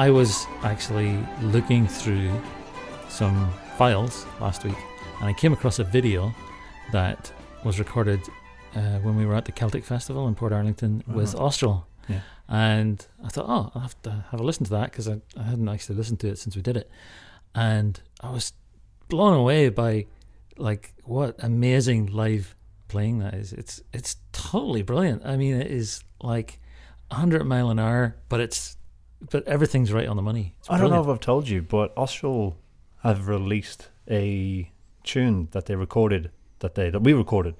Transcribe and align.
I 0.00 0.08
was 0.10 0.46
actually 0.62 1.12
looking 1.42 1.86
through 1.86 2.30
some 3.08 3.52
files 3.76 4.24
last 4.40 4.64
week 4.64 4.78
and 5.20 5.28
I 5.28 5.34
came 5.34 5.52
across 5.52 5.78
a 5.78 5.84
video 5.84 6.34
that 6.92 7.30
was 7.64 7.78
recorded 7.78 8.20
uh, 8.74 8.98
when 9.04 9.14
we 9.16 9.26
were 9.26 9.34
at 9.34 9.44
the 9.44 9.52
Celtic 9.52 9.84
Festival 9.84 10.26
in 10.28 10.34
Portarlington 10.34 11.06
with 11.06 11.34
Uh-huh. 11.34 11.44
Austral. 11.46 11.86
Yeah. 12.08 12.20
And 12.48 13.06
I 13.22 13.28
thought, 13.28 13.44
oh, 13.46 13.70
I'll 13.74 13.82
have 13.82 14.00
to 14.02 14.24
have 14.30 14.40
a 14.40 14.42
listen 14.42 14.64
to 14.64 14.70
that 14.70 14.90
because 14.90 15.06
I, 15.06 15.20
I 15.38 15.42
hadn't 15.42 15.68
actually 15.68 15.96
listened 15.96 16.20
to 16.20 16.28
it 16.28 16.38
since 16.38 16.56
we 16.56 16.62
did 16.62 16.76
it. 16.78 16.90
And 17.54 18.00
I 18.22 18.30
was 18.30 18.54
blown 19.08 19.34
away 19.34 19.68
by 19.68 20.06
like 20.56 20.94
what 21.04 21.34
amazing 21.44 22.06
live 22.06 22.54
playing 22.88 23.18
that 23.18 23.34
is. 23.34 23.52
It's 23.52 23.82
it's 23.92 24.16
totally 24.32 24.82
brilliant. 24.82 25.20
I 25.26 25.36
mean, 25.36 25.54
it 25.60 25.70
is 25.70 26.02
like 26.22 26.58
100 27.08 27.44
mile 27.44 27.68
an 27.70 27.78
hour, 27.78 28.16
but 28.30 28.40
it's 28.40 28.76
but 29.30 29.46
everything's 29.46 29.92
right 29.92 30.08
on 30.08 30.16
the 30.16 30.22
money. 30.22 30.54
I 30.68 30.78
don't 30.78 30.90
know 30.90 31.02
if 31.02 31.08
I've 31.08 31.20
told 31.20 31.48
you, 31.48 31.62
but 31.62 31.92
Austral 31.96 32.56
have 33.02 33.28
released 33.28 33.88
a 34.10 34.70
tune 35.04 35.48
that 35.52 35.66
they 35.66 35.74
recorded 35.76 36.30
that 36.60 36.74
they 36.74 36.90
that 36.90 37.00
we 37.00 37.12
recorded, 37.12 37.54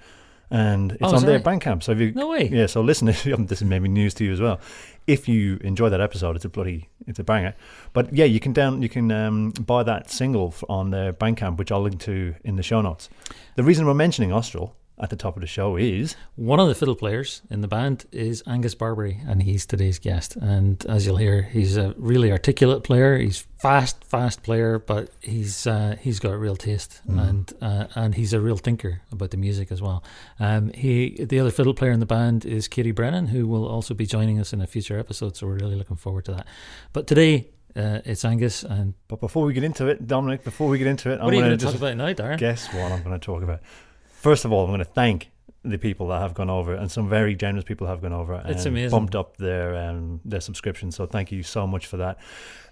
and 0.51 0.92
it's 0.92 1.02
Oh, 1.02 1.16
on 1.16 1.24
their 1.24 1.38
that 1.38 1.45
Bandcamp. 1.60 1.82
So 1.82 1.92
if 1.92 1.98
you 2.01 2.12
No 2.12 2.28
way. 2.28 2.48
yeah, 2.48 2.66
so 2.66 2.80
listen, 2.82 3.09
if 3.09 3.24
you- 3.27 3.37
this 3.37 3.62
is 3.62 3.68
maybe 3.68 3.88
news 3.88 4.15
to 4.15 4.24
you 4.24 4.32
as 4.32 4.41
well. 4.41 4.60
If 5.06 5.28
you 5.28 5.59
enjoy 5.62 5.88
that 5.88 6.01
episode, 6.01 6.37
it's 6.37 6.45
a 6.45 6.48
bloody 6.48 6.88
it's 7.06 7.18
a 7.18 7.24
banger. 7.24 7.54
But 7.92 8.12
yeah, 8.15 8.27
you 8.27 8.38
can 8.40 8.52
down 8.52 8.82
you 8.82 8.88
can 8.88 9.10
um, 9.10 9.51
buy 9.51 9.82
that 9.82 10.10
single 10.10 10.54
on 10.68 10.90
their 10.90 11.12
Bandcamp, 11.12 11.56
which 11.56 11.73
I'll 11.73 11.82
link 11.82 12.01
to 12.01 12.34
in 12.45 12.56
the 12.56 12.62
show 12.62 12.80
notes. 12.80 13.09
The 13.56 13.65
reason 13.65 13.87
we're 13.87 13.95
mentioning 13.95 14.32
Austral 14.32 14.77
at 15.00 15.09
the 15.10 15.16
top 15.16 15.36
of 15.36 15.40
the 15.40 15.46
show 15.46 15.77
is 15.77 16.14
One 16.37 16.60
of 16.60 16.68
the 16.68 16.74
fiddle 16.74 16.95
players 16.95 17.43
in 17.51 17.60
the 17.62 17.68
band 17.68 18.04
is 18.12 18.43
Angus 18.46 18.74
Barbary, 18.74 19.18
and 19.26 19.42
he's 19.42 19.65
today's 19.66 19.98
guest. 19.98 20.37
And 20.37 20.84
as 20.87 21.07
you'll 21.07 21.16
hear, 21.16 21.42
he's 21.42 21.76
a 21.76 21.95
really 21.96 22.30
articulate 22.30 22.84
player. 22.84 23.16
He's 23.18 23.46
fast, 23.59 24.04
fast 24.04 24.42
player, 24.42 24.79
but 24.79 25.10
he's 25.23 25.66
uh, 25.66 25.96
he's 26.01 26.18
got 26.20 26.38
real 26.38 26.57
taste, 26.57 27.01
Mhm. 27.09 27.29
and 27.29 27.52
uh, 27.62 27.87
and 27.95 28.15
he's 28.15 28.32
a 28.32 28.40
real 28.40 28.57
thinker 28.59 29.01
about 29.10 29.30
the 29.30 29.37
music 29.38 29.73
as 29.73 29.80
well. 29.80 30.04
Um, 30.38 30.70
he 30.74 31.24
the 31.24 31.40
other 31.40 31.51
fiddle 31.51 31.74
player 31.74 31.92
in 31.92 32.01
the 32.01 32.07
band 32.07 32.45
is 32.45 32.68
Katie 32.68 32.92
Brennan, 32.92 33.29
who 33.29 33.46
will 33.46 33.66
also 33.66 33.95
be 33.95 34.07
joining 34.07 34.38
us 34.38 34.52
in 34.52 34.60
a 34.60 34.66
future 34.66 34.98
episode. 34.98 35.37
So 35.37 35.46
we're 35.46 35.54
really 35.59 35.76
looking 35.76 35.96
forward 35.96 36.24
to 36.26 36.32
that. 36.32 36.46
But 36.92 37.07
today 37.07 37.48
uh, 37.76 38.01
it's 38.04 38.24
Angus, 38.24 38.64
and 38.64 38.95
But 39.09 39.20
before 39.20 39.45
we 39.46 39.52
get 39.54 39.64
into 39.64 39.87
it, 39.87 40.07
Dominic, 40.07 40.42
before 40.45 40.68
we 40.68 40.76
get 40.79 40.88
into 40.88 41.10
it, 41.12 41.20
what 41.20 41.32
I'm 41.32 41.40
going 41.40 41.57
to 41.59 41.64
talk 41.64 41.74
about 41.74 41.96
now, 41.96 42.12
Darren? 42.12 42.37
guess 42.37 42.66
what 42.74 42.90
I'm 42.92 43.02
going 43.02 43.18
to 43.18 43.24
talk 43.24 43.42
about. 43.42 43.60
First 44.21 44.45
of 44.45 44.52
all, 44.52 44.65
I'm 44.65 44.71
going 44.71 44.80
to 44.80 44.85
thank 44.85 45.30
the 45.63 45.79
people 45.79 46.09
that 46.09 46.21
have 46.21 46.35
gone 46.35 46.51
over, 46.51 46.74
and 46.74 46.90
some 46.90 47.09
very 47.09 47.35
generous 47.35 47.65
people 47.65 47.87
have 47.87 48.02
gone 48.02 48.13
over 48.13 48.35
It's 48.46 48.66
and 48.66 48.74
amazing. 48.74 48.90
bumped 48.90 49.15
up 49.15 49.37
their 49.38 49.74
um, 49.76 50.21
their 50.26 50.40
subscription. 50.40 50.90
So 50.93 51.07
thank 51.07 51.32
you 51.32 51.43
so 51.43 51.66
much 51.66 51.87
for 51.87 51.96
that. 51.99 52.18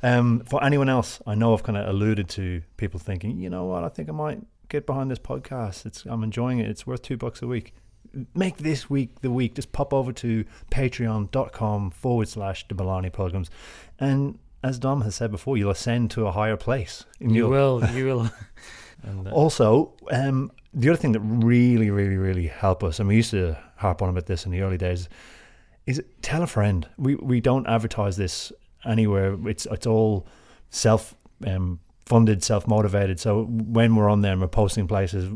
Um, 0.03 0.41
for 0.49 0.63
anyone 0.63 0.89
else, 0.91 1.21
I 1.27 1.35
know 1.35 1.55
I've 1.55 1.63
kind 1.63 1.79
of 1.79 1.89
alluded 1.89 2.29
to 2.31 2.63
people 2.77 3.01
thinking, 3.01 3.39
you 3.39 3.49
know 3.49 3.65
what, 3.65 3.83
I 3.83 3.89
think 3.89 4.09
I 4.11 4.13
might 4.13 4.41
get 4.69 4.85
behind 4.87 5.11
this 5.11 5.19
podcast. 5.19 5.87
It's 5.87 6.05
I'm 6.05 6.23
enjoying 6.23 6.59
it. 6.59 6.69
It's 6.69 6.87
worth 6.87 7.01
two 7.03 7.17
bucks 7.17 7.41
a 7.41 7.47
week. 7.47 7.73
Make 8.35 8.59
this 8.59 8.89
week 8.91 9.21
the 9.23 9.31
week. 9.31 9.55
Just 9.55 9.73
pop 9.73 9.93
over 9.95 10.13
to 10.13 10.45
patreon.com 10.71 11.91
forward 11.91 12.29
slash 12.29 12.67
the 12.69 12.75
Balani 12.75 13.13
Pilgrims. 13.13 13.51
And 13.99 14.39
as 14.63 14.79
Dom 14.79 15.03
has 15.03 15.15
said 15.15 15.31
before, 15.31 15.57
you'll 15.57 15.71
ascend 15.71 16.11
to 16.13 16.27
a 16.27 16.33
higher 16.33 16.57
place. 16.57 17.05
You 17.21 17.49
will, 17.49 17.85
you 17.93 18.05
will. 18.07 18.31
and, 19.03 19.27
uh, 19.29 19.31
also, 19.31 19.93
um, 20.11 20.51
the 20.75 20.91
other 20.91 20.99
thing 20.99 21.13
that 21.13 21.21
really, 21.21 21.91
really, 21.91 22.17
really 22.17 22.47
help 22.47 22.85
us, 22.85 22.99
and 22.99 23.09
we 23.09 23.17
used 23.17 23.31
to 23.31 23.57
harp 23.77 24.03
on 24.03 24.09
about 24.09 24.27
this 24.27 24.45
in 24.45 24.53
the 24.53 24.61
early 24.63 24.79
days, 24.79 25.09
is 25.87 26.03
tell 26.23 26.43
a 26.43 26.47
friend. 26.47 26.89
We 26.99 27.15
we 27.17 27.41
don't 27.41 27.67
advertise 27.67 28.17
this 28.17 28.53
anywhere. 28.85 29.37
It's 29.49 29.67
it's 29.67 29.87
all 29.87 30.27
self 30.71 31.15
um, 31.47 31.81
funded, 32.05 32.43
self 32.43 32.67
motivated. 32.67 33.21
So 33.21 33.45
when 33.45 33.97
we're 33.97 34.09
on 34.09 34.23
there 34.23 34.33
and 34.33 34.41
we're 34.41 34.49
posting 34.49 34.87
places, 34.87 35.31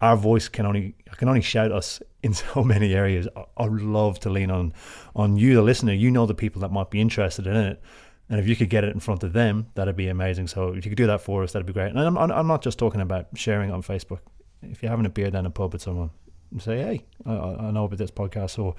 our 0.00 0.16
voice 0.16 0.48
can 0.48 0.66
only 0.66 0.94
can 1.16 1.28
only 1.28 1.40
shout 1.40 1.72
us 1.72 2.00
in 2.22 2.34
so 2.52 2.62
many 2.62 2.94
areas. 2.94 3.28
I, 3.36 3.44
I 3.56 3.66
love 3.66 4.20
to 4.20 4.30
lean 4.30 4.50
on 4.50 4.72
on 5.14 5.36
you, 5.36 5.54
the 5.54 5.62
listener. 5.62 5.92
You 5.92 6.10
know 6.10 6.26
the 6.26 6.34
people 6.34 6.60
that 6.62 6.70
might 6.70 6.90
be 6.90 7.00
interested 7.00 7.46
in 7.46 7.56
it. 7.56 7.82
And 8.28 8.40
if 8.40 8.48
you 8.48 8.56
could 8.56 8.70
get 8.70 8.82
it 8.82 8.92
in 8.92 8.98
front 8.98 9.22
of 9.22 9.32
them, 9.32 9.68
that'd 9.76 9.94
be 9.94 10.08
amazing. 10.08 10.48
So 10.48 10.74
if 10.74 10.84
you 10.84 10.90
could 10.90 10.96
do 10.96 11.06
that 11.06 11.20
for 11.20 11.44
us, 11.44 11.52
that'd 11.52 11.66
be 11.66 11.72
great. 11.72 11.90
And 11.90 12.00
I'm 12.00 12.18
I'm 12.18 12.46
not 12.46 12.62
just 12.62 12.78
talking 12.78 13.00
about 13.00 13.28
sharing 13.34 13.70
on 13.70 13.82
Facebook. 13.82 14.20
If 14.62 14.82
you're 14.82 14.90
having 14.90 15.06
a 15.06 15.10
beer 15.10 15.30
down 15.30 15.46
a 15.46 15.50
pub 15.50 15.72
with 15.72 15.82
someone, 15.82 16.10
say, 16.58 16.78
"Hey, 16.78 17.04
I, 17.24 17.32
I 17.32 17.70
know 17.70 17.84
about 17.84 17.98
this 17.98 18.10
podcast," 18.10 18.58
or 18.58 18.74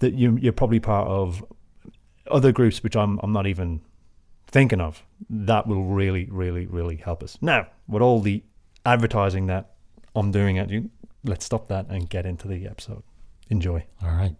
that 0.00 0.14
you 0.14 0.36
you're 0.40 0.52
probably 0.52 0.80
part 0.80 1.08
of 1.08 1.44
other 2.30 2.52
groups 2.52 2.82
which 2.82 2.96
I'm 2.96 3.18
I'm 3.22 3.32
not 3.32 3.46
even 3.46 3.80
thinking 4.46 4.80
of. 4.80 5.02
That 5.28 5.66
will 5.66 5.84
really, 5.84 6.28
really, 6.30 6.66
really 6.66 6.96
help 6.96 7.22
us. 7.22 7.38
Now, 7.40 7.66
with 7.88 8.02
all 8.02 8.20
the 8.20 8.42
advertising 8.84 9.46
that 9.46 9.74
I'm 10.14 10.30
doing 10.30 10.58
at 10.58 10.70
you, 10.70 10.90
let's 11.24 11.44
stop 11.44 11.68
that 11.68 11.86
and 11.88 12.08
get 12.08 12.26
into 12.26 12.48
the 12.48 12.66
episode. 12.66 13.02
Enjoy. 13.50 13.84
all 14.02 14.10
right. 14.10 14.34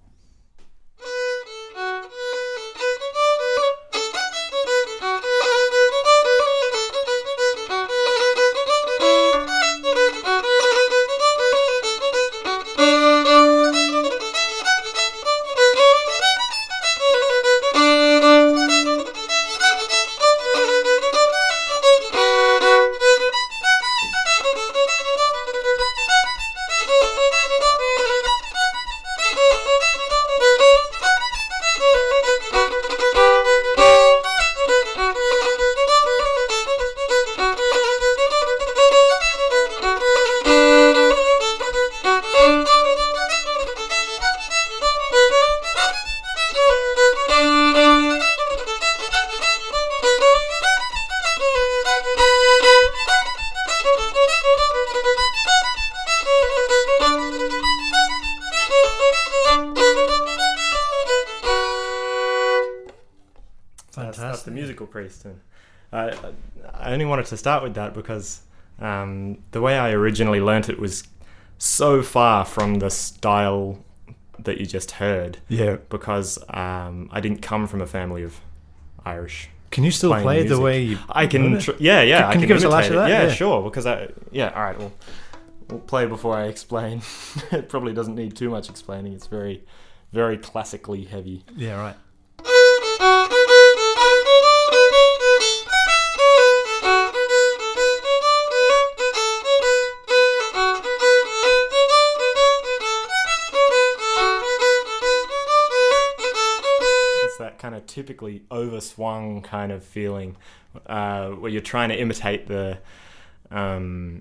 The 64.96 65.02
musical 65.02 65.32
priest. 65.32 65.40
And 65.92 66.30
I, 66.72 66.88
I 66.88 66.92
only 66.92 67.04
wanted 67.04 67.26
to 67.26 67.36
start 67.36 67.62
with 67.62 67.74
that 67.74 67.94
because 67.94 68.40
um, 68.80 69.38
the 69.52 69.60
way 69.60 69.78
I 69.78 69.90
originally 69.92 70.40
learnt 70.40 70.68
it 70.68 70.78
was 70.78 71.04
so 71.58 72.02
far 72.02 72.44
from 72.44 72.76
the 72.80 72.90
style 72.90 73.78
that 74.38 74.58
you 74.58 74.66
just 74.66 74.90
heard 74.92 75.38
Yeah. 75.48 75.76
because 75.88 76.38
um, 76.50 77.08
I 77.10 77.20
didn't 77.20 77.40
come 77.42 77.66
from 77.66 77.80
a 77.80 77.86
family 77.86 78.22
of 78.22 78.40
Irish. 79.04 79.48
Can 79.70 79.82
you 79.84 79.90
still 79.90 80.12
play 80.20 80.40
it 80.42 80.48
the 80.48 80.60
way 80.60 80.82
you? 80.82 80.98
I 81.08 81.26
can, 81.26 81.58
tr- 81.58 81.72
yeah, 81.78 82.02
yeah. 82.02 82.20
Can- 82.20 82.28
I 82.28 82.32
can 82.32 82.40
you 82.42 82.46
give 82.46 82.56
us 82.58 82.64
a 82.64 82.68
lash 82.68 82.88
of 82.88 82.94
that? 82.94 83.08
Yeah, 83.08 83.22
Yeah. 83.24 83.32
sure. 83.32 83.62
Because 83.62 83.86
I, 83.86 84.08
yeah, 84.30 84.50
all 84.54 84.62
right. 84.62 84.78
We'll, 84.78 84.92
we'll 85.68 85.80
play 85.80 86.06
before 86.06 86.36
I 86.36 86.44
explain. 86.44 87.03
it 87.53 87.68
probably 87.68 87.92
doesn't 87.92 88.15
need 88.15 88.36
too 88.36 88.48
much 88.50 88.68
explaining. 88.71 89.12
It's 89.12 89.26
very, 89.26 89.65
very 90.12 90.38
classically 90.38 91.04
heavy. 91.04 91.44
Yeah. 91.56 91.80
Right. 91.80 91.97
Typically 107.97 108.43
overswung 108.51 109.43
kind 109.43 109.72
of 109.72 109.83
feeling 109.83 110.37
uh, 110.84 111.31
where 111.31 111.51
you're 111.51 111.63
trying 111.63 111.89
to 111.89 111.98
imitate 111.98 112.47
the 112.47 112.77
um, 113.51 114.21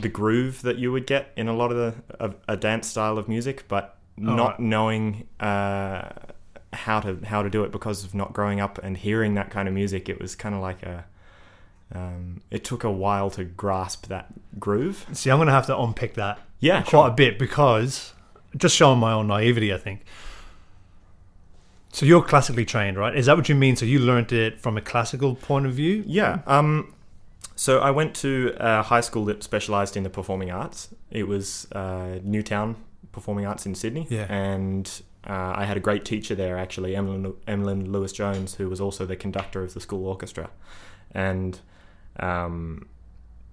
the 0.00 0.08
groove 0.08 0.62
that 0.62 0.78
you 0.78 0.92
would 0.92 1.04
get 1.04 1.32
in 1.36 1.48
a 1.48 1.52
lot 1.52 1.72
of 1.72 1.76
the 1.76 2.14
of 2.20 2.36
a 2.46 2.56
dance 2.56 2.86
style 2.86 3.18
of 3.18 3.28
music, 3.28 3.64
but 3.66 3.96
not 4.16 4.50
right. 4.50 4.60
knowing 4.60 5.26
uh, 5.40 6.08
how 6.72 7.00
to 7.00 7.18
how 7.24 7.42
to 7.42 7.50
do 7.50 7.64
it 7.64 7.72
because 7.72 8.04
of 8.04 8.14
not 8.14 8.32
growing 8.32 8.60
up 8.60 8.78
and 8.78 8.96
hearing 8.96 9.34
that 9.34 9.50
kind 9.50 9.66
of 9.66 9.74
music. 9.74 10.08
It 10.08 10.20
was 10.20 10.36
kind 10.36 10.54
of 10.54 10.60
like 10.60 10.84
a 10.84 11.04
um, 11.92 12.42
it 12.52 12.62
took 12.62 12.84
a 12.84 12.92
while 12.92 13.28
to 13.30 13.42
grasp 13.42 14.06
that 14.06 14.32
groove. 14.60 15.04
See, 15.14 15.32
I'm 15.32 15.38
going 15.38 15.48
to 15.48 15.52
have 15.52 15.66
to 15.66 15.76
unpick 15.76 16.14
that 16.14 16.38
Yeah, 16.60 16.82
quite 16.82 17.08
a 17.08 17.12
bit 17.12 17.40
because 17.40 18.12
just 18.56 18.76
showing 18.76 19.00
my 19.00 19.12
own 19.12 19.26
naivety, 19.26 19.74
I 19.74 19.78
think. 19.78 20.04
So 21.94 22.04
you're 22.04 22.22
classically 22.22 22.64
trained, 22.64 22.98
right? 22.98 23.14
Is 23.14 23.26
that 23.26 23.36
what 23.36 23.48
you 23.48 23.54
mean? 23.54 23.76
So 23.76 23.86
you 23.86 24.00
learned 24.00 24.32
it 24.32 24.60
from 24.60 24.76
a 24.76 24.80
classical 24.80 25.36
point 25.36 25.64
of 25.64 25.74
view? 25.74 26.02
Yeah. 26.04 26.40
Um, 26.44 26.92
so 27.54 27.78
I 27.78 27.92
went 27.92 28.16
to 28.16 28.52
a 28.56 28.82
high 28.82 29.00
school 29.00 29.24
that 29.26 29.44
specialised 29.44 29.96
in 29.96 30.02
the 30.02 30.10
performing 30.10 30.50
arts. 30.50 30.88
It 31.12 31.28
was 31.28 31.70
uh, 31.70 32.18
Newtown 32.24 32.74
Performing 33.12 33.46
Arts 33.46 33.64
in 33.64 33.76
Sydney. 33.76 34.08
Yeah. 34.10 34.26
And 34.28 34.90
uh, 35.24 35.52
I 35.54 35.66
had 35.66 35.76
a 35.76 35.80
great 35.80 36.04
teacher 36.04 36.34
there, 36.34 36.58
actually, 36.58 36.96
Emlyn, 36.96 37.32
Emlyn 37.46 37.92
Lewis 37.92 38.10
Jones, 38.12 38.56
who 38.56 38.68
was 38.68 38.80
also 38.80 39.06
the 39.06 39.14
conductor 39.14 39.62
of 39.62 39.72
the 39.72 39.80
school 39.80 40.04
orchestra. 40.04 40.50
And 41.12 41.60
um, 42.18 42.88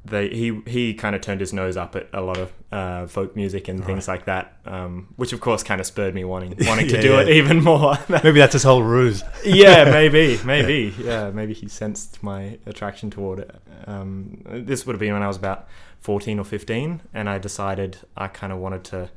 they 0.04 0.30
he 0.30 0.62
he 0.66 0.94
kind 0.94 1.16
of 1.16 1.22
turned 1.22 1.40
his 1.40 1.54
nose 1.54 1.78
up 1.78 1.96
at 1.96 2.10
a 2.14 2.22
lot 2.22 2.38
of 2.38 2.54
uh, 2.72 3.06
folk 3.06 3.36
music 3.36 3.68
and 3.68 3.86
things 3.86 4.08
like 4.08 4.26
that, 4.26 4.58
um, 4.66 5.14
which 5.16 5.32
of 5.32 5.42
course 5.42 5.62
kind 5.62 5.80
of 5.80 5.86
spurred 5.86 6.16
me 6.16 6.24
wanting 6.24 6.56
wanting 6.62 6.88
to 6.88 7.00
do 7.00 7.12
yeah. 7.12 7.22
it 7.22 7.30
even 7.30 7.64
more. 7.64 7.96
Maybe 8.10 8.40
that's 8.40 8.54
his 8.54 8.64
whole 8.64 8.82
ruse. 8.82 9.24
yeah, 9.46 9.84
maybe, 9.92 10.40
maybe, 10.44 10.96
yeah, 10.98 11.30
maybe 11.30 11.54
he 11.54 11.68
sensed 11.68 12.24
my 12.24 12.58
attraction 12.66 13.12
toward 13.12 13.40
it. 13.40 13.56
Um, 13.86 14.42
this 14.46 14.86
would 14.86 14.94
have 14.94 15.00
been 15.00 15.14
when 15.14 15.24
I 15.24 15.28
was 15.28 15.38
about 15.38 15.68
fourteen 16.00 16.40
or 16.40 16.46
fifteen, 16.46 17.02
and 17.14 17.30
I 17.30 17.38
decided 17.38 17.98
I 18.18 18.28
kind 18.28 18.52
of 18.52 18.58
wanted 18.58 18.84
to 18.86 19.10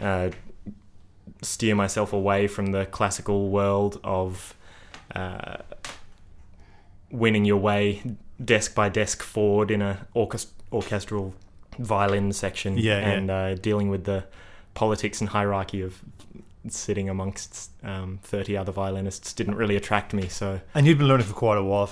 uh, 0.00 0.30
steer 1.40 1.74
myself 1.74 2.12
away 2.12 2.46
from 2.46 2.72
the 2.72 2.84
classical 2.86 3.48
world 3.48 3.98
of 4.04 4.54
uh, 5.14 5.56
winning 7.10 7.46
your 7.46 7.56
way 7.56 8.02
desk 8.44 8.74
by 8.74 8.88
desk 8.88 9.22
forward 9.22 9.70
in 9.70 9.82
a 9.82 10.06
orchest- 10.14 10.52
orchestral 10.72 11.34
violin 11.78 12.32
section, 12.32 12.76
Yeah, 12.78 13.00
yeah. 13.00 13.10
and 13.10 13.30
Uh, 13.30 13.54
dealing 13.54 13.88
with 13.90 14.04
the 14.04 14.24
politics 14.74 15.20
and 15.20 15.30
hierarchy 15.30 15.82
of 15.82 16.00
sitting 16.68 17.08
amongst 17.08 17.70
um, 17.82 18.18
30 18.22 18.56
other 18.56 18.72
violinists 18.72 19.32
didn't 19.32 19.54
really 19.54 19.76
attract 19.76 20.12
me. 20.12 20.28
So 20.28 20.60
And 20.74 20.86
you've 20.86 20.98
been 20.98 21.08
learning 21.08 21.26
for 21.26 21.32
quite 21.34 21.56
a 21.58 21.64
while. 21.64 21.90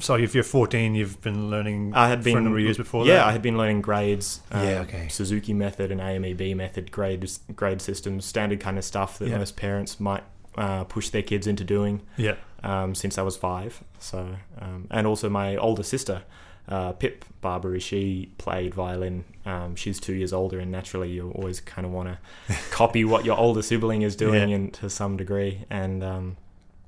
So 0.00 0.14
if 0.14 0.34
you're 0.34 0.44
14, 0.44 0.94
you've 0.94 1.20
been 1.20 1.50
learning 1.50 1.92
I 1.94 2.08
had 2.08 2.22
been 2.22 2.32
for 2.34 2.36
been 2.36 2.38
a 2.38 2.40
number 2.42 2.58
of 2.58 2.64
years 2.64 2.76
before 2.76 3.06
Yeah, 3.06 3.14
that? 3.16 3.26
I 3.26 3.32
had 3.32 3.42
been 3.42 3.56
learning 3.58 3.82
grades. 3.82 4.40
uh, 4.52 4.60
Yeah, 4.64 4.80
okay. 4.80 5.08
Suzuki 5.08 5.52
method 5.52 5.90
and 5.92 6.00
AMEB 6.00 6.54
method 6.56 6.90
grades 6.92 7.40
grade 7.54 7.80
systems, 7.80 8.24
standard 8.24 8.60
kind 8.60 8.78
of 8.78 8.84
stuff 8.84 9.18
that 9.18 9.28
Yeah. 9.28 9.38
most 9.38 9.56
parents 9.56 9.98
might 10.00 10.24
uh, 10.56 10.84
push 10.84 11.08
their 11.10 11.22
kids 11.22 11.46
into 11.46 11.64
doing. 11.64 12.00
Yeah. 12.16 12.36
um, 12.62 12.94
since 12.94 13.18
I 13.18 13.22
was 13.22 13.36
five. 13.36 13.82
So, 13.98 14.36
um, 14.58 14.86
and 14.90 15.06
also 15.06 15.28
my 15.28 15.56
older 15.56 15.82
sister, 15.82 16.22
uh, 16.68 16.92
Pip 16.92 17.24
Barbary, 17.42 17.78
she 17.80 18.30
played 18.38 18.72
violin. 18.74 19.24
Um, 19.44 19.76
she's 19.76 20.00
two 20.00 20.14
years 20.14 20.32
older, 20.32 20.58
and 20.58 20.72
naturally, 20.72 21.10
you 21.10 21.30
always 21.32 21.60
kind 21.60 21.84
of 21.86 21.92
want 21.92 22.08
to 22.48 22.54
copy 22.70 23.04
what 23.04 23.24
your 23.26 23.36
older 23.36 23.60
sibling 23.62 24.00
is 24.02 24.16
doing, 24.16 24.48
Yeah. 24.48 24.56
and 24.56 24.72
to 24.74 24.88
some 24.88 25.16
degree. 25.18 25.66
And 25.68 26.02
um, 26.02 26.36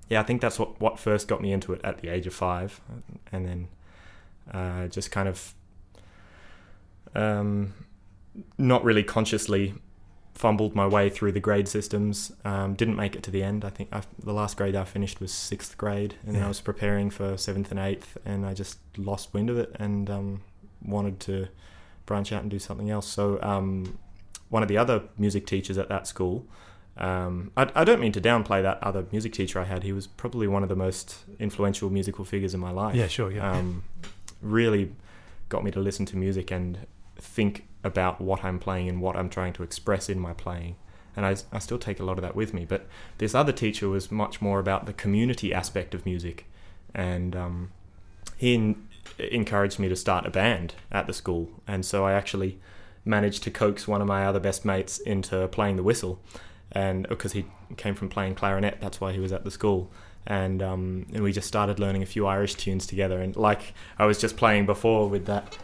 yeah, 0.08 0.20
I 0.20 0.22
think 0.22 0.40
that's 0.40 0.58
what 0.58 0.80
what 0.80 0.98
first 0.98 1.28
got 1.28 1.42
me 1.42 1.52
into 1.52 1.74
it 1.74 1.80
at 1.84 1.98
the 1.98 2.08
age 2.08 2.26
of 2.26 2.32
five, 2.32 2.80
and 3.32 3.46
then 3.46 3.68
uh, 4.50 4.86
just 4.88 5.10
kind 5.10 5.28
of 5.28 5.52
um, 7.14 7.74
not 8.58 8.84
really 8.84 9.02
consciously 9.02 9.74
fumbled 10.36 10.74
my 10.74 10.86
way 10.86 11.08
through 11.08 11.32
the 11.32 11.40
grade 11.40 11.66
systems. 11.66 12.30
Um, 12.44 12.74
didn't 12.74 12.96
make 12.96 13.16
it 13.16 13.22
to 13.22 13.30
the 13.30 13.42
end. 13.42 13.64
I 13.64 13.70
think 13.70 13.88
I, 13.90 14.02
the 14.22 14.34
last 14.34 14.56
grade 14.58 14.76
I 14.76 14.84
finished 14.84 15.18
was 15.18 15.32
sixth 15.32 15.78
grade, 15.78 16.14
and 16.26 16.34
then 16.34 16.42
Yeah. 16.42 16.46
I 16.46 16.48
was 16.48 16.60
preparing 16.60 17.08
for 17.10 17.36
seventh 17.38 17.70
and 17.70 17.80
eighth, 17.80 18.18
and 18.24 18.44
I 18.44 18.52
just 18.52 18.78
lost 18.98 19.32
wind 19.32 19.48
of 19.50 19.58
it 19.58 19.74
and 19.78 20.10
um, 20.10 20.42
wanted 20.84 21.20
to 21.20 21.48
branch 22.04 22.32
out 22.32 22.42
and 22.42 22.50
do 22.50 22.58
something 22.58 22.90
else. 22.90 23.06
So 23.08 23.40
um, 23.42 23.98
one 24.50 24.62
of 24.62 24.68
the 24.68 24.76
other 24.76 25.02
music 25.18 25.46
teachers 25.46 25.78
at 25.78 25.88
that 25.88 26.06
school. 26.06 26.46
Um, 26.98 27.50
I, 27.56 27.70
I 27.74 27.84
don't 27.84 28.00
mean 28.00 28.12
to 28.12 28.20
downplay 28.22 28.62
that 28.62 28.78
other 28.82 29.04
music 29.12 29.32
teacher 29.34 29.58
I 29.60 29.64
had. 29.64 29.82
He 29.82 29.92
was 29.92 30.06
probably 30.06 30.46
one 30.48 30.62
of 30.62 30.68
the 30.70 30.76
most 30.76 31.16
influential 31.38 31.90
musical 31.90 32.24
figures 32.24 32.54
in 32.54 32.60
my 32.60 32.70
life 32.70 32.94
Yeah, 32.94 33.06
sure. 33.08 33.30
Yeah. 33.30 33.50
um, 33.52 33.84
really 34.40 34.92
got 35.50 35.62
me 35.64 35.70
to 35.72 35.80
listen 35.80 36.06
to 36.06 36.16
music 36.16 36.50
and 36.50 36.78
think 37.18 37.66
about 37.84 38.20
what 38.20 38.44
I'm 38.44 38.58
playing 38.58 38.88
and 38.88 39.00
what 39.00 39.16
I'm 39.16 39.28
trying 39.28 39.52
to 39.54 39.62
express 39.62 40.08
in 40.08 40.18
my 40.18 40.32
playing. 40.32 40.76
And 41.14 41.24
I, 41.24 41.36
I 41.52 41.58
still 41.60 41.78
take 41.78 42.00
a 42.00 42.04
lot 42.04 42.18
of 42.18 42.22
that 42.22 42.36
with 42.36 42.52
me. 42.52 42.64
But 42.64 42.86
this 43.18 43.34
other 43.34 43.52
teacher 43.52 43.88
was 43.88 44.10
much 44.10 44.42
more 44.42 44.58
about 44.58 44.86
the 44.86 44.92
community 44.92 45.54
aspect 45.54 45.94
of 45.94 46.04
music. 46.04 46.46
And 46.94 47.34
um, 47.34 47.70
he 48.36 48.54
en- 48.54 48.88
encouraged 49.18 49.78
me 49.78 49.88
to 49.88 49.96
start 49.96 50.26
a 50.26 50.30
band 50.30 50.74
at 50.90 51.06
the 51.06 51.12
school. 51.12 51.48
And 51.66 51.84
so 51.84 52.04
I 52.04 52.12
actually 52.12 52.58
managed 53.04 53.42
to 53.44 53.50
coax 53.50 53.88
one 53.88 54.02
of 54.02 54.08
my 54.08 54.26
other 54.26 54.40
best 54.40 54.64
mates 54.64 54.98
into 54.98 55.48
playing 55.48 55.76
the 55.76 55.82
whistle. 55.82 56.20
And 56.72 57.08
because 57.08 57.32
he 57.32 57.46
came 57.76 57.94
from 57.94 58.08
playing 58.08 58.34
clarinet, 58.34 58.78
that's 58.80 59.00
why 59.00 59.12
he 59.12 59.20
was 59.20 59.32
at 59.32 59.44
the 59.44 59.50
school 59.50 59.90
and 60.26 60.62
um, 60.62 61.06
and 61.12 61.22
we 61.22 61.32
just 61.32 61.46
started 61.46 61.78
learning 61.78 62.02
a 62.02 62.06
few 62.06 62.26
Irish 62.26 62.54
tunes 62.54 62.86
together. 62.86 63.20
And 63.20 63.36
like 63.36 63.74
I 63.98 64.06
was 64.06 64.20
just 64.20 64.36
playing 64.36 64.66
before 64.66 65.08
with 65.08 65.26
that, 65.26 65.56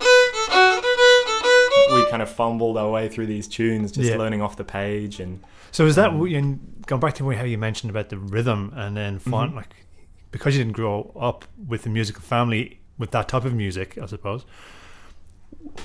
we 1.94 2.06
kind 2.10 2.22
of 2.22 2.30
fumbled 2.30 2.76
our 2.76 2.90
way 2.90 3.08
through 3.08 3.26
these 3.26 3.48
tunes, 3.48 3.92
just 3.92 4.08
Yeah. 4.10 4.16
learning 4.16 4.42
off 4.42 4.56
the 4.56 4.64
page. 4.64 5.20
And 5.20 5.42
So 5.70 5.86
is 5.86 5.94
that 5.96 6.10
Um, 6.10 6.26
and 6.26 6.84
going 6.86 7.00
back 7.00 7.14
to 7.14 7.30
how 7.30 7.44
you 7.44 7.56
mentioned 7.58 7.90
about 7.90 8.08
the 8.10 8.18
rhythm 8.18 8.72
and 8.76 8.96
then 8.96 9.18
find 9.18 9.52
Mhm. 9.52 9.56
like 9.56 9.74
because 10.30 10.56
you 10.56 10.62
didn't 10.64 10.74
grow 10.76 11.12
up 11.18 11.44
with 11.66 11.84
a 11.86 11.88
musical 11.90 12.22
family 12.22 12.80
with 12.98 13.10
that 13.10 13.28
type 13.28 13.44
of 13.44 13.52
music, 13.54 13.98
I 14.00 14.06
suppose. 14.06 14.44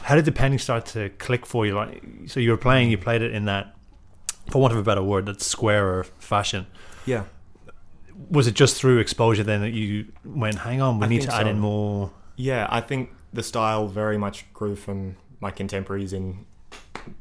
How 0.04 0.16
did 0.16 0.26
the 0.26 0.32
penny 0.32 0.58
start 0.58 0.86
to 0.88 1.10
click 1.18 1.46
for 1.46 1.66
you? 1.66 1.76
Like, 1.76 2.02
so 2.28 2.40
you 2.40 2.52
were 2.52 2.58
playing, 2.58 2.90
you 2.90 2.98
played 2.98 3.22
it 3.22 3.34
in 3.34 3.46
that, 3.46 3.76
for 4.52 4.62
want 4.62 4.74
of 4.74 4.80
a 4.80 4.84
better 4.84 5.04
word, 5.04 5.26
that 5.26 5.42
squarer 5.42 6.04
fashion. 6.20 6.66
yeah, 7.06 7.24
Was 8.32 8.48
it 8.48 8.56
just 8.56 8.76
through 8.78 8.98
exposure 9.00 9.44
then 9.44 9.62
that 9.62 9.74
you 9.74 10.06
went, 10.26 10.60
hang 10.60 10.82
on, 10.82 11.00
we 11.00 11.06
I 11.06 11.10
need 11.10 11.22
to 11.24 11.34
add 11.36 11.46
in 11.48 11.60
more? 11.60 12.12
yeah, 12.36 12.68
I 12.70 12.82
think 12.82 13.12
the 13.34 13.44
style 13.44 13.88
very 13.88 14.18
much 14.18 14.46
grew 14.54 14.76
from 14.76 15.16
my 15.40 15.52
contemporaries 15.52 16.14
in 16.14 16.46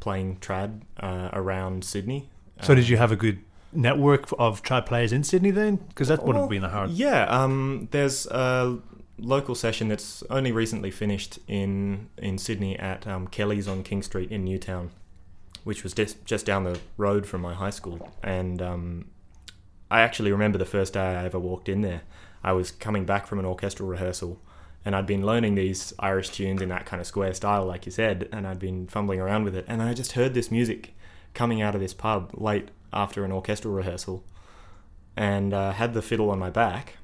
playing 0.01 0.39
trad 0.39 0.83
uh, 1.01 1.31
around 1.33 1.85
Sydney. 1.85 2.29
So 2.63 2.73
Um, 2.73 2.77
did 2.77 2.89
you 2.89 2.97
have 2.97 3.13
a 3.13 3.17
good 3.17 3.39
network 3.73 4.29
of 4.39 4.63
trad 4.63 4.87
players 4.87 5.13
in 5.13 5.23
Sydney 5.23 5.51
then? 5.51 5.77
Because 5.77 6.09
that 6.09 6.25
would 6.25 6.37
have 6.37 6.49
been 6.49 6.65
a 6.65 6.69
hard. 6.69 6.91
Yeah, 6.91 7.25
um, 7.25 7.89
there's 7.91 8.27
a 8.27 8.79
local 9.19 9.55
session 9.55 9.89
that's 9.89 10.23
only 10.29 10.53
recently 10.53 10.91
finished 10.91 11.39
in 11.49 12.09
in 12.19 12.39
Sydney 12.39 12.79
at 12.79 13.07
um, 13.07 13.29
Kelly's 13.29 13.69
on 13.69 13.83
King 13.83 14.03
Street 14.03 14.31
in 14.31 14.45
Newtown, 14.45 14.91
which 15.65 15.83
was 15.83 15.93
just 15.93 16.25
just 16.25 16.47
down 16.47 16.65
the 16.65 16.79
road 16.97 17.27
from 17.27 17.43
my 17.43 17.55
high 17.55 17.71
school. 17.71 18.11
And 18.23 18.61
um, 18.63 19.11
I 19.91 20.01
actually 20.01 20.33
remember 20.33 20.59
the 20.59 20.67
first 20.67 20.95
day 20.95 21.01
I 21.01 21.25
ever 21.25 21.39
walked 21.39 21.69
in 21.69 21.83
there. 21.83 22.03
I 22.43 22.53
was 22.53 22.71
coming 22.71 23.05
back 23.05 23.27
from 23.27 23.39
an 23.39 23.45
orchestral 23.45 23.89
rehearsal, 23.89 24.41
and 24.87 24.97
I'd 24.97 25.05
been 25.07 25.27
learning 25.27 25.57
these 25.57 25.93
Irish 25.99 26.31
tunes 26.31 26.63
in 26.63 26.71
that 26.71 26.87
kind 26.87 27.01
of 27.01 27.07
square 27.07 27.35
style, 27.35 27.67
like 27.67 27.85
you 27.85 27.93
said, 27.93 28.29
and 28.33 28.47
I'd 28.47 28.59
been 28.59 28.87
fumbling 28.87 29.21
around 29.21 29.45
with 29.45 29.55
it, 29.55 29.67
and 29.69 29.83
I 29.83 29.93
just 29.93 30.13
heard 30.13 30.33
this 30.33 30.51
music 30.51 30.95
coming 31.35 31.61
out 31.61 31.75
of 31.75 31.81
this 31.83 31.93
pub 31.93 32.31
late 32.35 32.69
after 32.93 33.25
an 33.25 33.33
orchestral 33.33 33.75
rehearsal 33.75 34.25
and 35.17 35.53
uh, 35.53 35.73
had 35.73 35.93
the 35.93 36.01
fiddle 36.03 36.31
on 36.31 36.39
my 36.39 36.51
back. 36.51 36.95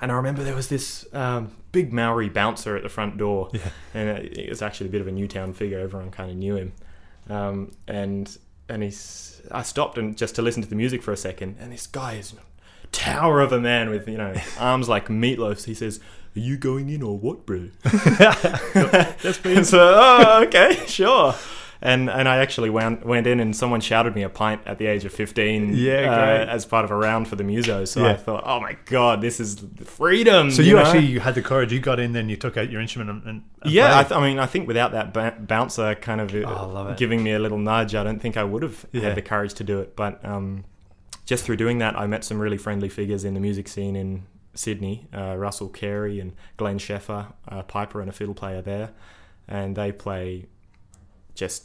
And 0.00 0.10
I 0.10 0.16
remember 0.16 0.42
there 0.42 0.54
was 0.56 0.68
this 0.68 1.06
um, 1.14 1.52
big 1.70 1.92
Maori 1.92 2.28
bouncer 2.28 2.76
at 2.76 2.82
the 2.82 2.88
front 2.88 3.16
door, 3.18 3.50
Yeah. 3.52 3.68
and 3.94 4.08
it, 4.08 4.38
it 4.38 4.48
was 4.50 4.60
actually 4.60 4.88
a 4.88 4.90
bit 4.92 5.00
of 5.00 5.06
a 5.06 5.12
Newtown 5.12 5.52
figure. 5.52 5.78
Everyone 5.78 6.10
kind 6.10 6.30
of 6.30 6.36
knew 6.36 6.56
him, 6.56 6.72
um, 7.30 7.70
and 7.86 8.36
and 8.68 8.82
he's. 8.82 9.40
I 9.50 9.62
stopped 9.62 9.98
and 9.98 10.16
just 10.16 10.34
to 10.36 10.42
listen 10.42 10.62
to 10.62 10.68
the 10.68 10.74
music 10.74 11.02
for 11.02 11.12
a 11.12 11.16
second, 11.16 11.56
and 11.60 11.70
this 11.72 11.86
guy 11.86 12.14
is 12.14 12.32
a 12.32 12.86
tower 12.88 13.40
of 13.40 13.52
a 13.52 13.60
man 13.60 13.90
with 13.90 14.08
you 14.08 14.16
know 14.18 14.34
arms 14.58 14.88
like 14.88 15.06
meatloafs. 15.08 15.64
He 15.64 15.74
says, 15.74 16.00
"Are 16.36 16.40
you 16.40 16.56
going 16.56 16.88
in 16.90 17.02
or 17.02 17.18
what, 17.18 17.44
bro?" 17.46 17.68
That's 17.84 19.40
And 19.44 19.66
so, 19.66 19.78
oh, 19.98 20.44
okay, 20.46 20.78
sure. 20.86 21.34
And 21.84 22.08
and 22.08 22.28
I 22.28 22.36
actually 22.36 22.70
went 22.70 23.04
went 23.04 23.26
in 23.26 23.40
and 23.40 23.56
someone 23.56 23.80
shouted 23.80 24.14
me 24.14 24.22
a 24.22 24.28
pint 24.28 24.60
at 24.66 24.78
the 24.78 24.86
age 24.86 25.04
of 25.04 25.12
fifteen. 25.12 25.74
Yeah, 25.74 26.12
uh, 26.12 26.46
as 26.48 26.64
part 26.64 26.84
of 26.84 26.92
a 26.92 26.96
round 26.96 27.26
for 27.26 27.34
the 27.34 27.42
muso. 27.42 27.84
So 27.86 28.02
Yeah. 28.04 28.12
I 28.12 28.14
thought, 28.16 28.44
oh 28.46 28.60
my 28.60 28.76
god, 28.84 29.20
this 29.20 29.40
is 29.40 29.64
freedom. 29.84 30.52
So 30.52 30.62
you, 30.62 30.74
know? 30.76 30.82
actually 30.82 31.06
you 31.06 31.18
had 31.18 31.34
the 31.34 31.42
courage. 31.42 31.72
You 31.72 31.80
got 31.80 31.98
in, 31.98 32.12
then 32.12 32.28
you 32.28 32.36
took 32.36 32.56
out 32.56 32.70
your 32.70 32.80
instrument 32.80 33.10
and, 33.10 33.22
and 33.26 33.42
yeah. 33.72 33.98
I, 33.98 34.04
th- 34.04 34.12
I 34.12 34.20
mean, 34.24 34.38
I 34.38 34.46
think 34.46 34.68
without 34.68 34.92
that 34.92 35.12
ba- 35.12 35.34
bouncer 35.40 35.96
kind 35.96 36.20
of 36.20 36.32
Oh, 36.32 36.44
I 36.44 36.62
love 36.66 36.90
it. 36.90 36.98
giving 36.98 37.20
me 37.24 37.32
a 37.32 37.40
little 37.40 37.58
nudge, 37.58 37.96
I 37.96 38.04
don't 38.04 38.20
think 38.22 38.36
I 38.36 38.44
would 38.44 38.62
have 38.62 38.86
Yeah. 38.92 39.00
had 39.02 39.16
the 39.16 39.22
courage 39.22 39.54
to 39.54 39.64
do 39.64 39.80
it. 39.80 39.96
But 39.96 40.24
um, 40.24 40.62
just 41.26 41.42
through 41.42 41.56
doing 41.56 41.78
that, 41.78 41.98
I 41.98 42.06
met 42.06 42.22
some 42.22 42.38
really 42.38 42.58
friendly 42.58 42.90
figures 42.90 43.24
in 43.24 43.34
the 43.34 43.40
music 43.40 43.66
scene 43.66 43.96
in 43.96 44.22
Sydney. 44.54 45.06
Uh, 45.14 45.36
Russell 45.36 45.68
Carey 45.68 46.20
and 46.20 46.32
Glenn 46.56 46.78
Sheffer, 46.78 47.32
a 47.48 47.62
piper 47.62 48.00
and 48.00 48.08
a 48.08 48.12
fiddle 48.12 48.34
player 48.34 48.62
there, 48.62 48.90
and 49.48 49.76
they 49.76 49.92
play 49.92 50.46
just 51.34 51.64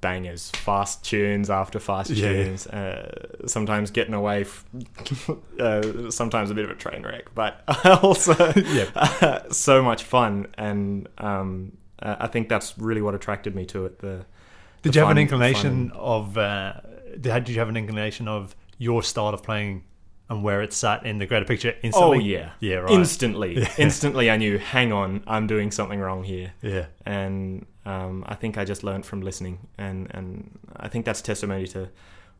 bangers, 0.00 0.50
fast 0.52 1.04
tunes 1.04 1.50
after 1.50 1.78
fast 1.78 2.10
Yeah, 2.10 2.32
tunes. 2.44 2.66
Uh, 2.66 3.26
sometimes 3.46 3.90
getting 3.90 4.14
away, 4.14 4.42
f- 4.42 4.64
uh, 5.60 6.10
sometimes 6.10 6.50
a 6.50 6.54
bit 6.54 6.64
of 6.64 6.70
a 6.70 6.74
train 6.74 7.02
wreck, 7.02 7.34
but 7.34 7.62
also 8.02 8.34
Yeah. 8.56 9.42
so 9.50 9.82
much 9.82 10.04
fun. 10.04 10.46
And 10.56 11.08
um, 11.18 11.76
uh, 12.00 12.16
I 12.20 12.28
think 12.28 12.48
that's 12.48 12.78
really 12.78 13.02
what 13.02 13.14
attracted 13.14 13.54
me 13.54 13.66
to 13.66 13.84
it. 13.86 13.98
The 13.98 14.24
Did 14.82 14.92
the 14.92 14.98
you 14.98 15.00
have 15.02 15.10
an 15.10 15.18
inclination 15.18 15.90
fun- 15.90 15.98
of? 15.98 16.38
Uh, 16.38 16.74
did, 17.20 17.22
did 17.44 17.48
you 17.50 17.58
have 17.58 17.68
an 17.68 17.76
inclination 17.76 18.26
of 18.28 18.54
your 18.78 19.02
style 19.02 19.34
of 19.34 19.42
playing 19.42 19.82
and 20.30 20.42
where 20.42 20.62
it 20.62 20.72
sat 20.72 21.04
in 21.04 21.18
the 21.18 21.26
greater 21.26 21.44
picture 21.44 21.74
instantly? 21.82 22.16
Oh 22.16 22.20
yeah, 22.20 22.52
Yeah, 22.60 22.76
right. 22.76 22.92
Instantly, 22.92 23.66
instantly, 23.78 24.30
I 24.30 24.36
knew. 24.38 24.56
Hang 24.58 24.92
on, 24.92 25.22
I'm 25.26 25.46
doing 25.46 25.70
something 25.70 26.00
wrong 26.00 26.22
here. 26.24 26.52
yeah. 26.62 26.86
and 27.04 27.66
um, 27.84 28.24
I 28.28 28.34
think 28.36 28.56
I 28.56 28.64
just 28.64 28.82
learned 28.84 29.04
from 29.04 29.20
listening, 29.22 29.58
and 29.76 30.06
and 30.14 30.58
I 30.76 30.88
think 30.88 31.04
that's 31.04 31.20
testimony 31.20 31.66
to 31.68 31.88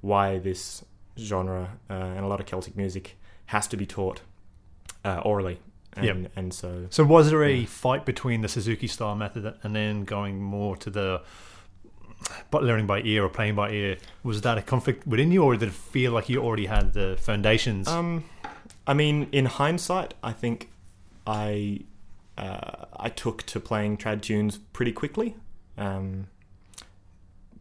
why 0.00 0.38
this 0.38 0.84
genre 1.18 1.76
uh, 1.90 1.94
and 1.94 2.24
a 2.24 2.28
lot 2.28 2.40
of 2.40 2.46
Celtic 2.46 2.76
music 2.76 3.16
has 3.46 3.66
to 3.68 3.76
be 3.76 3.84
taught 3.86 4.22
uh, 5.04 5.20
orally, 5.24 5.58
and 5.94 6.04
Yep. 6.06 6.32
and 6.36 6.54
so 6.54 6.86
So 6.90 7.04
was 7.04 7.30
there 7.30 7.42
a 7.42 7.52
Yeah. 7.54 7.66
fight 7.66 8.04
between 8.06 8.42
the 8.42 8.48
Suzuki 8.48 8.86
style 8.86 9.16
method 9.16 9.54
and 9.62 9.74
then 9.74 10.04
going 10.04 10.40
more 10.40 10.76
to 10.76 10.90
the 10.90 11.22
but 12.50 12.62
learning 12.62 12.86
by 12.86 13.00
ear 13.02 13.24
or 13.24 13.28
playing 13.28 13.54
by 13.54 13.70
ear? 13.70 13.96
Was 14.22 14.40
that 14.42 14.58
a 14.58 14.62
conflict 14.62 15.06
within 15.06 15.32
you, 15.32 15.42
or 15.42 15.56
did 15.56 15.68
it 15.68 15.74
feel 15.74 16.12
like 16.12 16.28
you 16.28 16.42
already 16.42 16.66
had 16.66 16.92
the 16.92 17.16
foundations? 17.20 17.88
um, 17.88 18.24
I 18.86 18.94
mean, 18.94 19.28
in 19.30 19.46
hindsight, 19.46 20.14
I 20.22 20.32
think 20.32 20.70
I 21.26 21.80
uh, 22.36 22.86
I 22.96 23.08
took 23.08 23.44
to 23.44 23.60
playing 23.60 23.98
trad 23.98 24.22
tunes 24.22 24.58
pretty 24.72 24.92
quickly, 24.92 25.36
um, 25.78 26.26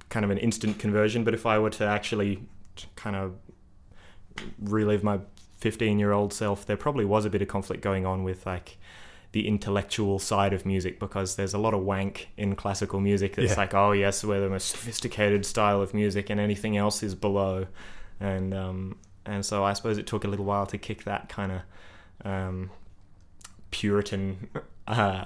kind 0.10 0.24
of 0.24 0.32
an 0.32 0.38
instant 0.38 0.80
conversion. 0.80 1.24
But 1.24 1.34
if 1.34 1.46
I 1.46 1.60
were 1.60 1.70
to 1.72 1.86
actually 1.86 2.44
kind 2.96 3.16
of 3.16 3.36
relive 4.60 5.04
my 5.04 5.20
15 5.60 6.00
year 6.00 6.12
old 6.12 6.34
self, 6.34 6.66
there 6.66 6.78
probably 6.78 7.06
was 7.06 7.26
a 7.26 7.30
bit 7.30 7.42
of 7.42 7.48
conflict 7.48 7.84
going 7.84 8.06
on 8.06 8.24
with 8.24 8.46
like 8.46 8.78
the 9.32 9.48
intellectual 9.48 10.18
side 10.20 10.54
of 10.54 10.66
music 10.66 11.00
because 11.00 11.36
there's 11.36 11.54
a 11.54 11.58
lot 11.60 11.74
of 11.74 11.82
wank 11.82 12.30
in 12.38 12.56
classical 12.56 13.00
music 13.00 13.36
that's 13.36 13.52
Yeah. 13.52 13.58
like, 13.58 13.74
oh, 13.76 13.92
yes, 13.92 14.24
we're 14.24 14.40
the 14.42 14.50
most 14.50 14.70
sophisticated 14.70 15.46
style 15.46 15.82
of 15.82 15.94
music 15.94 16.30
and 16.32 16.40
anything 16.40 16.78
else 16.78 17.04
is 17.04 17.14
below. 17.14 17.68
And, 18.20 18.54
um, 18.54 18.98
and 19.26 19.46
so 19.46 19.64
I 19.64 19.74
suppose 19.74 19.98
it 20.00 20.08
took 20.08 20.24
a 20.24 20.28
little 20.28 20.46
while 20.46 20.66
to 20.66 20.78
kick 20.80 21.04
that 21.04 21.30
kind 21.30 21.52
of 21.52 21.62
um, 22.26 22.72
Puritan 23.72 24.50
uh, 24.88 25.26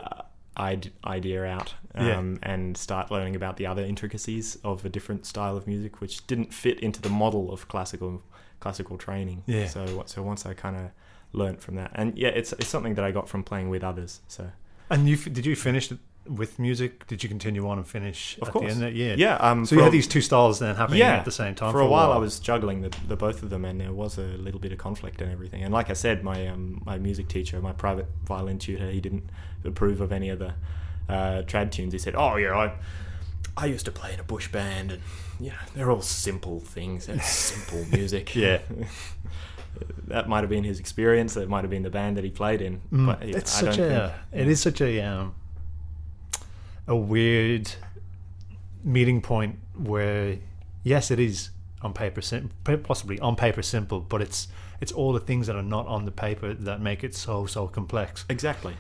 id- 0.58 0.92
idea 1.06 1.46
out 1.46 1.74
Yeah. 1.96 2.18
um, 2.18 2.40
and 2.44 2.76
start 2.76 3.10
learning 3.12 3.36
about 3.36 3.58
the 3.58 3.66
other 3.68 3.84
intricacies 3.84 4.58
of 4.64 4.84
a 4.86 4.90
different 4.90 5.26
style 5.26 5.56
of 5.56 5.66
music, 5.68 6.02
which 6.02 6.28
didn't 6.28 6.54
fit 6.54 6.80
into 6.82 7.02
the 7.02 7.10
model 7.10 7.52
of 7.52 7.68
classical 7.68 8.22
classical 8.60 8.98
training. 8.98 9.44
Yeah. 9.46 9.68
So 9.68 10.04
so 10.06 10.22
once 10.24 10.46
I 10.46 10.54
kind 10.54 10.76
of 10.76 10.92
learnt 11.34 11.62
from 11.62 11.76
that, 11.76 11.92
and 11.96 12.18
yeah, 12.18 12.30
it's 12.30 12.54
it's 12.54 12.68
something 12.68 12.96
that 12.96 13.04
I 13.06 13.12
got 13.12 13.28
from 13.28 13.44
playing 13.44 13.70
with 13.70 13.84
others. 13.84 14.22
So 14.28 14.52
and 14.90 15.08
you 15.10 15.18
did 15.18 15.46
you 15.46 15.56
finish 15.56 15.92
with 16.26 16.58
music? 16.58 17.06
Did 17.08 17.22
you 17.22 17.28
continue 17.28 17.68
on 17.68 17.78
and 17.80 17.86
finish 17.88 18.38
Of 18.42 18.48
at 18.48 18.54
course. 18.54 18.76
the? 18.76 18.90
Yeah. 18.92 19.16
yeah, 19.18 19.36
um, 19.38 19.66
So 19.66 19.76
you 19.76 19.80
for- 19.82 19.86
had 19.86 19.94
these 19.94 20.08
two 20.08 20.22
styles 20.22 20.60
then 20.60 20.74
happening 20.76 21.00
Yeah. 21.00 21.16
at 21.18 21.26
the 21.26 21.32
same 21.32 21.54
time 21.54 21.74
for 21.74 21.82
a 21.82 21.88
while, 21.88 22.14
I 22.14 22.18
was 22.18 22.40
juggling 22.40 22.80
the, 22.82 22.92
the 23.10 23.18
both 23.18 23.44
of 23.44 23.50
them, 23.50 23.66
and 23.66 23.82
there 23.82 23.92
was 23.92 24.18
a 24.18 24.22
little 24.22 24.60
bit 24.62 24.72
of 24.72 24.78
conflict 24.78 25.22
and 25.22 25.30
everything. 25.30 25.64
And 25.64 25.74
like 25.74 25.90
I 25.90 25.94
said, 25.94 26.24
my 26.24 26.48
um, 26.48 26.82
my 26.86 26.98
music 26.98 27.28
teacher, 27.28 27.60
my 27.62 27.74
private 27.74 28.08
violin 28.24 28.58
tutor, 28.58 28.90
he 28.90 29.02
didn't 29.02 29.30
approve 29.66 30.00
of 30.00 30.12
any 30.14 30.30
of 30.30 30.40
the 30.40 30.54
uh, 31.10 31.42
trad 31.44 31.72
tunes. 31.72 31.92
He 31.92 32.00
said, 32.00 32.16
"Oh 32.16 32.38
yeah, 32.38 32.56
I 32.58 32.72
I 33.58 33.66
used 33.66 33.84
to 33.86 33.92
play 33.92 34.14
in 34.14 34.20
a 34.22 34.24
bush 34.24 34.48
band, 34.50 34.92
and 34.94 35.02
you 35.42 35.50
know 35.50 35.56
they're 35.76 35.92
all 35.92 36.02
simple 36.02 36.62
things. 36.62 37.10
It's 37.10 37.28
simple 37.30 37.84
music. 37.98 38.34
Yeah. 38.34 38.60
that 40.08 40.28
might 40.30 40.42
have 40.42 40.50
been 40.50 40.64
his 40.64 40.80
experience. 40.80 41.34
That 41.34 41.50
might 41.50 41.62
have 41.62 41.70
been 41.72 41.84
the 41.84 41.90
band 41.90 42.18
that 42.18 42.24
he 42.24 42.30
played 42.30 42.62
in. 42.62 42.82
Mm, 42.92 43.06
But 43.08 43.28
yeah, 43.28 43.38
it's 43.38 43.58
I 43.58 43.66
such 43.66 43.78
don't 43.78 43.92
a 43.92 44.14
think, 44.32 44.42
it 44.42 44.48
is 44.48 44.62
such 44.62 44.82
a 44.82 45.02
um, 45.02 45.36
a 46.88 46.96
weird 46.96 47.72
meeting 48.84 49.22
point 49.22 49.58
where 49.78 50.38
yes 50.84 51.10
it 51.12 51.20
is 51.20 51.50
on 51.82 51.94
paper 51.94 52.22
sim- 52.22 52.52
possibly 52.84 53.20
on 53.20 53.36
paper 53.36 53.62
simple 53.62 54.00
but 54.02 54.22
it's 54.22 54.48
it's 54.82 54.92
all 54.92 55.14
the 55.14 55.20
things 55.20 55.48
that 55.48 55.56
are 55.56 55.64
not 55.64 55.88
on 55.88 56.04
the 56.06 56.12
paper 56.12 56.54
that 56.54 56.82
make 56.82 57.04
it 57.04 57.16
so 57.16 57.46
so 57.46 57.66
complex 57.68 58.26
exactly. 58.30 58.76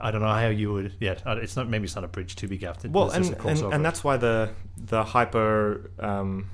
i 0.00 0.10
don't 0.12 0.20
know 0.20 0.28
how 0.28 0.46
you 0.48 0.72
would 0.72 0.92
yeah 1.00 1.14
it's 1.38 1.56
not 1.56 1.68
maybe 1.68 1.84
it's 1.84 1.96
not 1.96 2.04
a 2.04 2.08
bridge 2.08 2.36
to 2.36 2.46
be 2.46 2.56
gapped 2.56 2.84
Well, 2.84 3.10
and, 3.10 3.24
and, 3.44 3.62
and 3.74 3.84
that's 3.84 4.04
why 4.04 4.16
the 4.16 4.50
the 4.76 5.02
hyper 5.02 5.90
um, 5.98 6.48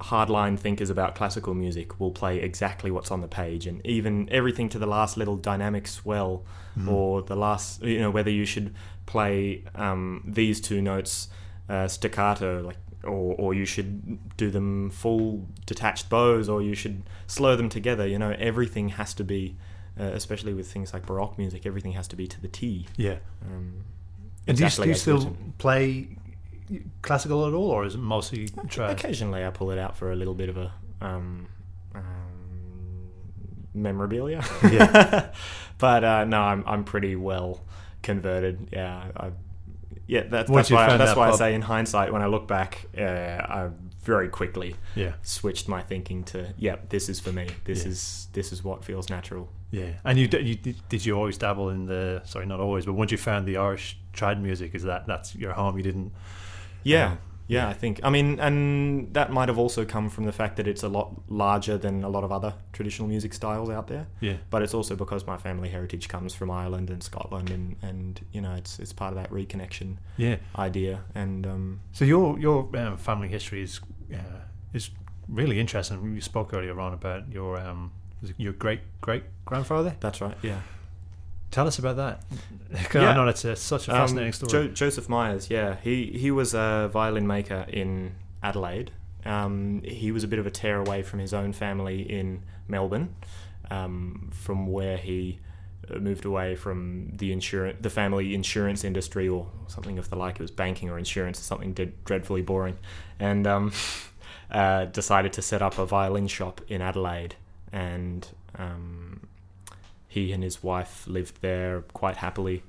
hardline 0.00 0.58
thinkers 0.58 0.90
about 0.90 1.14
classical 1.14 1.54
music 1.54 1.98
will 2.00 2.10
play 2.12 2.38
exactly 2.40 2.90
what's 2.90 3.10
on 3.10 3.20
the 3.20 3.28
page, 3.28 3.66
and 3.66 3.84
even 3.86 4.28
everything 4.30 4.68
to 4.70 4.78
the 4.78 4.86
last 4.86 5.16
little 5.16 5.36
dynamic 5.36 5.86
swell, 5.88 6.44
Mm-hmm. 6.78 6.88
or 6.90 7.22
the 7.22 7.34
last 7.34 7.82
you 7.82 7.98
know 7.98 8.10
whether 8.10 8.30
you 8.30 8.44
should 8.44 8.72
play 9.06 9.64
um, 9.74 10.22
these 10.24 10.60
two 10.60 10.80
notes 10.80 11.28
uh, 11.68 11.88
staccato, 11.88 12.62
like. 12.64 12.76
Or, 13.04 13.34
or 13.38 13.54
you 13.54 13.64
should 13.64 14.36
do 14.36 14.50
them 14.50 14.90
full 14.90 15.46
detached 15.66 16.10
bows, 16.10 16.48
or 16.48 16.60
you 16.60 16.74
should 16.74 17.04
slow 17.28 17.54
them 17.54 17.68
together. 17.68 18.04
You 18.08 18.18
know, 18.18 18.34
everything 18.36 18.88
has 18.88 19.14
to 19.14 19.24
be, 19.24 19.56
uh, 19.98 20.02
especially 20.02 20.52
with 20.52 20.70
things 20.70 20.92
like 20.92 21.06
Baroque 21.06 21.38
music, 21.38 21.64
everything 21.64 21.92
has 21.92 22.08
to 22.08 22.16
be 22.16 22.26
to 22.26 22.40
the 22.42 22.48
T. 22.48 22.86
yeah 22.96 23.18
Um, 23.46 23.84
and 24.48 24.58
do 24.58 24.64
you, 24.64 24.70
do 24.70 24.88
you 24.88 24.94
still 24.94 25.18
written. 25.18 25.54
play 25.58 26.17
classical 27.02 27.46
at 27.46 27.54
all 27.54 27.70
or 27.70 27.84
is 27.84 27.94
it 27.94 27.98
mostly 27.98 28.48
trad 28.48 28.90
Occasionally, 28.90 29.44
I 29.44 29.50
pull 29.50 29.70
it 29.70 29.78
out 29.78 29.96
for 29.96 30.12
a 30.12 30.16
little 30.16 30.34
bit 30.34 30.48
of 30.48 30.56
a 30.56 30.72
um, 31.00 31.46
um, 31.94 33.08
memorabilia. 33.74 34.44
Yeah. 34.62 35.30
but 35.78 36.04
uh, 36.04 36.24
no, 36.24 36.40
I'm 36.40 36.64
I'm 36.66 36.84
pretty 36.84 37.16
well 37.16 37.60
converted. 38.02 38.68
Yeah, 38.72 39.10
I, 39.16 39.30
yeah. 40.06 40.22
That, 40.22 40.46
that's 40.48 40.70
why 40.70 40.86
found 40.86 41.00
that's 41.00 41.12
that 41.12 41.16
why 41.16 41.28
I 41.30 41.36
say 41.36 41.54
in 41.54 41.62
hindsight, 41.62 42.12
when 42.12 42.22
I 42.22 42.26
look 42.26 42.46
back, 42.48 42.86
uh, 42.96 43.02
I 43.02 43.70
very 44.02 44.28
quickly 44.28 44.74
yeah 44.94 45.12
switched 45.22 45.68
my 45.68 45.82
thinking 45.82 46.24
to, 46.24 46.54
yeah, 46.58 46.76
this 46.88 47.08
is 47.08 47.20
for 47.20 47.32
me. 47.32 47.46
This 47.64 47.84
Yeah. 47.84 47.90
is 47.90 48.28
this 48.32 48.52
is 48.52 48.64
what 48.64 48.84
feels 48.84 49.08
natural. 49.10 49.50
Yeah, 49.70 49.92
and 50.02 50.18
you, 50.18 50.28
you 50.40 50.54
did, 50.54 50.76
did 50.88 51.04
you 51.04 51.14
always 51.14 51.36
dabble 51.36 51.68
in 51.68 51.84
the 51.86 52.22
sorry 52.24 52.46
not 52.46 52.58
always, 52.58 52.86
but 52.86 52.94
once 52.94 53.12
you 53.12 53.18
found 53.18 53.46
the 53.46 53.58
Irish 53.58 53.98
trad 54.14 54.40
music, 54.40 54.74
is 54.74 54.82
that 54.84 55.06
that's 55.06 55.34
your 55.34 55.52
home? 55.52 55.76
You 55.76 55.82
didn't. 55.82 56.12
Yeah. 56.88 57.12
Um, 57.12 57.18
yeah, 57.48 57.66
I 57.66 57.72
think. 57.72 58.00
I 58.02 58.10
mean, 58.10 58.38
and 58.40 59.12
that 59.14 59.32
might 59.32 59.48
have 59.48 59.58
also 59.58 59.86
come 59.86 60.10
from 60.10 60.24
the 60.24 60.32
fact 60.32 60.56
that 60.56 60.68
it's 60.68 60.82
a 60.82 60.88
lot 60.88 61.14
larger 61.28 61.78
than 61.78 62.04
a 62.04 62.08
lot 62.08 62.22
of 62.22 62.30
other 62.30 62.52
traditional 62.72 63.08
music 63.08 63.32
styles 63.32 63.70
out 63.70 63.88
there. 63.88 64.06
Yeah, 64.20 64.36
but 64.50 64.62
it's 64.62 64.74
also 64.74 64.94
because 64.96 65.26
my 65.26 65.38
family 65.38 65.70
heritage 65.70 66.08
comes 66.08 66.34
from 66.34 66.50
Ireland 66.50 66.90
and 66.90 67.02
Scotland, 67.02 67.50
and, 67.50 67.76
and 67.80 68.20
you 68.32 68.42
know 68.42 68.54
it's 68.54 68.78
it's 68.78 68.92
part 68.92 69.14
of 69.14 69.16
that 69.16 69.30
reconnection 69.30 69.96
yeah. 70.18 70.36
idea. 70.56 71.04
And 71.14 71.46
um, 71.46 71.80
So 71.92 72.04
your 72.04 72.38
your 72.38 72.68
um, 72.76 72.98
family 72.98 73.28
history 73.28 73.62
is 73.62 73.80
uh, 74.12 74.42
is 74.74 74.90
really 75.26 75.58
interesting. 75.58 76.14
You 76.14 76.20
spoke 76.20 76.52
earlier 76.52 76.78
on 76.78 76.92
about 76.92 77.32
your 77.32 77.58
um 77.58 77.92
your 78.36 78.52
great 78.52 78.80
great 79.00 79.24
grandfather. 79.46 79.96
that's 80.00 80.20
right, 80.20 80.36
yeah. 80.42 80.60
Tell 81.50 81.66
us 81.66 81.78
about 81.78 81.96
that. 81.96 82.24
'Cause 82.90 82.96
I 82.96 83.06
Yeah. 83.06 83.14
know 83.14 83.26
that's 83.26 83.44
a, 83.44 83.56
such 83.56 83.88
a 83.88 83.92
Um, 83.92 83.98
fascinating 83.98 84.32
story. 84.32 84.50
Jo- 84.50 84.68
Joseph 84.68 85.08
Myers, 85.08 85.48
yeah, 85.50 85.76
he 85.82 86.06
he 86.06 86.30
was 86.30 86.54
a 86.54 86.90
violin 86.92 87.26
maker 87.26 87.64
in 87.68 88.12
Adelaide. 88.42 88.90
Um, 89.24 89.82
he 89.84 90.12
was 90.12 90.24
a 90.24 90.28
bit 90.28 90.38
of 90.38 90.46
a 90.46 90.50
tear 90.50 90.78
away 90.78 91.02
from 91.02 91.18
his 91.20 91.32
own 91.34 91.52
family 91.52 92.00
in 92.02 92.42
Melbourne, 92.68 93.14
um, 93.70 94.30
from 94.32 94.66
where 94.66 94.96
he 94.98 95.40
moved 95.98 96.26
away 96.26 96.54
from 96.54 97.12
the 97.16 97.32
insurance, 97.32 97.78
the 97.80 97.88
family 97.90 98.34
insurance 98.34 98.84
industry, 98.84 99.26
or 99.26 99.46
something 99.68 99.98
of 99.98 100.10
the 100.10 100.16
like. 100.16 100.34
It 100.36 100.42
was 100.42 100.50
banking 100.50 100.90
or 100.90 100.98
insurance, 100.98 101.38
something 101.40 101.72
de- 101.72 101.92
dreadfully 102.04 102.42
boring, 102.42 102.76
and 103.18 103.46
um, 103.46 103.72
uh, 104.50 104.84
decided 104.86 105.32
to 105.34 105.42
set 105.42 105.62
up 105.62 105.78
a 105.78 105.86
violin 105.86 106.26
shop 106.28 106.60
in 106.68 106.82
Adelaide. 106.82 107.36
And 107.72 108.28
um, 108.58 109.07
he 110.08 110.32
and 110.32 110.42
his 110.42 110.62
wife 110.62 111.06
lived 111.06 111.40
there 111.42 111.82
quite 111.92 112.16
happily 112.16 112.62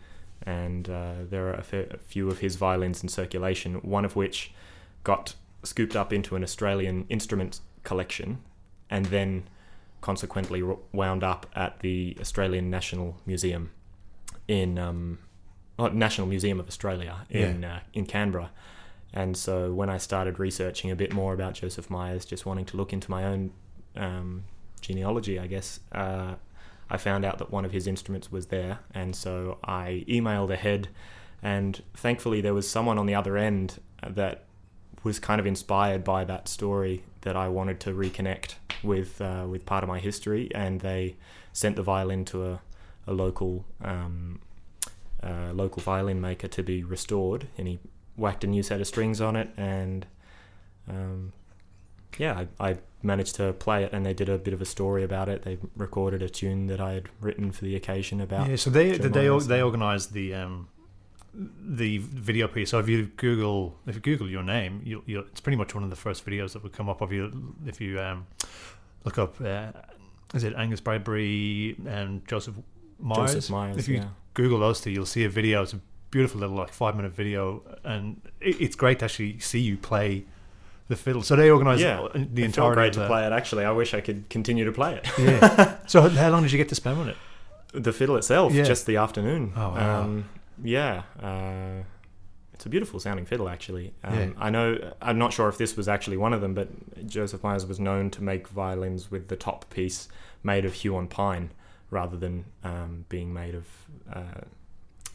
and 0.44 0.90
uh, 0.90 1.14
there 1.30 1.48
are 1.50 1.54
a, 1.54 1.98
few 1.98 2.30
of 2.30 2.40
his 2.40 2.56
violins 2.56 3.04
in 3.04 3.10
circulation, 3.10 3.76
one 3.76 4.06
of 4.06 4.16
which 4.16 4.52
got 5.04 5.36
scooped 5.64 5.96
up 5.96 6.14
into 6.14 6.36
an 6.36 6.44
Australian 6.44 7.06
instrument 7.10 7.60
collection 7.84 8.40
and 8.90 9.08
then 9.08 9.44
consequently 10.02 10.64
wound 10.94 11.24
up 11.24 11.46
at 11.56 11.80
the 11.82 12.18
Australian 12.22 12.70
National 12.70 13.18
Museum 13.26 13.72
in 14.48 14.80
um, 14.80 15.20
National 15.78 16.28
Museum 16.28 16.60
of 16.60 16.68
Australia 16.68 17.26
in 17.30 17.64
uh, 17.64 17.82
in 17.94 18.06
Canberra. 18.06 18.52
And 19.14 19.36
so 19.36 19.74
when 19.74 19.90
I 19.90 19.98
started 19.98 20.40
researching 20.40 20.92
a 20.92 20.96
bit 20.96 21.12
more 21.14 21.34
about 21.34 21.56
Joseph 21.56 21.90
Myers, 21.90 22.26
just 22.26 22.46
wanting 22.46 22.66
to 22.66 22.78
look 22.78 22.94
into 22.94 23.10
my 23.10 23.26
own 23.26 23.52
um, 23.96 24.44
genealogy, 24.82 25.40
I 25.40 25.48
guess, 25.48 25.80
uh, 25.92 26.36
I 26.90 26.98
found 26.98 27.26
out 27.26 27.38
that 27.38 27.52
one 27.52 27.66
of 27.66 27.72
his 27.72 27.88
instruments 27.88 28.32
was 28.32 28.48
there, 28.48 28.80
and 28.94 29.16
so 29.16 29.60
I 29.64 30.06
emailed 30.08 30.52
ahead, 30.52 30.90
and 31.42 31.82
thankfully 31.94 32.42
there 32.42 32.54
was 32.54 32.70
someone 32.70 32.98
on 32.98 33.06
the 33.06 33.16
other 33.16 33.38
end 33.38 33.80
that 34.06 34.46
was 35.04 35.20
kind 35.20 35.40
of 35.40 35.46
inspired 35.46 36.04
by 36.04 36.24
that 36.26 36.48
story 36.48 37.04
that 37.22 37.36
I 37.36 37.48
wanted 37.48 37.80
to 37.82 37.92
reconnect 37.92 38.56
with 38.84 39.22
uh, 39.22 39.46
with 39.48 39.66
part 39.66 39.84
of 39.84 39.88
my 39.88 40.00
history, 40.00 40.50
and 40.56 40.82
they 40.82 41.16
sent 41.54 41.76
the 41.76 41.84
violin 41.84 42.26
to 42.26 42.46
a, 42.46 42.62
a 43.08 43.14
local 43.14 43.66
um, 43.84 44.40
uh, 45.22 45.52
local 45.54 45.82
violin 45.82 46.20
maker 46.20 46.48
to 46.48 46.64
be 46.64 46.84
restored, 46.84 47.48
and 47.58 47.68
he 47.68 47.80
whacked 48.18 48.44
a 48.44 48.48
new 48.48 48.64
set 48.64 48.82
of 48.82 48.88
strings 48.88 49.22
on 49.22 49.36
it, 49.36 49.50
and 49.58 50.06
um, 50.88 51.34
yeah, 52.20 52.46
I, 52.60 52.70
I 52.72 52.78
managed 53.02 53.36
to 53.36 53.54
play 53.54 53.84
it, 53.84 53.94
and 53.94 54.06
they 54.06 54.14
did 54.14 54.30
a 54.30 54.38
bit 54.38 54.54
of 54.54 54.62
a 54.62 54.66
story 54.66 55.04
about 55.04 55.30
it. 55.30 55.44
They 55.44 55.58
recorded 55.76 56.22
a 56.22 56.30
tune 56.30 56.68
that 56.68 56.80
I 56.80 56.94
had 56.94 57.10
written 57.22 57.52
for 57.52 57.64
the 57.64 57.76
occasion 57.76 58.22
about. 58.22 58.50
Yeah, 58.50 58.58
so 58.58 58.70
they 58.70 58.98
Joe 58.98 59.08
they 59.08 59.30
Myers. 59.30 59.48
they 59.48 59.62
organized 59.62 60.14
the 60.14 60.36
um 60.36 60.68
the 61.34 62.00
video 62.00 62.48
piece. 62.48 62.72
So 62.72 62.80
if 62.80 62.90
you 62.90 63.06
Google 63.16 63.78
if 63.88 63.96
you 63.96 64.02
Google 64.02 64.30
your 64.30 64.44
name, 64.44 64.82
you 64.84 65.02
you 65.06 65.20
it's 65.22 65.42
pretty 65.42 65.58
much 65.58 65.74
one 65.74 65.84
of 65.84 65.90
the 65.90 65.96
first 65.96 66.26
videos 66.26 66.54
that 66.54 66.62
would 66.62 66.74
come 66.74 66.90
up 66.90 67.02
of 67.02 67.12
you 67.14 67.56
if 67.66 67.80
you 67.80 68.00
um 68.00 68.28
look 69.06 69.18
up 69.18 69.40
uh, 69.42 69.72
is 70.34 70.44
it 70.44 70.54
Angus 70.56 70.82
Bradbury 70.82 71.76
and 71.88 72.28
Joseph 72.28 72.56
Myers? 73.00 73.34
Joseph 73.34 73.52
Myers. 73.52 73.78
If 73.78 73.88
you 73.88 73.98
yeah. 73.98 74.10
Google 74.34 74.60
those 74.60 74.82
two, 74.82 74.92
you'll 74.92 75.06
see 75.06 75.24
a 75.24 75.30
video. 75.30 75.64
It's 75.64 75.74
a 75.74 75.80
beautiful 76.12 76.42
little 76.42 76.56
like 76.56 76.74
five 76.74 76.96
minute 76.96 77.14
video, 77.14 77.64
and 77.84 78.22
it, 78.42 78.60
it's 78.60 78.76
great 78.76 79.00
to 79.00 79.06
actually 79.06 79.40
see 79.40 79.60
you 79.60 79.78
play 79.78 80.26
the 80.90 80.96
fiddle. 80.98 81.22
So 81.24 81.36
they 81.38 81.50
organized 81.50 81.82
Yeah, 81.82 82.08
the 82.14 82.44
entire 82.44 82.74
great 82.74 82.94
to 82.94 83.08
play 83.08 83.26
it. 83.26 83.32
Actually, 83.32 83.64
I 83.64 83.72
wish 83.72 83.94
I 83.94 84.02
could 84.02 84.28
continue 84.30 84.66
to 84.66 84.72
play 84.74 84.96
it. 84.96 85.08
Yeah. 85.20 85.78
so 85.88 86.10
how 86.10 86.30
long 86.32 86.42
did 86.44 86.52
you 86.52 86.58
get 86.58 86.70
to 86.70 86.76
spend 86.76 87.00
on 87.00 87.08
it? 87.10 87.16
the 87.72 87.94
fiddle 87.94 88.18
itself, 88.18 88.52
Yeah. 88.52 88.64
just 88.64 88.86
the 88.88 88.98
afternoon. 88.98 89.54
Oh, 89.56 89.70
wow. 89.70 90.02
Um, 90.02 90.26
yeah, 90.64 91.04
uh, 91.22 91.84
it's 92.54 92.66
a 92.66 92.70
beautiful 92.70 93.00
sounding 93.00 93.26
fiddle. 93.28 93.48
Actually, 93.48 93.94
um, 94.04 94.14
Yeah. 94.20 94.30
I 94.40 94.50
know. 94.50 94.94
I'm 95.02 95.20
not 95.20 95.32
sure 95.34 95.48
if 95.50 95.58
this 95.60 95.78
was 95.78 95.88
actually 95.88 96.18
one 96.18 96.34
of 96.34 96.42
them, 96.42 96.54
but 96.56 96.68
Joseph 97.08 97.44
Myers 97.44 97.68
was 97.68 97.80
known 97.80 98.10
to 98.10 98.24
make 98.24 98.48
violins 98.48 99.12
with 99.12 99.28
the 99.28 99.36
top 99.36 99.70
piece 99.70 100.10
made 100.44 100.66
of 100.66 100.74
huon 100.74 101.08
pine 101.08 101.52
rather 101.92 102.18
than 102.18 102.46
um, 102.64 103.06
being 103.08 103.32
made 103.34 103.54
of 103.54 103.66
uh, 104.12 104.42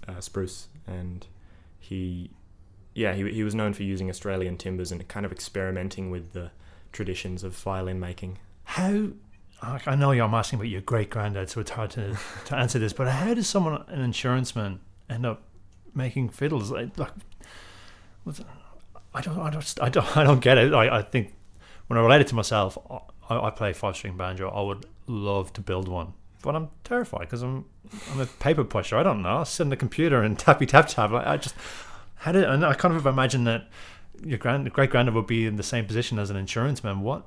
uh, 0.08 0.20
spruce. 0.20 0.68
And 0.86 1.26
he, 1.80 2.30
yeah, 2.94 3.14
he 3.14 3.30
he 3.32 3.42
was 3.42 3.54
known 3.54 3.74
for 3.74 3.82
using 3.82 4.08
Australian 4.08 4.56
timbers 4.56 4.92
and 4.92 5.06
kind 5.08 5.26
of 5.26 5.32
experimenting 5.32 6.10
with 6.10 6.32
the 6.32 6.50
traditions 6.92 7.42
of 7.42 7.56
violin 7.56 7.98
making. 8.00 8.38
How 8.64 9.08
I 9.86 9.94
know 9.94 10.12
you're 10.12 10.26
asking 10.26 10.58
about 10.58 10.68
your 10.68 10.80
great 10.80 11.10
granddad, 11.10 11.48
so 11.50 11.60
it's 11.60 11.70
hard 11.70 11.90
to, 11.92 12.16
to 12.46 12.56
answer 12.56 12.78
this. 12.78 12.92
But 12.92 13.08
how 13.08 13.34
does 13.34 13.46
someone, 13.46 13.84
an 13.88 14.00
insurance 14.00 14.54
man, 14.54 14.80
end 15.08 15.24
up 15.24 15.42
making 15.94 16.30
fiddles? 16.30 16.70
Like, 16.70 16.96
like 16.98 17.12
I 19.14 19.20
don't, 19.20 19.38
I 19.38 19.50
don't, 19.50 19.74
I 19.80 19.88
don't, 19.88 20.16
I 20.16 20.24
don't 20.24 20.40
get 20.40 20.58
it. 20.58 20.74
I, 20.74 20.98
I 20.98 21.02
think 21.02 21.34
when 21.86 21.98
I 21.98 22.02
relate 22.02 22.20
it 22.20 22.26
to 22.28 22.34
myself, 22.34 22.76
I, 23.28 23.36
I 23.36 23.50
play 23.50 23.72
five 23.72 23.96
string 23.96 24.16
banjo. 24.16 24.48
I 24.50 24.60
would 24.60 24.86
love 25.06 25.52
to 25.54 25.60
build 25.60 25.88
one, 25.88 26.12
but 26.42 26.54
I'm 26.54 26.68
terrified 26.82 27.20
because 27.20 27.42
I'm, 27.42 27.64
I'm 28.12 28.20
a 28.20 28.26
paper 28.26 28.64
pusher. 28.64 28.96
I 28.96 29.02
don't 29.02 29.22
know. 29.22 29.38
I 29.38 29.44
sit 29.44 29.64
on 29.64 29.70
the 29.70 29.76
computer 29.76 30.22
and 30.22 30.38
tappy 30.38 30.66
tap 30.66 30.88
tap. 30.88 31.10
Like, 31.10 31.26
I 31.26 31.36
just 31.36 31.54
how 32.16 32.32
did, 32.32 32.44
and 32.44 32.64
I 32.64 32.74
kind 32.74 32.94
of 32.94 33.06
imagine 33.06 33.44
that 33.44 33.68
your 34.24 34.38
grand, 34.38 34.72
great 34.72 34.90
granddad 34.90 35.14
would 35.14 35.26
be 35.26 35.46
in 35.46 35.56
the 35.56 35.62
same 35.62 35.86
position 35.86 36.18
as 36.18 36.30
an 36.30 36.36
insurance 36.36 36.82
man. 36.84 37.00
What 37.00 37.26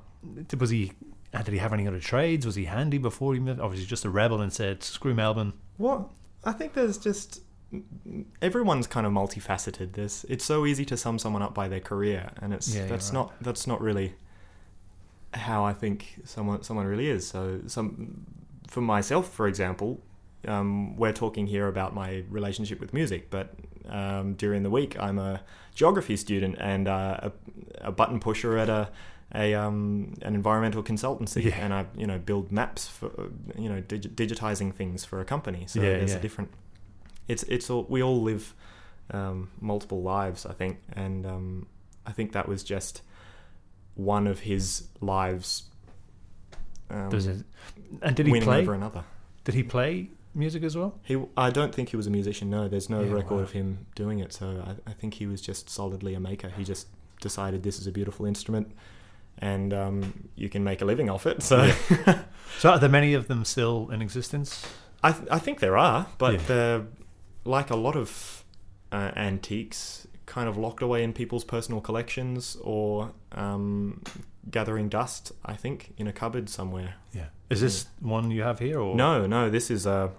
was 0.58 0.70
he? 0.70 0.92
Did 1.32 1.48
he 1.48 1.58
have 1.58 1.72
any 1.72 1.86
other 1.86 2.00
trades? 2.00 2.46
Was 2.46 2.54
he 2.54 2.64
handy 2.64 2.98
before 2.98 3.34
he 3.34 3.40
moved? 3.40 3.60
Obviously, 3.60 3.86
just 3.86 4.04
a 4.04 4.10
rebel 4.10 4.40
and 4.40 4.52
said, 4.52 4.82
"Screw 4.82 5.14
Melbourne." 5.14 5.52
What 5.76 6.08
I 6.44 6.52
think 6.52 6.72
there's 6.74 6.98
just 6.98 7.42
everyone's 8.40 8.86
kind 8.86 9.06
of 9.06 9.12
multifaceted. 9.12 9.92
This 9.92 10.24
it's 10.28 10.44
so 10.44 10.64
easy 10.66 10.84
to 10.86 10.96
sum 10.96 11.18
someone 11.18 11.42
up 11.42 11.54
by 11.54 11.68
their 11.68 11.80
career, 11.80 12.30
and 12.40 12.52
it's 12.54 12.74
Yeah, 12.74 12.86
that's 12.86 13.08
right. 13.08 13.14
not 13.14 13.42
that's 13.42 13.66
not 13.66 13.80
really 13.80 14.14
how 15.34 15.64
I 15.64 15.74
think 15.74 16.20
someone 16.24 16.62
someone 16.62 16.86
really 16.86 17.08
is. 17.08 17.26
So 17.28 17.60
some 17.66 18.24
for 18.66 18.80
myself, 18.80 19.30
for 19.32 19.46
example, 19.48 20.00
um, 20.46 20.96
we're 20.96 21.12
talking 21.12 21.46
here 21.46 21.68
about 21.68 21.94
my 21.94 22.24
relationship 22.30 22.80
with 22.80 22.92
music, 22.94 23.30
but 23.30 23.54
um, 23.88 24.34
during 24.34 24.62
the 24.62 24.70
week 24.70 24.98
I'm 24.98 25.18
a 25.18 25.40
geography 25.74 26.16
student 26.16 26.56
and 26.60 26.88
uh, 26.88 27.20
a, 27.28 27.32
a 27.88 27.92
button 27.92 28.20
pusher 28.20 28.56
at 28.58 28.68
a 28.68 28.90
a 29.34 29.52
um, 29.54 30.14
an 30.22 30.34
environmental 30.34 30.82
consultancy, 30.82 31.44
Yeah. 31.44 31.56
and 31.62 31.74
I 31.74 31.84
you 31.96 32.06
know 32.06 32.18
build 32.18 32.50
maps 32.50 32.88
for 32.88 33.10
you 33.58 33.68
know 33.68 33.80
dig- 33.82 34.16
digitizing 34.16 34.72
things 34.74 35.04
for 35.04 35.20
a 35.20 35.24
company. 35.24 35.64
So 35.66 35.80
Yeah, 35.82 35.98
there's 35.98 36.12
yeah. 36.12 36.18
a 36.18 36.20
different. 36.20 36.50
It's 37.28 37.42
it's 37.42 37.68
all 37.68 37.84
we 37.90 38.02
all 38.02 38.22
live 38.22 38.54
um, 39.10 39.50
multiple 39.60 40.00
lives, 40.02 40.46
I 40.46 40.54
think, 40.54 40.78
and 40.94 41.26
um, 41.26 41.66
I 42.06 42.12
think 42.12 42.32
that 42.32 42.48
was 42.48 42.62
just 42.62 43.02
one 43.96 44.26
of 44.26 44.40
his 44.40 44.88
lives. 45.02 45.64
Um, 46.90 47.10
Does 47.10 47.26
it? 47.26 47.44
And 48.00 48.16
did 48.16 48.26
he 48.26 48.40
play? 48.40 48.62
over 48.62 48.72
another? 48.72 49.04
Did 49.44 49.54
he 49.54 49.62
play 49.62 50.08
music 50.38 50.62
as 50.62 50.76
well? 50.76 50.98
He, 51.02 51.20
I 51.36 51.50
don't 51.50 51.74
think 51.74 51.90
he 51.90 51.96
was 51.96 52.06
a 52.06 52.10
musician. 52.10 52.48
No, 52.50 52.68
there's 52.68 52.88
no 52.88 53.02
Yeah, 53.02 53.12
record 53.12 53.36
wow. 53.36 53.42
of 53.42 53.52
him 53.52 53.86
doing 53.94 54.20
it. 54.20 54.32
So 54.32 54.62
I, 54.66 54.90
I 54.90 54.94
think 54.94 55.14
he 55.14 55.26
was 55.26 55.40
just 55.42 55.68
solidly 55.68 56.14
a 56.14 56.20
maker. 56.20 56.48
He 56.56 56.64
just 56.64 56.86
decided 57.20 57.62
this 57.62 57.78
is 57.78 57.86
a 57.86 57.92
beautiful 57.92 58.24
instrument, 58.26 58.72
and 59.38 59.74
um, 59.74 60.28
you 60.36 60.48
can 60.48 60.62
make 60.64 60.80
a 60.82 60.84
living 60.84 61.10
off 61.10 61.26
it. 61.26 61.42
So 61.42 61.70
So, 62.58 62.70
are 62.70 62.78
there 62.78 62.88
many 62.88 63.14
of 63.14 63.28
them 63.28 63.44
still 63.44 63.88
in 63.90 64.00
existence? 64.02 64.66
I, 65.02 65.12
th- 65.12 65.28
I 65.30 65.38
think 65.38 65.60
there 65.60 65.76
are, 65.76 66.06
but 66.18 66.32
Yeah. 66.34 66.40
they're 66.46 66.82
like 67.44 67.70
a 67.70 67.76
lot 67.76 67.94
of 67.96 68.44
uh, 68.90 69.12
antiques, 69.14 70.06
kind 70.26 70.48
of 70.48 70.56
locked 70.56 70.82
away 70.82 71.02
in 71.04 71.12
people's 71.12 71.44
personal 71.44 71.80
collections 71.80 72.56
or 72.62 73.12
um, 73.32 74.02
gathering 74.50 74.88
dust. 74.88 75.32
I 75.44 75.54
think 75.54 75.92
in 75.98 76.06
a 76.08 76.12
cupboard 76.12 76.48
somewhere. 76.48 76.94
Yeah. 77.14 77.26
Is 77.50 77.60
this 77.60 77.86
one 78.00 78.30
you 78.30 78.42
have 78.42 78.58
here, 78.58 78.80
or 78.80 78.96
No, 78.96 79.26
no, 79.26 79.50
this 79.50 79.70
is 79.70 79.86
a 79.86 80.10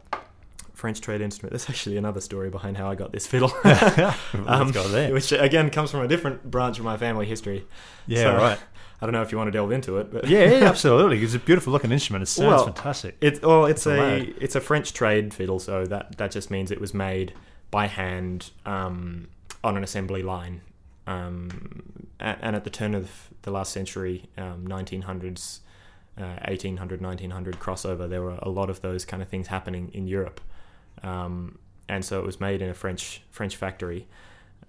French 0.80 1.02
trade 1.02 1.22
instrument. 1.22 1.52
There's 1.52 1.70
actually 1.70 1.98
another 1.98 2.22
story 2.22 2.50
behind 2.50 2.78
how 2.78 2.90
I 2.90 2.96
got 2.96 3.12
this 3.12 3.28
fiddle. 3.28 3.52
Um, 4.46 4.72
which 5.14 5.32
again 5.32 5.70
comes 5.70 5.92
from 5.92 6.02
a 6.02 6.08
different 6.08 6.50
branch 6.50 6.80
of 6.80 6.86
my 6.86 6.98
family 6.98 7.26
history. 7.26 7.66
Yeah, 8.08 8.24
so- 8.24 8.38
right. 8.38 8.60
I 9.02 9.06
don't 9.06 9.14
know 9.14 9.22
if 9.22 9.32
you 9.32 9.38
want 9.38 9.48
to 9.48 9.52
delve 9.52 9.72
into 9.72 9.98
it, 9.98 10.12
but 10.12 10.28
Yeah, 10.28 10.44
yeah, 10.44 10.66
absolutely. 10.66 11.24
It's 11.24 11.34
a 11.34 11.40
beautiful 11.40 11.72
looking 11.72 11.92
instrument. 11.92 12.24
It 12.24 12.26
sounds 12.26 12.48
Well, 12.50 12.66
fantastic. 12.66 13.16
It's 13.22 13.42
well, 13.42 13.66
it's 13.66 13.88
It's 13.88 13.88
a 13.88 14.44
it's 14.44 14.56
a 14.56 14.62
French 14.62 14.94
trade 14.94 15.34
fiddle, 15.34 15.60
so 15.60 15.86
that 15.86 16.18
that 16.18 16.32
just 16.32 16.52
means 16.52 16.70
it 16.70 16.82
was 16.82 16.94
made 16.94 17.34
by 17.72 17.88
hand 17.88 18.52
um, 18.66 19.30
on 19.64 19.78
an 19.78 19.84
assembly 19.84 20.22
line. 20.22 20.62
Um, 21.08 21.84
and 22.20 22.56
at 22.56 22.66
the 22.66 22.70
turn 22.70 22.94
of 22.94 23.30
the 23.44 23.52
last 23.52 23.72
century, 23.72 24.30
um, 24.38 24.68
1900s, 24.68 25.60
uh, 26.18 26.38
1800, 26.48 27.02
1900 27.02 27.60
crossover, 27.60 28.10
there 28.10 28.22
were 28.22 28.38
a 28.42 28.50
lot 28.50 28.70
of 28.70 28.82
those 28.82 29.06
kind 29.06 29.24
of 29.24 29.30
things 29.30 29.48
happening 29.48 29.92
in 29.94 30.08
Europe. 30.08 30.42
Um, 31.04 31.60
and 31.88 32.04
so 32.06 32.20
it 32.20 32.26
was 32.26 32.40
made 32.40 32.62
in 32.62 32.70
a 32.70 32.74
French 32.74 33.22
French 33.32 33.56
factory, 33.56 34.08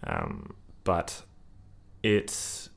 um, 0.04 0.54
but 0.84 1.22
it 2.02 2.68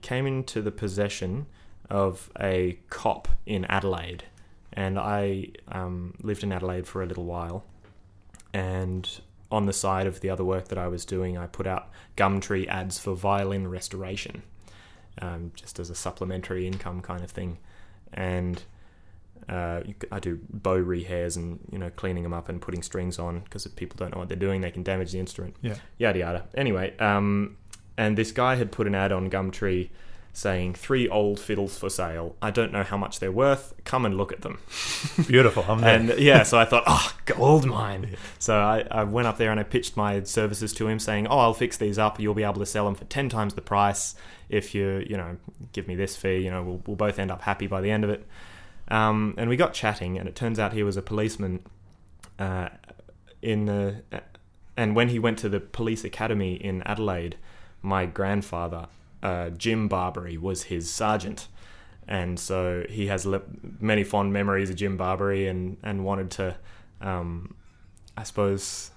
came 0.00 0.26
into 0.26 0.62
the 0.62 0.70
possession 0.70 1.46
of 1.90 2.30
a 2.40 2.78
cop 2.88 3.28
in 3.46 3.64
Adelaide, 3.66 4.24
and 4.72 4.98
I 4.98 5.48
um, 5.68 6.14
lived 6.22 6.42
in 6.42 6.52
Adelaide 6.52 6.86
for 6.86 7.02
a 7.02 7.06
little 7.06 7.24
while. 7.24 7.64
And 8.54 9.08
on 9.50 9.66
the 9.66 9.72
side 9.72 10.06
of 10.06 10.20
the 10.20 10.30
other 10.30 10.44
work 10.44 10.68
that 10.68 10.78
I 10.78 10.88
was 10.88 11.04
doing, 11.04 11.36
I 11.36 11.46
put 11.46 11.66
out 11.66 11.90
Gumtree 12.16 12.66
ads 12.68 12.98
for 12.98 13.14
violin 13.14 13.68
restoration, 13.68 14.42
um, 15.20 15.52
just 15.54 15.78
as 15.78 15.90
a 15.90 15.94
supplementary 15.94 16.66
income 16.66 17.00
kind 17.02 17.22
of 17.22 17.30
thing. 17.30 17.58
And 18.12 18.62
uh, 19.48 19.82
I 20.12 20.18
do 20.20 20.38
bow 20.50 20.78
rehairs 20.82 21.36
and 21.36 21.58
you 21.72 21.78
know 21.78 21.90
cleaning 21.90 22.22
them 22.22 22.34
up 22.34 22.48
and 22.48 22.60
putting 22.60 22.82
strings 22.82 23.18
on 23.18 23.40
because 23.40 23.66
if 23.66 23.74
people 23.76 23.96
don't 23.96 24.12
know 24.12 24.18
what 24.18 24.28
they're 24.28 24.36
doing, 24.36 24.60
they 24.60 24.70
can 24.70 24.82
damage 24.82 25.12
the 25.12 25.18
instrument. 25.18 25.56
Yeah. 25.62 25.76
Yada 25.98 26.18
yada. 26.18 26.44
Anyway, 26.54 26.96
um, 26.98 27.56
and 27.96 28.16
this 28.16 28.32
guy 28.32 28.56
had 28.56 28.70
put 28.70 28.86
an 28.86 28.94
ad 28.94 29.12
on 29.12 29.30
Gumtree 29.30 29.90
saying 30.38 30.74
three 30.74 31.08
old 31.08 31.40
fiddles 31.40 31.76
for 31.76 31.90
sale. 31.90 32.36
I 32.40 32.50
don't 32.52 32.72
know 32.72 32.84
how 32.84 32.96
much 32.96 33.18
they're 33.18 33.32
worth. 33.32 33.74
Come 33.84 34.06
and 34.06 34.16
look 34.16 34.32
at 34.32 34.42
them. 34.42 34.60
Beautiful. 35.26 35.64
I'm 35.68 35.80
there. 35.80 35.96
And 35.96 36.18
yeah, 36.18 36.44
so 36.44 36.58
I 36.58 36.64
thought, 36.64 36.84
oh, 36.86 37.12
gold 37.24 37.66
mine. 37.66 38.16
So 38.38 38.56
I, 38.56 38.86
I 38.90 39.02
went 39.02 39.26
up 39.26 39.36
there 39.36 39.50
and 39.50 39.58
I 39.58 39.64
pitched 39.64 39.96
my 39.96 40.22
services 40.22 40.72
to 40.74 40.86
him, 40.86 41.00
saying, 41.00 41.26
oh, 41.26 41.38
I'll 41.38 41.54
fix 41.54 41.76
these 41.76 41.98
up. 41.98 42.20
You'll 42.20 42.34
be 42.34 42.44
able 42.44 42.60
to 42.60 42.66
sell 42.66 42.84
them 42.84 42.94
for 42.94 43.04
ten 43.06 43.28
times 43.28 43.54
the 43.54 43.62
price 43.62 44.14
if 44.48 44.74
you, 44.74 45.04
you 45.08 45.16
know, 45.16 45.36
give 45.72 45.88
me 45.88 45.96
this 45.96 46.16
fee. 46.16 46.38
You 46.38 46.50
know, 46.50 46.62
we'll, 46.62 46.82
we'll 46.86 46.96
both 46.96 47.18
end 47.18 47.32
up 47.32 47.42
happy 47.42 47.66
by 47.66 47.80
the 47.80 47.90
end 47.90 48.04
of 48.04 48.10
it. 48.10 48.24
Um, 48.90 49.34
and 49.36 49.50
we 49.50 49.56
got 49.56 49.74
chatting, 49.74 50.18
and 50.18 50.28
it 50.28 50.34
turns 50.34 50.58
out 50.58 50.72
he 50.72 50.82
was 50.82 50.96
a 50.96 51.02
policeman 51.02 51.64
uh, 52.38 52.70
in 53.42 53.66
the. 53.66 54.02
And 54.76 54.94
when 54.94 55.08
he 55.08 55.18
went 55.18 55.38
to 55.40 55.48
the 55.48 55.60
police 55.60 56.04
academy 56.04 56.54
in 56.54 56.82
Adelaide, 56.84 57.36
my 57.82 58.06
grandfather, 58.06 58.86
uh, 59.22 59.50
Jim 59.50 59.88
Barbary, 59.88 60.38
was 60.38 60.64
his 60.64 60.90
sergeant 60.90 61.48
and 62.08 62.40
so 62.40 62.84
he 62.88 63.06
has 63.08 63.26
le- 63.26 63.42
many 63.78 64.02
fond 64.02 64.32
memories 64.32 64.70
of 64.70 64.76
Jim 64.76 64.96
Barbary 64.96 65.46
and 65.46 65.76
and 65.82 66.04
wanted 66.04 66.30
to, 66.32 66.56
um, 67.02 67.54
I 68.16 68.22
suppose, 68.22 68.90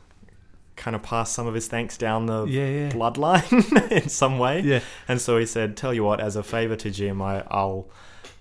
kind 0.78 0.96
of 0.96 1.04
pass 1.04 1.30
some 1.30 1.46
of 1.46 1.54
his 1.54 1.68
thanks 1.68 1.98
down 1.98 2.26
the 2.26 2.46
yeah, 2.46 2.68
yeah. 2.68 2.90
bloodline 2.90 3.92
in 3.92 4.08
some 4.08 4.40
way. 4.40 4.62
Yeah. 4.62 4.80
And 5.10 5.20
so 5.20 5.38
he 5.38 5.46
said, 5.46 5.76
"Tell 5.76 5.94
you 5.94 6.06
what, 6.06 6.22
as 6.22 6.38
a 6.38 6.44
favor 6.44 6.78
to 6.78 6.90
Jim, 6.90 7.22
I, 7.22 7.44
I'll." 7.52 7.90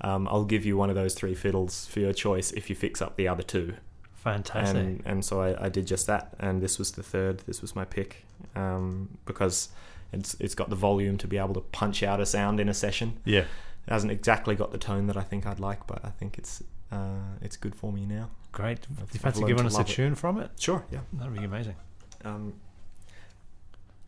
Um, 0.02 0.28
I'll 0.28 0.44
give 0.44 0.64
you 0.64 0.76
one 0.76 0.88
of 0.88 0.96
those 0.96 1.14
three 1.14 1.34
fiddles 1.34 1.86
for 1.86 2.00
your 2.00 2.12
choice 2.12 2.52
if 2.52 2.70
you 2.70 2.76
fix 2.76 3.02
up 3.02 3.16
the 3.16 3.28
other 3.28 3.42
two. 3.42 3.74
Fantastic. 4.14 4.76
And 4.76 5.02
and 5.04 5.24
so 5.24 5.40
I, 5.40 5.66
I 5.66 5.68
did 5.68 5.86
just 5.86 6.06
that, 6.06 6.34
and 6.38 6.62
this 6.62 6.78
was 6.78 6.92
the 6.92 7.02
third. 7.02 7.40
This 7.46 7.62
was 7.62 7.74
my 7.74 7.84
pick 7.84 8.24
um, 8.54 9.08
because 9.24 9.70
it's 10.12 10.34
it's 10.40 10.54
got 10.54 10.68
the 10.70 10.76
volume 10.76 11.16
to 11.18 11.26
be 11.26 11.38
able 11.38 11.54
to 11.54 11.60
punch 11.60 12.02
out 12.02 12.20
a 12.20 12.26
sound 12.26 12.60
in 12.60 12.68
a 12.68 12.74
session. 12.74 13.18
yeah. 13.24 13.40
it 13.40 13.92
hasn't 13.92 14.12
exactly 14.12 14.54
got 14.54 14.72
the 14.72 14.78
tone 14.78 15.06
that 15.06 15.16
I 15.16 15.22
think 15.22 15.46
I'd 15.46 15.60
like, 15.60 15.86
but 15.86 16.04
I 16.04 16.10
think 16.10 16.38
it's 16.38 16.62
uh, 16.92 17.36
it's 17.40 17.56
good 17.56 17.74
for 17.74 17.92
me 17.92 18.04
now. 18.04 18.30
Great. 18.52 18.82
Do 18.82 18.88
you 19.12 19.20
fancy 19.20 19.44
giving 19.44 19.64
us 19.66 19.74
a 19.74 19.78
love 19.78 19.88
it. 19.88 19.92
tune 19.92 20.14
from 20.14 20.38
it? 20.40 20.50
Sure, 20.58 20.84
yeah. 20.90 21.00
That'd 21.12 21.34
be 21.34 21.44
amazing. 21.44 21.76
Um, 22.24 22.54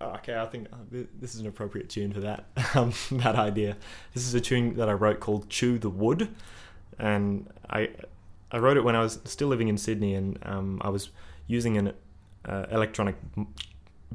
oh, 0.03 0.15
okay, 0.17 0.37
I 0.39 0.47
think 0.47 0.69
uh, 0.73 0.77
this 1.21 1.35
is 1.35 1.41
an 1.41 1.47
appropriate 1.47 1.89
tune 1.89 2.13
for 2.13 2.21
that 2.21 2.45
um, 2.75 2.93
that 3.13 3.37
idea. 3.37 3.77
This 4.15 4.27
is 4.27 4.35
a 4.35 4.41
tune 4.41 4.77
that 4.77 4.89
I 4.89 4.93
wrote 4.93 5.21
called 5.21 5.49
"Chew 5.49 5.79
the 5.79 5.91
Wood," 5.91 6.29
and 6.99 7.49
I 7.71 7.91
I 8.51 8.59
wrote 8.59 8.77
it 8.77 8.85
when 8.85 8.97
I 8.97 9.01
was 9.01 9.19
still 9.25 9.49
living 9.49 9.69
in 9.69 9.79
Sydney, 9.79 10.15
and 10.15 10.39
um, 10.43 10.81
I 10.85 10.89
was 10.91 11.11
using 11.47 11.77
an 11.79 11.93
uh, 12.45 12.67
electronic 12.71 13.17
m- 13.37 13.49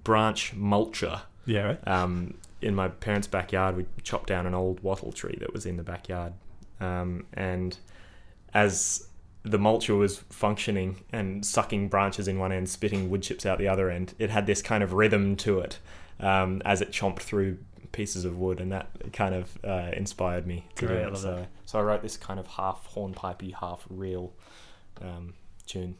branch 0.04 0.54
mulcher 0.56 1.21
Yeah, 1.45 1.62
right. 1.63 1.88
um, 1.88 2.34
in 2.62 2.76
my 2.76 2.88
parents' 2.88 3.28
backyard. 3.28 3.76
We 3.78 3.86
chopped 4.04 4.28
down 4.28 4.45
an 4.45 4.54
old 4.54 4.82
wattle 4.82 5.12
tree 5.12 5.38
that 5.39 5.54
was 5.54 5.65
in 5.65 5.78
the 5.78 5.84
backyard, 5.84 6.34
um, 6.80 7.26
and 7.34 7.78
as 8.54 9.08
the 9.43 9.58
mulcher 9.60 9.97
was 9.97 10.17
functioning 10.30 11.04
and 11.12 11.45
sucking 11.45 11.88
branches 11.89 12.28
in 12.28 12.38
one 12.39 12.52
end, 12.52 12.69
spitting 12.69 13.10
wood 13.10 13.23
chips 13.23 13.45
out 13.45 13.58
the 13.60 13.67
other 13.67 13.89
end, 13.89 14.13
it 14.19 14.30
had 14.30 14.45
this 14.45 14.62
kind 14.62 14.84
of 14.84 14.93
rhythm 14.93 15.36
to 15.38 15.60
it 15.60 15.80
um, 16.19 16.62
as 16.65 16.82
it 16.82 16.91
chomped 16.91 17.19
through 17.19 17.58
pieces 17.93 18.26
of 18.26 18.38
wood, 18.38 18.60
and 18.60 18.71
that 18.71 18.89
kind 19.13 19.34
of 19.34 19.58
uh, 19.63 19.91
inspired 19.95 20.45
me 20.45 20.65
to 20.76 20.86
Great, 20.86 20.95
do 20.97 21.02
it. 21.02 21.08
love 21.13 21.17
So, 21.17 21.36
that. 21.36 21.47
so 21.65 21.80
I 21.80 21.82
wrote 21.84 22.02
this 22.02 22.17
kind 22.17 22.39
of 22.39 22.47
half 22.47 22.88
hornpipey, 22.93 23.54
half 23.54 23.86
reel 23.89 24.34
um, 25.02 25.34
tune. 25.65 25.95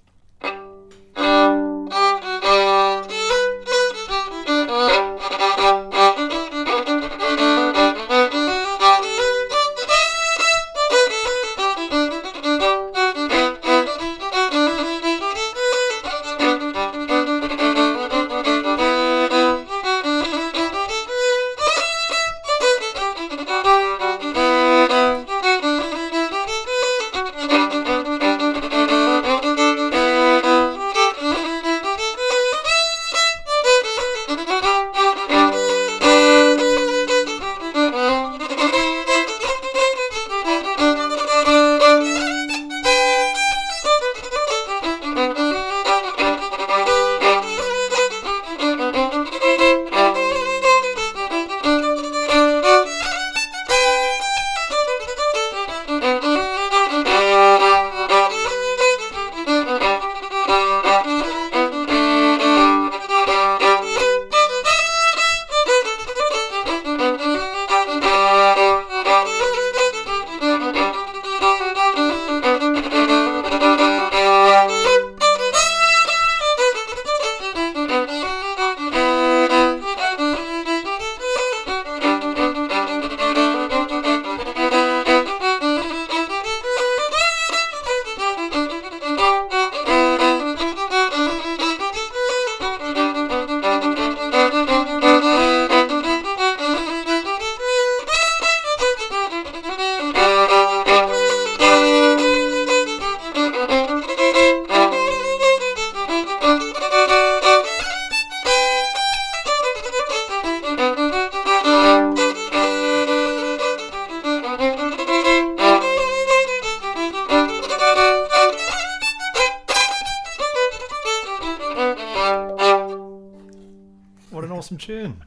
Awesome 124.78 124.96
tune. 124.96 125.24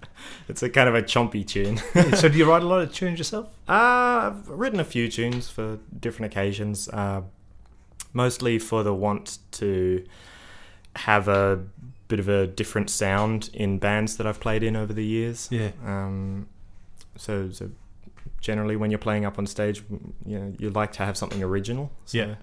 It's 0.49 0.63
a 0.63 0.71
kind 0.71 0.89
of 0.89 0.95
a 0.95 1.03
chompy 1.03 1.47
tune. 1.47 1.77
so, 2.17 2.29
do 2.29 2.39
you 2.39 2.49
write 2.49 2.63
a 2.63 2.67
lot 2.67 2.83
of 2.83 2.93
tunes 2.93 3.19
yourself? 3.19 3.47
Uh, 3.69 4.33
I've 4.33 4.49
written 4.49 4.81
a 4.81 4.85
few 4.85 5.09
tunes 5.11 5.49
for 5.49 5.79
different 5.99 6.33
occasions, 6.33 6.89
uh, 6.89 7.23
mostly 8.13 8.59
for 8.59 8.83
the 8.83 8.95
want 8.95 9.39
to 9.53 10.05
have 10.97 11.29
a 11.29 11.65
bit 12.09 12.19
of 12.21 12.29
a 12.29 12.47
different 12.47 12.91
sound 12.91 13.51
in 13.55 13.79
bands 13.79 14.17
that 14.17 14.27
I've 14.27 14.41
played 14.41 14.63
in 14.63 14.77
over 14.77 14.93
the 14.93 15.05
years. 15.05 15.49
Yeah. 15.51 15.71
Um, 15.85 16.49
so, 17.17 17.51
so 17.51 17.71
generally, 18.41 18.77
when 18.77 18.91
you're 18.91 18.99
playing 18.99 19.25
up 19.25 19.39
on 19.39 19.47
stage, 19.47 19.83
you 20.27 20.39
know, 20.39 20.55
you 20.59 20.71
like 20.71 20.93
to 20.93 21.05
have 21.05 21.17
something 21.17 21.43
original. 21.43 21.91
So 22.07 22.19
Yeah. 22.19 22.35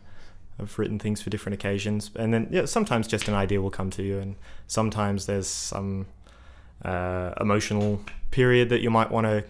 I've 0.60 0.80
written 0.80 0.98
things 0.98 1.22
for 1.22 1.30
different 1.30 1.54
occasions, 1.54 2.10
and 2.16 2.34
then 2.34 2.48
yeah, 2.50 2.66
sometimes 2.66 3.08
just 3.08 3.28
an 3.28 3.36
idea 3.36 3.62
will 3.62 3.70
come 3.70 3.92
to 3.92 4.02
you, 4.02 4.18
and 4.18 4.36
sometimes 4.66 5.28
there's 5.28 5.48
some 5.48 6.08
uh, 6.88 7.34
emotional 7.40 8.00
period 8.32 8.70
that 8.70 8.82
you 8.82 8.90
might 8.90 9.12
want 9.12 9.26
to 9.28 9.44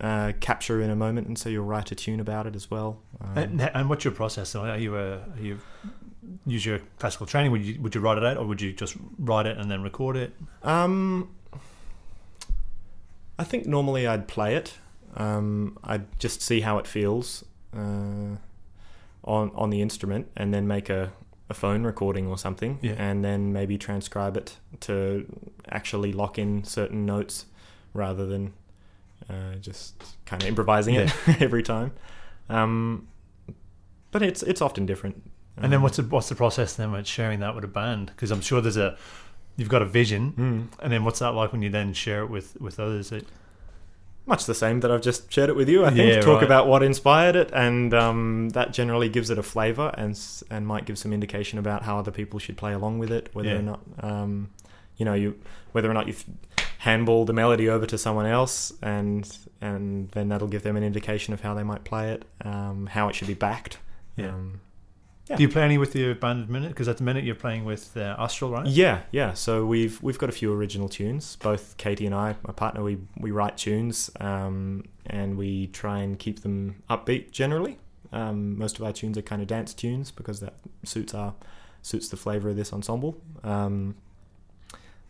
uh, 0.00 0.32
capture 0.40 0.80
in 0.84 0.90
a 0.90 0.96
moment, 0.96 1.26
and 1.28 1.38
so 1.38 1.48
you'll 1.48 1.64
write 1.64 1.92
a 1.92 1.94
tune 1.94 2.20
about 2.20 2.46
it 2.46 2.54
as 2.56 2.70
well. 2.70 3.00
Um, 3.20 3.38
And, 3.38 3.60
and 3.74 3.88
what's 3.88 4.04
your 4.04 4.14
process? 4.14 4.54
Are 4.54 4.78
you 4.78 4.96
a, 4.96 5.18
are 5.18 5.40
you 5.40 5.58
use 6.46 6.64
your 6.64 6.80
classical 6.98 7.26
training? 7.26 7.52
Would 7.52 7.64
you 7.64 7.80
would 7.82 7.94
you 7.94 8.00
write 8.00 8.18
it 8.18 8.24
out, 8.24 8.36
or 8.36 8.46
would 8.46 8.60
you 8.60 8.72
just 8.72 8.96
write 9.18 9.46
it 9.46 9.56
and 9.58 9.70
then 9.70 9.82
record 9.82 10.16
it? 10.16 10.32
Um, 10.62 11.28
I 13.38 13.44
think 13.44 13.66
normally 13.66 14.06
I'd 14.06 14.26
play 14.26 14.56
it. 14.56 14.78
Um, 15.16 15.78
I'd 15.82 16.06
just 16.18 16.42
see 16.42 16.60
how 16.60 16.78
it 16.78 16.86
feels 16.86 17.44
uh, 17.74 18.36
on 19.24 19.50
on 19.54 19.70
the 19.70 19.80
instrument, 19.80 20.26
and 20.36 20.52
then 20.52 20.66
make 20.66 20.90
a, 20.90 21.12
a 21.50 21.54
phone 21.54 21.82
recording 21.84 22.26
or 22.26 22.36
something, 22.38 22.78
Yeah. 22.82 22.92
and 22.98 23.24
then 23.24 23.52
maybe 23.52 23.78
transcribe 23.78 24.36
it 24.36 24.56
to 24.80 25.24
actually 25.70 26.12
lock 26.12 26.38
in 26.38 26.64
certain 26.64 27.06
notes 27.06 27.46
rather 27.94 28.26
than 28.26 28.52
uh, 29.30 29.54
just 29.60 29.94
kind 30.26 30.42
of 30.42 30.48
improvising 30.48 30.94
it 30.94 31.12
every 31.40 31.62
time. 31.62 31.92
Um, 32.48 33.08
but 34.10 34.22
it's 34.22 34.42
it's 34.42 34.60
often 34.62 34.86
different. 34.86 35.22
And 35.56 35.72
then 35.72 35.78
Um, 35.78 35.82
what's 35.82 35.96
the, 35.96 36.02
what's 36.04 36.28
the 36.28 36.34
process 36.36 36.74
then 36.74 36.92
with 36.92 37.06
sharing 37.06 37.40
that 37.40 37.54
with 37.54 37.64
a 37.64 37.68
band? 37.68 38.06
Because 38.14 38.30
I'm 38.30 38.40
sure 38.40 38.60
there's 38.60 38.76
a 38.76 38.96
you've 39.56 39.68
got 39.68 39.82
a 39.82 39.86
vision, 39.86 40.32
mm. 40.32 40.80
and 40.82 40.92
then 40.92 41.04
what's 41.04 41.18
that 41.18 41.32
like 41.34 41.52
when 41.52 41.62
you 41.62 41.70
then 41.70 41.92
share 41.94 42.22
it 42.22 42.30
with 42.30 42.60
with 42.60 42.78
others? 42.78 43.10
It, 43.12 43.26
much 44.28 44.44
the 44.46 44.54
same 44.54 44.80
that 44.80 44.90
I've 44.90 45.02
just 45.02 45.32
shared 45.32 45.48
it 45.50 45.56
with 45.56 45.68
you. 45.68 45.84
I 45.84 45.90
think 45.90 46.14
Yeah, 46.14 46.20
talk 46.20 46.36
right. 46.36 46.44
about 46.44 46.66
what 46.68 46.82
inspired 46.82 47.34
it, 47.36 47.50
and 47.52 47.92
um, 47.94 48.50
that 48.50 48.72
generally 48.72 49.08
gives 49.08 49.30
it 49.30 49.38
a 49.38 49.42
flavour 49.42 49.92
and 49.96 50.18
and 50.50 50.66
might 50.66 50.84
give 50.84 50.98
some 50.98 51.12
indication 51.12 51.58
about 51.58 51.82
how 51.82 51.98
other 51.98 52.10
people 52.12 52.38
should 52.38 52.56
play 52.56 52.72
along 52.72 52.98
with 52.98 53.10
it. 53.10 53.30
Whether 53.32 53.48
Yeah. 53.50 53.56
or 53.58 53.62
not 53.62 53.80
um, 54.00 54.50
you 54.96 55.04
know 55.04 55.14
you 55.14 55.34
whether 55.72 55.90
or 55.90 55.94
not 55.94 56.06
you 56.08 56.14
handball 56.78 57.24
the 57.24 57.32
melody 57.32 57.68
over 57.68 57.86
to 57.86 57.98
someone 57.98 58.26
else, 58.26 58.72
and 58.82 59.28
and 59.60 60.08
then 60.10 60.28
that'll 60.28 60.48
give 60.48 60.62
them 60.62 60.76
an 60.76 60.84
indication 60.84 61.34
of 61.34 61.40
how 61.40 61.54
they 61.54 61.64
might 61.64 61.84
play 61.84 62.12
it, 62.12 62.24
um, 62.44 62.86
how 62.86 63.08
it 63.08 63.14
should 63.14 63.26
be 63.28 63.34
backed. 63.34 63.78
Yeah. 64.16 64.28
Um, 64.28 64.60
Yeah. 65.28 65.36
Do 65.36 65.42
you 65.42 65.48
play 65.48 65.62
any 65.62 65.78
with 65.78 65.94
your 65.94 66.14
band 66.14 66.40
at 66.40 66.46
the 66.46 66.52
minute? 66.52 66.68
Because 66.70 66.88
at 66.88 66.96
the 66.96 67.04
minute 67.04 67.24
you're 67.24 67.34
playing 67.34 67.64
with 67.64 67.96
uh, 67.96 68.16
Austral, 68.18 68.50
right? 68.50 68.66
Yeah, 68.66 69.02
yeah. 69.10 69.34
So 69.34 69.66
we've 69.66 70.02
we've 70.02 70.18
got 70.18 70.28
a 70.28 70.32
few 70.32 70.52
original 70.52 70.88
tunes. 70.88 71.36
Both 71.36 71.76
Katie 71.76 72.06
and 72.06 72.14
I, 72.14 72.36
my 72.46 72.52
partner, 72.52 72.82
we 72.82 72.98
we 73.18 73.30
write 73.30 73.58
tunes, 73.58 74.10
um, 74.20 74.84
and 75.06 75.36
we 75.36 75.66
try 75.68 75.98
and 75.98 76.18
keep 76.18 76.40
them 76.40 76.82
upbeat. 76.88 77.30
Generally, 77.30 77.78
um, 78.12 78.58
most 78.58 78.78
of 78.78 78.84
our 78.84 78.92
tunes 78.92 79.18
are 79.18 79.22
kind 79.22 79.42
of 79.42 79.48
dance 79.48 79.74
tunes 79.74 80.10
because 80.10 80.40
that 80.40 80.54
suits 80.84 81.14
our 81.14 81.34
suits 81.82 82.08
the 82.08 82.16
flavor 82.16 82.48
of 82.48 82.56
this 82.56 82.72
ensemble. 82.72 83.20
Um, 83.44 83.96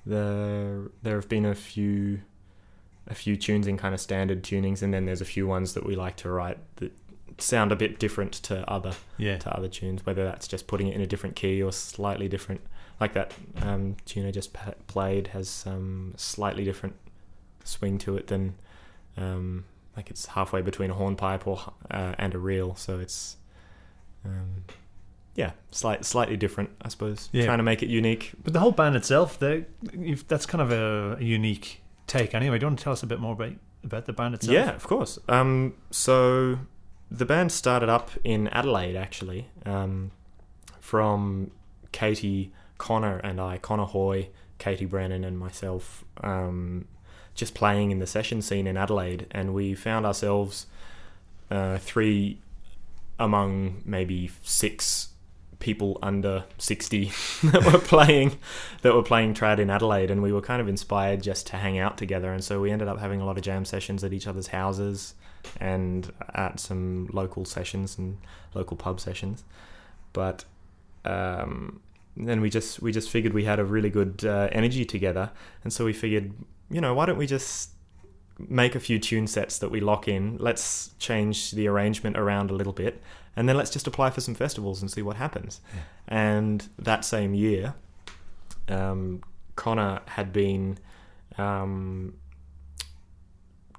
there 0.04 0.90
there 1.02 1.16
have 1.16 1.28
been 1.28 1.44
a 1.44 1.54
few 1.54 2.20
a 3.06 3.14
few 3.14 3.36
tunes 3.36 3.66
in 3.66 3.76
kind 3.76 3.94
of 3.94 4.00
standard 4.00 4.42
tunings, 4.42 4.82
and 4.82 4.92
then 4.92 5.06
there's 5.06 5.20
a 5.20 5.26
few 5.26 5.46
ones 5.46 5.74
that 5.74 5.86
we 5.86 5.96
like 5.96 6.16
to 6.16 6.30
write 6.30 6.58
that 6.76 6.92
sound 7.38 7.72
a 7.72 7.76
bit 7.76 7.98
different 7.98 8.32
to 8.34 8.68
other 8.70 8.92
Yeah. 9.18 9.38
to 9.38 9.54
other 9.56 9.68
tunes, 9.68 10.04
whether 10.06 10.24
that's 10.24 10.48
just 10.48 10.66
putting 10.66 10.88
it 10.88 10.94
in 10.94 11.00
a 11.00 11.06
different 11.06 11.36
key 11.36 11.62
or 11.62 11.72
slightly 11.72 12.28
different. 12.28 12.60
Like 13.00 13.12
that 13.14 13.32
um, 13.62 13.96
tune 14.06 14.26
I 14.26 14.30
just 14.30 14.56
played 14.86 15.28
has 15.28 15.48
some 15.48 16.14
slightly 16.16 16.64
different 16.64 16.96
swing 17.64 17.98
to 17.98 18.16
it 18.16 18.26
than, 18.26 18.54
um, 19.16 19.64
like 19.96 20.10
it's 20.10 20.26
halfway 20.26 20.62
between 20.62 20.90
a 20.90 20.94
hornpipe 20.94 21.46
or 21.46 21.60
uh, 21.90 22.14
and 22.18 22.34
a 22.34 22.38
reel, 22.38 22.74
so 22.74 22.98
it's, 22.98 23.36
um, 24.24 24.64
yeah, 25.36 25.52
slight, 25.70 26.04
slightly 26.04 26.36
different, 26.36 26.70
I 26.82 26.88
suppose. 26.88 27.28
Yeah. 27.32 27.44
Trying 27.44 27.58
to 27.58 27.62
make 27.64 27.82
it 27.84 27.88
unique. 27.88 28.32
But 28.42 28.52
the 28.52 28.58
whole 28.60 28.72
band 28.72 28.96
itself, 28.96 29.38
that's 29.38 30.46
kind 30.46 30.62
of 30.62 30.72
a, 30.72 31.16
a 31.20 31.22
unique 31.22 31.82
take. 32.08 32.34
Anyway, 32.34 32.58
do 32.58 32.64
you 32.64 32.68
want 32.68 32.78
to 32.80 32.82
tell 32.84 32.92
us 32.92 33.02
a 33.04 33.06
bit 33.06 33.20
more 33.20 33.34
about 33.34 33.52
about 33.84 34.06
the 34.06 34.12
band 34.12 34.34
itself? 34.34 34.52
Yeah, 34.52 34.70
of 34.74 34.82
course. 34.82 35.20
Um, 35.28 35.74
so 35.92 36.58
the 37.10 37.24
band 37.24 37.52
started 37.52 37.88
up 37.88 38.10
in 38.22 38.48
Adelaide, 38.48 38.96
actually, 38.96 39.48
um, 39.64 40.10
from 40.80 41.50
Katie 41.92 42.52
Connor 42.76 43.18
and 43.18 43.40
I, 43.40 43.58
Connor 43.58 43.84
Hoy, 43.84 44.28
Katie 44.58 44.84
Brennan, 44.84 45.24
and 45.24 45.38
myself, 45.38 46.04
um, 46.22 46.86
just 47.34 47.54
playing 47.54 47.90
in 47.90 47.98
the 47.98 48.06
session 48.06 48.42
scene 48.42 48.66
in 48.66 48.76
Adelaide, 48.76 49.26
and 49.30 49.54
we 49.54 49.74
found 49.74 50.04
ourselves 50.04 50.66
uh, 51.50 51.78
three 51.78 52.38
among 53.18 53.82
maybe 53.84 54.30
six 54.42 55.08
people 55.58 55.98
under 56.02 56.44
60 56.58 57.06
that 57.44 57.72
were 57.72 57.80
playing 57.80 58.38
that 58.82 58.94
were 58.94 59.02
playing 59.02 59.34
trad 59.34 59.58
in 59.58 59.70
Adelaide. 59.70 60.10
And 60.10 60.22
we 60.22 60.32
were 60.32 60.40
kind 60.40 60.60
of 60.60 60.68
inspired 60.68 61.22
just 61.22 61.48
to 61.48 61.56
hang 61.56 61.78
out 61.78 61.98
together. 61.98 62.32
And 62.32 62.44
so 62.44 62.60
we 62.60 62.70
ended 62.70 62.86
up 62.86 63.00
having 63.00 63.20
a 63.20 63.26
lot 63.26 63.36
of 63.36 63.42
jam 63.42 63.64
sessions 63.64 64.04
at 64.04 64.12
each 64.12 64.26
other's 64.26 64.48
houses 64.48 65.14
and 65.60 66.12
at 66.34 66.60
some 66.60 67.08
local 67.12 67.44
sessions 67.44 67.98
and 67.98 68.18
local 68.54 68.76
pub 68.76 69.00
sessions 69.00 69.44
but 70.12 70.44
um, 71.04 71.80
then 72.16 72.40
we 72.40 72.50
just 72.50 72.82
we 72.82 72.92
just 72.92 73.08
figured 73.10 73.32
we 73.32 73.44
had 73.44 73.58
a 73.58 73.64
really 73.64 73.90
good 73.90 74.24
uh, 74.24 74.48
energy 74.52 74.84
together 74.84 75.30
and 75.64 75.72
so 75.72 75.84
we 75.84 75.92
figured 75.92 76.32
you 76.70 76.80
know 76.80 76.94
why 76.94 77.06
don't 77.06 77.18
we 77.18 77.26
just 77.26 77.70
make 78.38 78.74
a 78.74 78.80
few 78.80 78.98
tune 78.98 79.26
sets 79.26 79.58
that 79.58 79.70
we 79.70 79.80
lock 79.80 80.06
in 80.06 80.36
let's 80.38 80.90
change 80.98 81.50
the 81.52 81.66
arrangement 81.66 82.16
around 82.16 82.50
a 82.50 82.54
little 82.54 82.72
bit 82.72 83.02
and 83.38 83.48
then 83.48 83.56
let's 83.56 83.70
just 83.70 83.86
apply 83.86 84.10
for 84.10 84.20
some 84.20 84.34
festivals 84.34 84.82
and 84.82 84.90
see 84.90 85.00
what 85.00 85.14
happens. 85.14 85.60
Yeah. 85.72 85.80
And 86.08 86.68
that 86.76 87.04
same 87.04 87.34
year, 87.34 87.76
um, 88.66 89.22
Connor 89.54 90.00
had 90.06 90.32
been 90.32 90.78
um, 91.38 92.14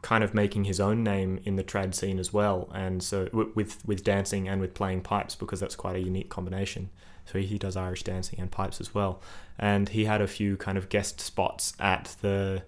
kind 0.02 0.24
of 0.24 0.34
making 0.34 0.64
his 0.64 0.80
own 0.80 1.04
name 1.04 1.40
in 1.44 1.56
the 1.58 1.64
trad 1.64 1.94
scene 1.94 2.20
as 2.20 2.32
well, 2.34 2.70
and 2.74 3.04
so 3.04 3.28
with 3.56 3.86
with 3.86 4.04
dancing 4.04 4.48
and 4.48 4.62
with 4.62 4.74
playing 4.74 5.02
pipes 5.02 5.36
because 5.36 5.60
that's 5.60 5.76
quite 5.76 5.96
a 5.96 6.00
unique 6.00 6.30
combination. 6.30 6.90
So 7.26 7.38
he 7.40 7.58
does 7.60 7.76
Irish 7.78 8.04
dancing 8.04 8.40
and 8.40 8.50
pipes 8.50 8.82
as 8.82 8.96
well, 8.96 9.22
and 9.58 9.90
he 9.90 10.06
had 10.06 10.22
a 10.22 10.28
few 10.28 10.58
kind 10.58 10.78
of 10.78 10.90
guest 10.90 11.20
spots 11.22 11.74
at 11.80 12.16
the 12.22 12.64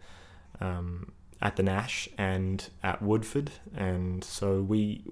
um, 0.59 1.13
at 1.41 1.55
the 1.55 1.63
Nash 1.63 2.07
and 2.17 2.69
at 2.83 3.01
Woodford, 3.01 3.49
and 3.75 4.23
so 4.23 4.61
we 4.61 5.03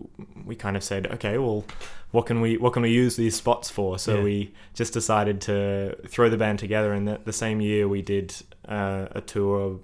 we 0.45 0.55
kind 0.55 0.77
of 0.77 0.83
said, 0.83 1.07
okay, 1.07 1.37
well, 1.39 1.63
what 2.11 2.27
can 2.27 2.41
we 2.41 2.57
what 2.57 2.73
can 2.73 2.83
we 2.83 2.91
use 2.91 3.15
these 3.15 3.35
spots 3.35 3.69
for? 3.71 3.97
So 3.97 4.17
Yeah. 4.17 4.23
we 4.23 4.53
just 4.75 4.93
decided 4.93 5.41
to 5.41 5.95
throw 6.07 6.29
the 6.29 6.37
band 6.37 6.59
together, 6.59 6.93
and 6.93 7.07
the, 7.07 7.19
the 7.25 7.33
same 7.33 7.61
year 7.61 7.87
we 7.87 8.01
did 8.03 8.35
uh, 8.67 9.07
a 9.11 9.21
tour. 9.21 9.79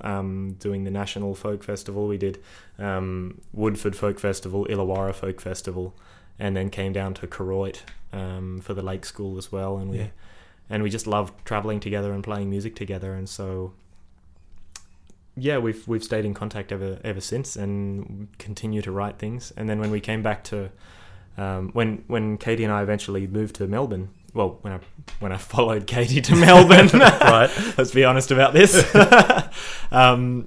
Um, 0.00 0.56
doing 0.58 0.84
the 0.84 0.90
National 0.90 1.34
Folk 1.34 1.62
Festival, 1.64 2.06
we 2.06 2.18
did 2.18 2.42
um, 2.78 3.40
Woodford 3.52 3.96
Folk 3.96 4.18
Festival, 4.18 4.66
Illawarra 4.68 5.14
Folk 5.14 5.40
Festival, 5.40 5.94
and 6.38 6.56
then 6.56 6.70
came 6.70 6.92
down 6.92 7.14
to 7.14 7.26
Koroit 7.26 7.80
um, 8.12 8.58
for 8.60 8.74
the 8.74 8.82
Lake 8.82 9.04
School 9.06 9.38
as 9.38 9.50
well, 9.52 9.76
and 9.78 9.90
we 9.90 9.98
Yeah. 9.98 10.08
and 10.68 10.82
we 10.82 10.90
just 10.90 11.06
loved 11.06 11.32
traveling 11.44 11.80
together 11.80 12.12
and 12.12 12.22
playing 12.24 12.50
music 12.50 12.74
together, 12.76 13.14
and 13.14 13.28
so 13.28 13.72
yeah, 15.36 15.58
we've 15.58 15.86
we've 15.86 16.04
stayed 16.04 16.24
in 16.24 16.34
contact 16.34 16.72
ever 16.72 16.98
ever 17.04 17.20
since, 17.20 17.56
and 17.56 18.28
continue 18.38 18.82
to 18.82 18.90
write 18.90 19.18
things. 19.18 19.52
And 19.56 19.68
then 19.68 19.78
when 19.78 19.90
we 19.90 20.00
came 20.00 20.22
back 20.22 20.44
to 20.44 20.70
um, 21.36 21.70
when 21.72 22.04
when 22.06 22.38
Katie 22.38 22.64
and 22.64 22.72
I 22.72 22.82
eventually 22.82 23.26
moved 23.26 23.54
to 23.56 23.66
Melbourne, 23.66 24.08
well, 24.36 24.58
when 24.60 24.74
I 24.74 24.80
when 25.18 25.32
I 25.32 25.38
followed 25.38 25.86
Katie 25.86 26.20
to 26.20 26.36
Melbourne, 26.36 26.88
Right. 26.92 27.50
Let's 27.78 27.90
be 27.90 28.04
honest 28.04 28.30
about 28.30 28.52
this. 28.52 28.84
um, 29.90 30.46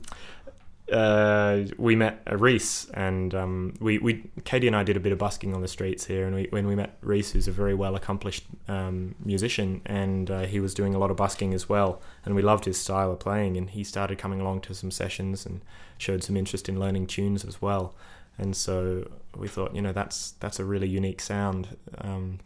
uh, 0.91 1.65
we 1.77 1.95
met 1.95 2.21
Reese, 2.31 2.89
and 2.93 3.33
um, 3.33 3.73
we, 3.79 3.97
we 3.97 4.23
Katie 4.43 4.67
and 4.67 4.75
I 4.75 4.83
did 4.83 4.95
a 4.95 4.99
bit 4.99 5.11
of 5.11 5.17
busking 5.17 5.53
on 5.53 5.61
the 5.61 5.67
streets 5.67 6.05
here. 6.05 6.25
And 6.25 6.35
we, 6.35 6.47
when 6.51 6.67
we 6.67 6.75
met 6.75 6.97
Reese, 7.01 7.31
who's 7.31 7.47
a 7.47 7.51
very 7.51 7.73
well 7.73 7.95
accomplished 7.95 8.45
um, 8.67 9.15
musician, 9.23 9.81
and 9.85 10.29
uh, 10.29 10.41
he 10.41 10.59
was 10.59 10.73
doing 10.73 10.93
a 10.93 10.99
lot 10.99 11.09
of 11.09 11.17
busking 11.17 11.53
as 11.53 11.67
well, 11.67 12.01
and 12.25 12.35
we 12.35 12.41
loved 12.43 12.65
his 12.65 12.79
style 12.79 13.11
of 13.11 13.19
playing. 13.19 13.57
And 13.57 13.71
he 13.71 13.83
started 13.83 14.19
coming 14.19 14.39
along 14.39 14.61
to 14.61 14.75
some 14.75 14.91
sessions 14.91 15.45
and 15.45 15.61
showed 15.97 16.23
some 16.23 16.37
interest 16.37 16.69
in 16.69 16.79
learning 16.79 17.07
tunes 17.07 17.43
as 17.43 17.59
well. 17.59 17.95
And 18.37 18.55
so 18.55 19.09
we 19.35 19.47
thought, 19.47 19.75
you 19.75 19.81
know, 19.81 19.93
that's 19.93 20.31
that's 20.39 20.59
a 20.59 20.65
really 20.65 20.87
unique 20.87 21.21
sound. 21.21 21.75
Um, 21.97 22.39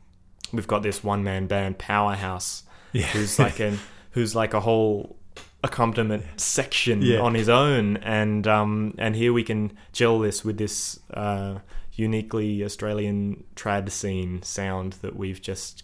we've 0.54 0.68
got 0.68 0.84
this 0.84 1.04
one 1.04 1.24
man 1.24 1.48
band 1.48 1.78
powerhouse 1.80 2.64
Yeah. 2.94 3.08
who's 3.08 3.38
like 3.40 3.60
an 3.60 3.80
who's 4.12 4.36
like 4.36 4.54
a 4.54 4.60
whole 4.62 5.18
accompaniment 5.64 6.24
section 6.40 7.02
Yeah. 7.02 7.20
on 7.20 7.34
his 7.36 7.50
own 7.50 7.98
and 7.98 8.48
um 8.48 8.94
and 8.98 9.16
here 9.16 9.34
we 9.34 9.44
can 9.44 9.72
gel 9.94 10.20
this 10.20 10.44
with 10.46 10.58
this 10.58 11.00
uh 11.14 11.60
uniquely 11.94 12.64
australian 12.64 13.44
trad 13.56 13.90
scene 13.90 14.42
sound 14.44 14.94
that 15.02 15.16
we've 15.16 15.42
just 15.42 15.84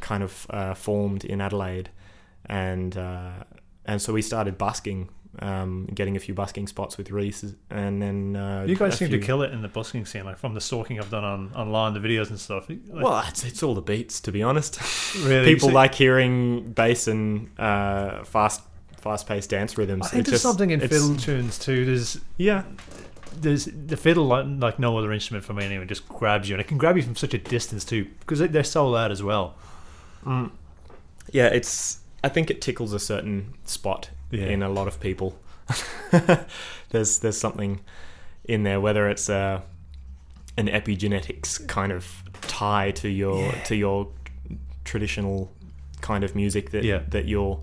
kind 0.00 0.22
of 0.22 0.46
uh, 0.50 0.74
formed 0.74 1.24
in 1.24 1.40
adelaide 1.40 1.90
and 2.46 2.96
uh 2.96 3.32
and 3.84 4.00
so 4.02 4.12
we 4.12 4.22
started 4.22 4.56
busking 4.58 5.08
um 5.40 5.86
getting 5.94 6.16
a 6.16 6.20
few 6.20 6.34
busking 6.34 6.66
spots 6.66 6.96
with 6.98 7.10
reese 7.10 7.44
and 7.70 8.00
then 8.02 8.34
uh 8.34 8.64
You 8.66 8.74
guys 8.76 8.96
seem 8.98 9.10
to 9.10 9.18
kill 9.18 9.42
it 9.42 9.52
in 9.52 9.62
the 9.62 9.68
busking 9.68 10.04
scene, 10.06 10.24
like 10.24 10.38
from 10.38 10.54
the 10.54 10.60
stalking 10.60 10.98
I've 10.98 11.10
done 11.10 11.24
on 11.24 11.52
online, 11.54 11.94
the 11.94 12.00
videos 12.00 12.30
and 12.30 12.40
stuff. 12.40 12.68
Like, 12.68 12.80
well 13.04 13.22
it's, 13.28 13.44
it's 13.44 13.62
all 13.62 13.74
the 13.74 13.82
beats 13.82 14.20
to 14.22 14.32
be 14.32 14.42
honest 14.42 14.80
really, 15.24 15.44
people 15.54 15.68
so- 15.68 15.74
like 15.74 15.94
hearing 15.94 16.72
bass 16.72 17.06
and 17.08 17.50
uh, 17.58 18.24
fast, 18.24 18.62
fast-paced 19.00 19.50
dance 19.50 19.76
rhythms. 19.78 20.06
I 20.06 20.08
think 20.08 20.20
It 20.20 20.30
there's 20.30 20.34
just- 20.34 20.42
something 20.42 20.70
in 20.70 20.80
it's- 20.82 20.90
fiddle 21.00 21.16
tunes 21.16 21.58
too. 21.58 21.84
There's 21.84 22.18
Yeah, 22.38 22.64
there's 23.40 23.66
the 23.66 23.96
fiddle 23.96 24.26
like, 24.26 24.46
like 24.48 24.78
no 24.78 24.96
other 24.98 25.12
instrument 25.12 25.44
for 25.44 25.52
me 25.52 25.64
anyway. 25.64 25.84
Just 25.84 26.08
grabs 26.08 26.48
you, 26.48 26.54
and 26.54 26.60
it 26.60 26.66
can 26.66 26.78
grab 26.78 26.96
you 26.96 27.02
from 27.02 27.14
such 27.16 27.34
a 27.34 27.38
distance 27.38 27.84
too, 27.84 28.06
because 28.20 28.38
they- 28.40 28.48
they're 28.48 28.64
so 28.64 28.88
loud 28.88 29.12
as 29.12 29.22
well. 29.22 29.54
mm. 30.24 30.50
yeah. 31.32 31.46
It's. 31.48 31.98
I 32.24 32.28
think 32.28 32.50
it 32.50 32.60
tickles 32.60 32.92
a 32.92 32.98
certain 32.98 33.54
spot 33.64 34.10
Yeah. 34.30 34.46
in 34.46 34.62
a 34.62 34.68
lot 34.68 34.88
of 34.88 35.00
people. 35.00 35.38
there's 36.90 37.18
there's 37.18 37.38
something 37.38 37.80
in 38.44 38.62
there, 38.62 38.80
whether 38.80 39.08
it's 39.08 39.28
a 39.28 39.62
an 40.56 40.66
epigenetics 40.66 41.66
kind 41.68 41.92
of 41.92 42.22
tie 42.42 42.90
to 42.92 43.08
your 43.08 43.38
Yeah. 43.38 43.62
to 43.64 43.76
your 43.76 44.08
traditional 44.84 45.52
kind 46.00 46.24
of 46.24 46.34
music 46.34 46.70
that 46.70 46.84
Yeah. 46.84 47.02
that 47.08 47.26
your 47.26 47.60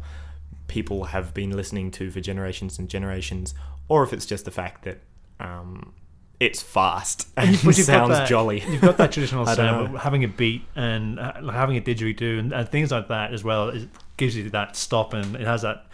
people 0.68 1.06
have 1.06 1.34
been 1.34 1.52
listening 1.52 1.92
to 1.92 2.10
for 2.12 2.20
generations 2.22 2.80
and 2.80 2.90
generations, 2.90 3.54
or 3.88 4.04
if 4.04 4.14
it's 4.14 4.26
just 4.26 4.46
the 4.46 4.52
fact 4.52 4.84
that 4.86 5.02
um, 5.40 5.94
it's 6.40 6.62
fast 6.62 7.28
and 7.38 7.60
But 7.64 7.76
sounds 7.76 8.10
that- 8.10 8.28
jolly. 8.28 8.64
You've 8.70 8.82
got 8.82 8.98
that 8.98 9.12
traditional 9.12 9.46
sound, 9.60 9.94
but 9.94 10.02
having 10.02 10.24
a 10.24 10.28
beat 10.28 10.64
and 10.76 11.20
uh, 11.20 11.52
having 11.52 11.78
a 11.78 11.82
didgeridoo 11.82 12.40
and, 12.40 12.54
and 12.54 12.68
things 12.70 12.92
like 12.92 13.08
that 13.10 13.34
as 13.34 13.44
well 13.44 13.70
it 13.70 13.88
gives 14.18 14.36
you 14.36 14.50
that 14.52 14.76
stop 14.76 15.14
and 15.14 15.36
it 15.36 15.46
has 15.46 15.62
that 15.64 15.86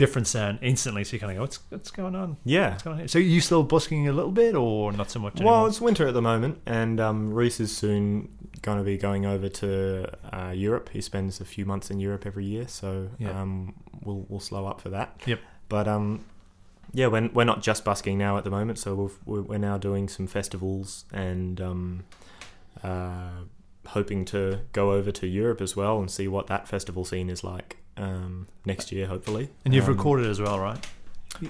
different 0.00 0.26
sound 0.26 0.58
instantly. 0.62 1.04
So 1.04 1.12
you 1.12 1.20
kind 1.20 1.32
of 1.32 1.36
go, 1.36 1.42
what's 1.42 1.58
what's 1.68 1.90
going 1.90 2.14
on? 2.16 2.38
Yeah. 2.44 2.70
What's 2.70 2.82
going 2.82 3.00
on? 3.02 3.08
So 3.08 3.18
are 3.18 3.22
you 3.22 3.42
still 3.42 3.62
busking 3.62 4.08
a 4.08 4.12
little 4.14 4.32
bit 4.32 4.54
or 4.54 4.92
not 4.92 5.10
so 5.10 5.20
much? 5.20 5.34
Well, 5.34 5.48
anymore? 5.48 5.68
it's 5.68 5.80
winter 5.80 6.08
at 6.08 6.14
the 6.14 6.22
moment, 6.22 6.58
and 6.64 6.98
um, 6.98 7.34
Reese 7.34 7.60
is 7.60 7.76
soon 7.76 8.30
going 8.62 8.78
to 8.78 8.84
be 8.84 8.96
going 8.96 9.26
over 9.26 9.50
to 9.50 10.10
uh, 10.34 10.52
Europe. 10.52 10.88
He 10.88 11.02
spends 11.02 11.38
a 11.40 11.44
few 11.44 11.66
months 11.66 11.90
in 11.90 12.00
Europe 12.00 12.24
every 12.24 12.46
year, 12.46 12.66
so 12.66 13.10
um, 13.26 13.74
we'll 14.02 14.24
we'll 14.30 14.40
slow 14.40 14.66
up 14.66 14.80
for 14.80 14.88
that. 14.88 15.20
Yep. 15.26 15.40
But 15.68 15.86
um, 15.86 16.24
yeah, 16.94 17.08
we're 17.08 17.28
we're 17.28 17.44
not 17.44 17.60
just 17.60 17.84
busking 17.84 18.16
now 18.16 18.38
at 18.38 18.44
the 18.44 18.50
moment, 18.50 18.78
so 18.78 18.94
we've, 18.94 19.18
we're 19.26 19.42
we're 19.42 19.58
now 19.58 19.76
doing 19.76 20.08
some 20.08 20.26
festivals 20.26 21.04
and 21.12 21.60
um, 21.60 22.04
uh, 22.82 23.42
hoping 23.88 24.24
to 24.24 24.60
go 24.72 24.92
over 24.92 25.12
to 25.12 25.26
Europe 25.26 25.60
as 25.60 25.76
well 25.76 25.98
and 25.98 26.10
see 26.10 26.26
what 26.26 26.46
that 26.46 26.66
festival 26.66 27.04
scene 27.04 27.28
is 27.28 27.44
like 27.44 27.79
um, 27.96 28.46
next 28.64 28.92
year, 28.92 29.06
hopefully. 29.06 29.50
and 29.64 29.74
you've 29.74 29.88
Um, 29.88 29.96
recorded 29.96 30.26
as 30.26 30.40
well, 30.40 30.58
right? 30.58 30.84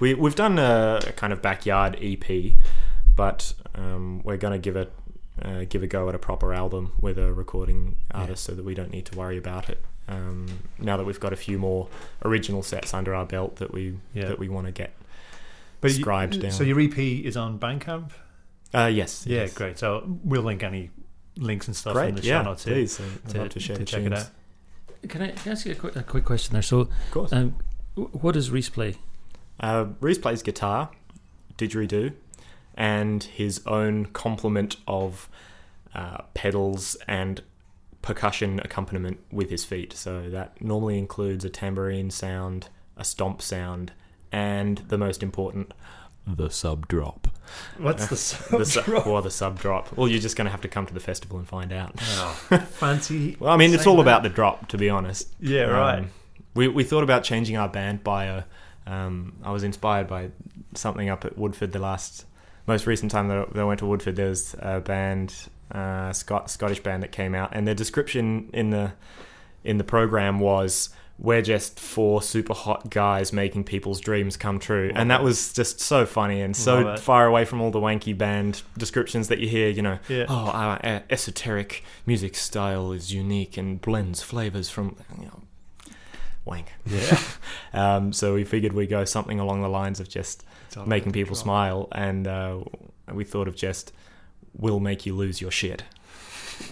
we 0.00 0.14
we've 0.14 0.34
done 0.36 0.58
a, 0.58 1.00
a 1.06 1.12
kind 1.12 1.32
of 1.32 1.40
backyard 1.42 1.96
EP, 2.00 2.52
but 3.16 3.52
um, 3.74 4.22
we're 4.24 4.36
gonna 4.36 4.58
give 4.58 4.76
it 4.76 4.92
uh, 5.42 5.64
give 5.68 5.82
a 5.82 5.86
go 5.86 6.08
at 6.08 6.14
a 6.14 6.18
proper 6.18 6.52
album 6.52 6.92
with 7.00 7.18
a 7.18 7.32
recording 7.32 7.96
Yeah. 8.10 8.20
artist, 8.20 8.44
so 8.44 8.52
that 8.54 8.64
we 8.64 8.74
don't 8.74 8.90
need 8.90 9.06
to 9.06 9.16
worry 9.18 9.38
about 9.38 9.68
it. 9.70 9.82
Um, 10.08 10.46
now 10.78 10.96
that 10.96 11.04
we've 11.06 11.20
got 11.20 11.32
a 11.32 11.36
few 11.36 11.58
more 11.58 11.88
original 12.24 12.62
sets 12.62 12.92
under 12.92 13.14
our 13.14 13.24
belt 13.24 13.56
that 13.56 13.72
we 13.72 13.96
Yeah. 14.12 14.26
that 14.26 14.38
we 14.38 14.48
want 14.48 14.66
to 14.66 14.72
get 14.72 14.92
But 15.80 15.96
you- 15.96 16.04
down. 16.04 16.50
So 16.50 16.62
your 16.64 16.78
EP 16.80 16.98
is 17.24 17.36
on 17.36 17.58
Bandcamp. 17.58 18.10
uh, 18.74 18.90
yes. 18.92 19.24
Yeah, 19.26 19.42
yes. 19.42 19.54
great. 19.54 19.78
So 19.78 20.18
we'll 20.24 20.42
link 20.42 20.62
any 20.62 20.90
links 21.36 21.68
and 21.68 21.76
stuff 21.76 21.96
in 21.96 22.02
Great. 22.02 22.16
the 22.16 22.22
Yeah, 22.22 22.40
show 22.40 22.44
notes 22.50 22.64
here 22.64 22.74
please. 22.74 23.00
I'd 23.00 23.30
to, 23.30 23.48
to 23.48 23.48
to 23.48 23.60
check 23.60 23.86
tunes. 23.86 24.06
it 24.06 24.12
out. 24.12 24.30
Can 25.08 25.22
I, 25.22 25.30
can 25.32 25.50
I 25.50 25.52
ask 25.52 25.66
you 25.66 25.72
a 25.72 25.74
quick, 25.74 25.96
a 25.96 26.02
quick 26.02 26.24
question 26.24 26.52
there? 26.52 26.62
So, 26.62 26.80
Of 26.80 26.90
course. 27.10 27.32
um, 27.32 27.56
what 27.94 28.32
does 28.34 28.50
Reese 28.50 28.68
play? 28.68 28.96
Uh, 29.58 29.86
Reese 30.00 30.18
plays 30.18 30.42
guitar, 30.42 30.90
didgeridoo, 31.58 32.12
and 32.74 33.22
his 33.24 33.60
own 33.66 34.06
complement 34.06 34.76
of 34.86 35.28
uh, 35.94 36.22
pedals 36.34 36.96
and 37.06 37.42
percussion 38.02 38.60
accompaniment 38.60 39.20
with 39.30 39.50
his 39.50 39.64
feet. 39.64 39.92
So 39.92 40.30
that 40.30 40.60
normally 40.62 40.96
includes 40.98 41.44
a 41.44 41.50
tambourine 41.50 42.10
sound, 42.10 42.68
a 42.96 43.04
stomp 43.04 43.42
sound, 43.42 43.92
and 44.32 44.78
the 44.88 44.96
most 44.96 45.22
important, 45.22 45.74
the 46.26 46.50
sub 46.50 46.86
drop. 46.88 47.28
What's 47.78 48.06
the 48.06 48.56
The 48.58 48.64
sub 48.64 48.84
drop? 48.84 49.06
or 49.06 49.22
the 49.22 49.30
sub 49.30 49.58
drop. 49.58 49.96
Well, 49.96 50.06
you're 50.08 50.20
just 50.20 50.36
going 50.36 50.44
to 50.46 50.50
have 50.50 50.60
to 50.60 50.68
come 50.68 50.86
to 50.86 50.94
the 50.94 51.00
festival 51.00 51.38
and 51.38 51.48
find 51.48 51.72
out. 51.72 51.92
Oh, 52.00 52.32
fancy. 52.70 53.36
Well, 53.40 53.52
I 53.52 53.56
mean, 53.56 53.74
it's 53.74 53.86
all 53.86 53.96
that. 53.96 54.02
about 54.02 54.22
the 54.22 54.28
drop, 54.28 54.68
to 54.68 54.78
be 54.78 54.88
honest. 54.88 55.28
Yeah, 55.40 55.62
right. 55.64 55.98
Um, 56.00 56.10
we 56.54 56.68
we 56.68 56.84
thought 56.84 57.02
about 57.02 57.24
changing 57.24 57.56
our 57.56 57.68
band 57.68 58.04
bio. 58.04 58.44
Um, 58.86 59.34
I 59.42 59.50
was 59.52 59.62
inspired 59.64 60.06
by 60.08 60.30
something 60.74 61.08
up 61.08 61.24
at 61.24 61.36
Woodford 61.38 61.72
the 61.72 61.78
last 61.78 62.24
most 62.66 62.86
recent 62.86 63.10
time 63.10 63.28
that 63.28 63.48
I, 63.56 63.64
went 63.64 63.80
to 63.80 63.86
Woodford. 63.86 64.16
There 64.16 64.28
was 64.28 64.54
a 64.58 64.80
band, 64.80 65.34
uh, 65.72 66.12
Scot- 66.12 66.50
Scottish 66.50 66.80
band 66.80 67.02
that 67.02 67.12
came 67.12 67.34
out, 67.34 67.50
and 67.52 67.66
their 67.66 67.74
description 67.74 68.50
in 68.52 68.70
the 68.70 68.92
in 69.64 69.78
the 69.78 69.84
program 69.84 70.38
was. 70.38 70.90
We're 71.22 71.42
just 71.42 71.78
four 71.78 72.22
super 72.22 72.54
hot 72.54 72.88
guys 72.88 73.30
making 73.30 73.64
people's 73.64 74.00
dreams 74.00 74.38
come 74.38 74.58
true. 74.58 74.90
And 74.94 75.10
that 75.10 75.22
was 75.22 75.52
just 75.52 75.78
so 75.78 76.06
funny 76.06 76.40
and 76.40 76.56
so 76.56 76.96
far 76.96 77.26
away 77.26 77.44
from 77.44 77.60
all 77.60 77.70
the 77.70 77.78
wanky 77.78 78.16
band 78.16 78.62
descriptions 78.78 79.28
that 79.28 79.38
you 79.38 79.46
hear, 79.46 79.68
you 79.68 79.82
know, 79.82 79.98
Yeah. 80.08 80.24
oh, 80.30 80.46
our 80.50 81.02
esoteric 81.10 81.84
music 82.06 82.34
style 82.36 82.92
is 82.92 83.12
unique 83.12 83.58
and 83.58 83.82
blends 83.82 84.22
flavors 84.22 84.70
from, 84.70 84.96
you 85.18 85.26
know, 85.26 85.42
wank. 86.44 86.72
Yeah. 86.86 87.18
Um, 87.72 88.12
so 88.12 88.34
we 88.34 88.42
figured 88.42 88.72
we'd 88.72 88.88
go 88.90 89.04
something 89.04 89.38
along 89.38 89.62
the 89.62 89.68
lines 89.68 90.00
of 90.00 90.08
just 90.08 90.42
making 90.84 91.12
people 91.12 91.34
drop. 91.34 91.42
smile, 91.44 91.88
and 91.92 92.26
uh, 92.26 92.58
we 93.12 93.22
thought 93.24 93.46
of 93.46 93.54
just 93.54 93.92
we'll 94.56 94.80
make 94.80 95.06
you 95.06 95.14
lose 95.14 95.40
your 95.40 95.52
shit. 95.52 95.84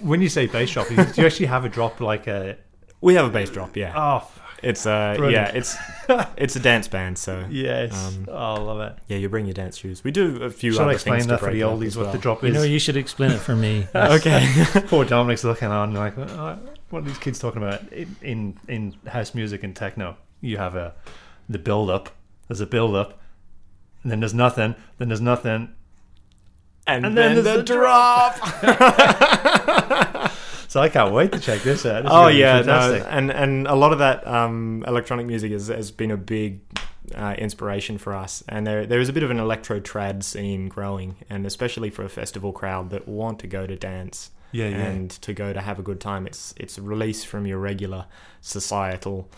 When 0.02 0.20
you 0.20 0.28
say 0.28 0.46
bass 0.46 0.72
drop, 0.72 0.88
do 0.88 0.94
you 0.94 1.24
actually 1.26 1.46
have 1.46 1.64
a 1.64 1.68
drop 1.68 2.00
like 2.00 2.26
a? 2.26 2.56
We 3.00 3.14
have 3.14 3.26
a 3.26 3.30
bass 3.30 3.50
drop, 3.50 3.76
yeah. 3.76 3.92
Oh, 3.96 4.16
f- 4.16 4.40
It's 4.62 4.86
uh, 4.86 5.14
Brilliant. 5.16 5.54
yeah, 5.54 5.58
it's 5.58 5.76
it's 6.36 6.56
a 6.56 6.60
dance 6.60 6.88
band, 6.88 7.16
so 7.16 7.44
yes. 7.48 7.92
Um, 8.08 8.26
oh, 8.28 8.36
I 8.54 8.58
love 8.58 8.80
it. 8.80 8.96
yeah, 9.06 9.18
you 9.18 9.28
bring 9.28 9.46
your 9.46 9.54
dance 9.54 9.76
shoes. 9.76 10.02
We 10.02 10.10
do 10.10 10.42
a 10.42 10.50
few 10.50 10.72
Should 10.72 10.80
I 10.80 10.84
other 10.84 10.92
explain 10.94 11.14
things 11.20 11.26
to 11.26 11.30
that 11.30 11.38
for 11.40 11.46
break 11.46 11.54
the 11.54 11.60
it 11.60 11.64
up 11.64 11.78
oldies 11.78 11.86
as 11.86 11.96
what 11.96 12.02
well. 12.06 12.12
the 12.12 12.18
drop 12.18 12.42
You 12.42 12.48
is? 12.48 12.54
know, 12.54 12.62
you 12.64 12.78
should 12.80 12.96
explain 12.96 13.30
it 13.30 13.38
for 13.38 13.54
me. 13.54 13.86
okay. 13.94 14.48
Poor 14.88 15.04
Dominic's 15.04 15.44
looking 15.44 15.68
on 15.68 15.94
like, 15.94 16.18
"Oh, 16.18 16.58
what 16.90 17.00
are 17.04 17.06
these 17.06 17.18
kids 17.18 17.38
talking 17.38 17.62
about? 17.62 17.92
In, 17.92 18.16
in 18.22 18.58
in 18.66 18.94
house 19.06 19.32
music 19.34 19.62
and 19.62 19.76
techno, 19.76 20.16
you 20.40 20.56
have 20.58 20.74
a 20.74 20.94
the 21.48 21.58
build 21.58 21.88
up. 21.90 22.10
There's 22.48 22.60
a 22.60 22.66
build 22.66 22.96
up, 22.96 23.20
and 24.02 24.10
then 24.10 24.18
there's 24.20 24.34
nothing. 24.34 24.74
Then 24.98 25.08
there's 25.08 25.20
nothing. 25.20 25.68
and, 26.86 27.06
And 27.06 27.16
then, 27.16 27.34
then 27.34 27.36
the 27.36 27.42
there's 27.42 27.58
the 27.58 27.74
drop. 27.74 28.38
So 30.78 30.82
I 30.82 30.88
can't 30.90 31.12
wait 31.12 31.32
to 31.32 31.40
check 31.40 31.62
this 31.62 31.84
out. 31.84 32.04
This 32.04 32.12
oh 32.14 32.28
yeah, 32.28 32.60
no, 32.60 33.04
and 33.08 33.32
and 33.32 33.66
a 33.66 33.74
lot 33.74 33.92
of 33.92 33.98
that 33.98 34.24
um, 34.24 34.84
electronic 34.86 35.26
music 35.26 35.50
has, 35.50 35.66
has 35.66 35.90
been 35.90 36.12
a 36.12 36.16
big 36.16 36.60
uh, 37.16 37.34
inspiration 37.36 37.98
for 37.98 38.14
us, 38.14 38.44
and 38.48 38.64
there 38.64 38.86
there 38.86 39.00
is 39.00 39.08
a 39.08 39.12
bit 39.12 39.24
of 39.24 39.32
an 39.32 39.40
electro 39.40 39.80
trad 39.80 40.22
scene 40.22 40.68
growing, 40.68 41.16
and 41.28 41.46
especially 41.46 41.90
for 41.90 42.04
a 42.04 42.08
festival 42.08 42.52
crowd 42.52 42.90
that 42.90 43.08
want 43.08 43.40
to 43.40 43.48
go 43.48 43.66
to 43.66 43.74
dance 43.74 44.30
yeah, 44.52 44.68
yeah. 44.68 44.76
and 44.76 45.10
to 45.10 45.34
go 45.34 45.52
to 45.52 45.60
have 45.60 45.80
a 45.80 45.82
good 45.82 46.00
time. 46.00 46.28
It's 46.28 46.54
it's 46.56 46.78
a 46.78 46.82
release 46.82 47.24
from 47.24 47.44
your 47.44 47.58
regular 47.58 48.06
societal 48.40 49.28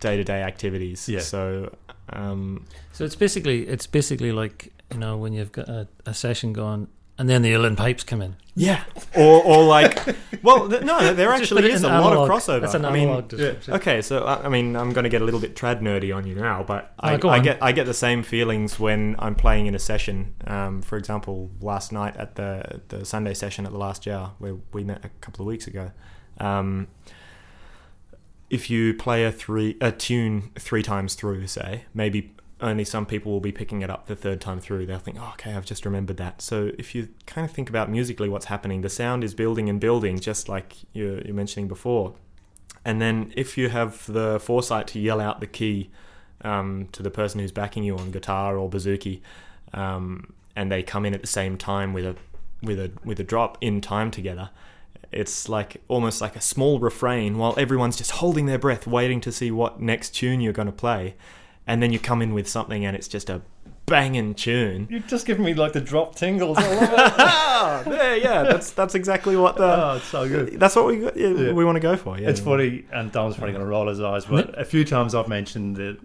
day 0.00 0.16
to 0.16 0.24
day 0.24 0.42
activities. 0.42 1.06
Yeah. 1.06 1.20
So 1.20 1.76
um, 2.08 2.64
So 2.92 3.04
it's 3.04 3.16
basically 3.16 3.68
it's 3.68 3.86
basically 3.86 4.32
like 4.32 4.72
you 4.90 5.00
know 5.00 5.18
when 5.18 5.34
you've 5.34 5.52
got 5.52 5.68
a, 5.68 5.86
a 6.06 6.14
session 6.14 6.54
going 6.54 6.88
and 7.18 7.28
then 7.28 7.42
the 7.42 7.52
uilleann 7.52 7.76
pipes 7.76 8.02
come 8.04 8.20
in. 8.22 8.36
yeah, 8.56 8.84
or 9.16 9.42
or 9.42 9.64
like, 9.64 9.98
well, 10.42 10.68
th- 10.68 10.82
no, 10.82 11.14
there 11.20 11.32
actually 11.32 11.70
is 11.70 11.82
a 11.84 11.86
in 11.88 11.92
lot 11.92 12.16
of 12.16 12.28
crossover. 12.28 12.60
That's 12.60 12.74
an 12.74 12.84
I 12.84 12.92
mean, 12.92 13.08
analog 13.08 13.28
description. 13.28 13.74
Okay, 13.74 14.02
so 14.02 14.24
I 14.24 14.46
I 14.46 14.48
mean, 14.48 14.76
I'm 14.76 14.92
going 14.92 15.04
to 15.04 15.10
get 15.10 15.22
a 15.22 15.24
little 15.24 15.40
bit 15.40 15.54
trad 15.56 15.80
nerdy 15.80 16.14
on 16.14 16.26
you 16.26 16.34
now, 16.34 16.62
but 16.62 16.92
I, 16.98 17.12
No, 17.12 17.18
go 17.18 17.28
I 17.28 17.38
get 17.40 17.62
I 17.62 17.72
get 17.72 17.86
the 17.86 17.94
same 17.94 18.22
feelings 18.22 18.78
when 18.80 19.16
I'm 19.18 19.34
playing 19.34 19.66
in 19.66 19.74
a 19.74 19.78
session. 19.78 20.34
Um, 20.46 20.82
for 20.82 20.96
example, 20.96 21.50
last 21.60 21.92
night 21.92 22.16
at 22.16 22.34
the 22.36 22.80
the 22.88 23.04
Sunday 23.04 23.34
session 23.34 23.64
at 23.66 23.72
the 23.72 23.78
Last 23.78 24.02
Jar, 24.02 24.32
where 24.38 24.56
we 24.72 24.84
met 24.84 25.04
a 25.04 25.08
couple 25.20 25.42
of 25.42 25.46
weeks 25.46 25.66
ago. 25.66 25.90
Um, 26.38 26.88
if 28.50 28.70
you 28.70 28.94
play 28.94 29.24
a 29.24 29.32
three 29.32 29.76
a 29.80 29.90
tune 29.90 30.50
three 30.58 30.82
times 30.82 31.14
through, 31.14 31.46
say 31.46 31.84
maybe 31.94 32.32
only 32.64 32.84
some 32.84 33.04
people 33.04 33.30
will 33.30 33.40
be 33.40 33.52
picking 33.52 33.82
it 33.82 33.90
up 33.90 34.06
the 34.06 34.16
third 34.16 34.40
time 34.40 34.58
through. 34.58 34.86
They'll 34.86 34.98
think, 34.98 35.18
oh, 35.20 35.30
okay, 35.34 35.52
I've 35.52 35.66
just 35.66 35.84
remembered 35.84 36.16
that. 36.16 36.40
So 36.40 36.70
if 36.78 36.94
you 36.94 37.08
kind 37.26 37.44
of 37.44 37.54
think 37.54 37.68
about 37.68 37.90
musically 37.90 38.28
what's 38.28 38.46
happening, 38.46 38.80
the 38.80 38.88
sound 38.88 39.22
is 39.22 39.34
building 39.34 39.68
and 39.68 39.78
building, 39.78 40.18
just 40.18 40.48
like 40.48 40.76
you're, 40.94 41.20
you're 41.20 41.34
mentioning 41.34 41.68
before. 41.68 42.14
And 42.84 43.00
then 43.00 43.32
if 43.36 43.58
you 43.58 43.68
have 43.68 44.06
the 44.06 44.40
foresight 44.40 44.86
to 44.88 44.98
yell 44.98 45.20
out 45.20 45.40
the 45.40 45.46
key 45.46 45.90
um, 46.40 46.88
to 46.92 47.02
the 47.02 47.10
person 47.10 47.38
who's 47.40 47.52
backing 47.52 47.84
you 47.84 47.96
on 47.96 48.10
guitar 48.10 48.56
or 48.56 48.68
bouzouki, 48.68 49.20
um, 49.74 50.32
and 50.56 50.72
they 50.72 50.82
come 50.82 51.04
in 51.04 51.14
at 51.14 51.20
the 51.20 51.26
same 51.26 51.58
time 51.58 51.92
with 51.92 52.06
a 52.06 52.16
with 52.62 52.78
a 52.78 52.90
with 53.04 53.20
a 53.20 53.24
drop 53.24 53.58
in 53.60 53.80
time 53.80 54.10
together, 54.10 54.50
it's 55.12 55.48
like 55.48 55.82
almost 55.88 56.20
like 56.20 56.34
a 56.34 56.40
small 56.40 56.78
refrain 56.78 57.36
while 57.38 57.54
everyone's 57.58 57.96
just 57.96 58.12
holding 58.12 58.46
their 58.46 58.58
breath, 58.58 58.86
waiting 58.86 59.20
to 59.20 59.32
see 59.32 59.50
what 59.50 59.80
next 59.80 60.10
tune 60.10 60.40
you're 60.40 60.52
going 60.52 60.66
to 60.66 60.72
play, 60.72 61.14
and 61.66 61.82
then 61.82 61.92
you 61.92 61.98
come 61.98 62.22
in 62.22 62.34
with 62.34 62.48
something 62.48 62.84
and 62.84 62.96
it's 62.96 63.08
just 63.08 63.28
a 63.30 63.42
banging 63.86 64.34
tune. 64.34 64.86
You're 64.90 65.00
just 65.00 65.26
giving 65.26 65.44
me 65.44 65.52
like 65.54 65.72
the 65.74 65.80
drop 65.80 66.14
tingles. 66.14 66.56
I 66.58 66.68
love 66.74 66.82
it. 66.82 67.14
ah, 67.18 67.82
there, 67.86 68.16
yeah, 68.16 68.42
that's 68.42 68.70
that's 68.70 68.94
exactly 68.94 69.36
what 69.36 69.56
the 69.56 69.64
oh, 69.92 69.96
it's 69.96 70.06
so 70.06 70.28
good. 70.28 70.58
that's 70.58 70.74
what 70.76 70.86
we 70.86 71.04
yeah, 71.04 71.10
Yeah. 71.28 71.52
we 71.52 71.64
want 71.64 71.76
to 71.76 71.80
go 71.80 71.96
for. 71.96 72.18
Yeah, 72.18 72.30
It's 72.30 72.40
funny, 72.40 72.84
and 72.92 73.12
Dom's 73.12 73.36
probably 73.36 73.52
going 73.52 73.64
to 73.64 73.70
roll 73.70 73.88
his 73.88 74.00
eyes, 74.00 74.24
but 74.24 74.58
a 74.58 74.64
few 74.64 74.84
times 74.84 75.14
I've 75.14 75.28
mentioned 75.28 75.76
the 75.76 75.98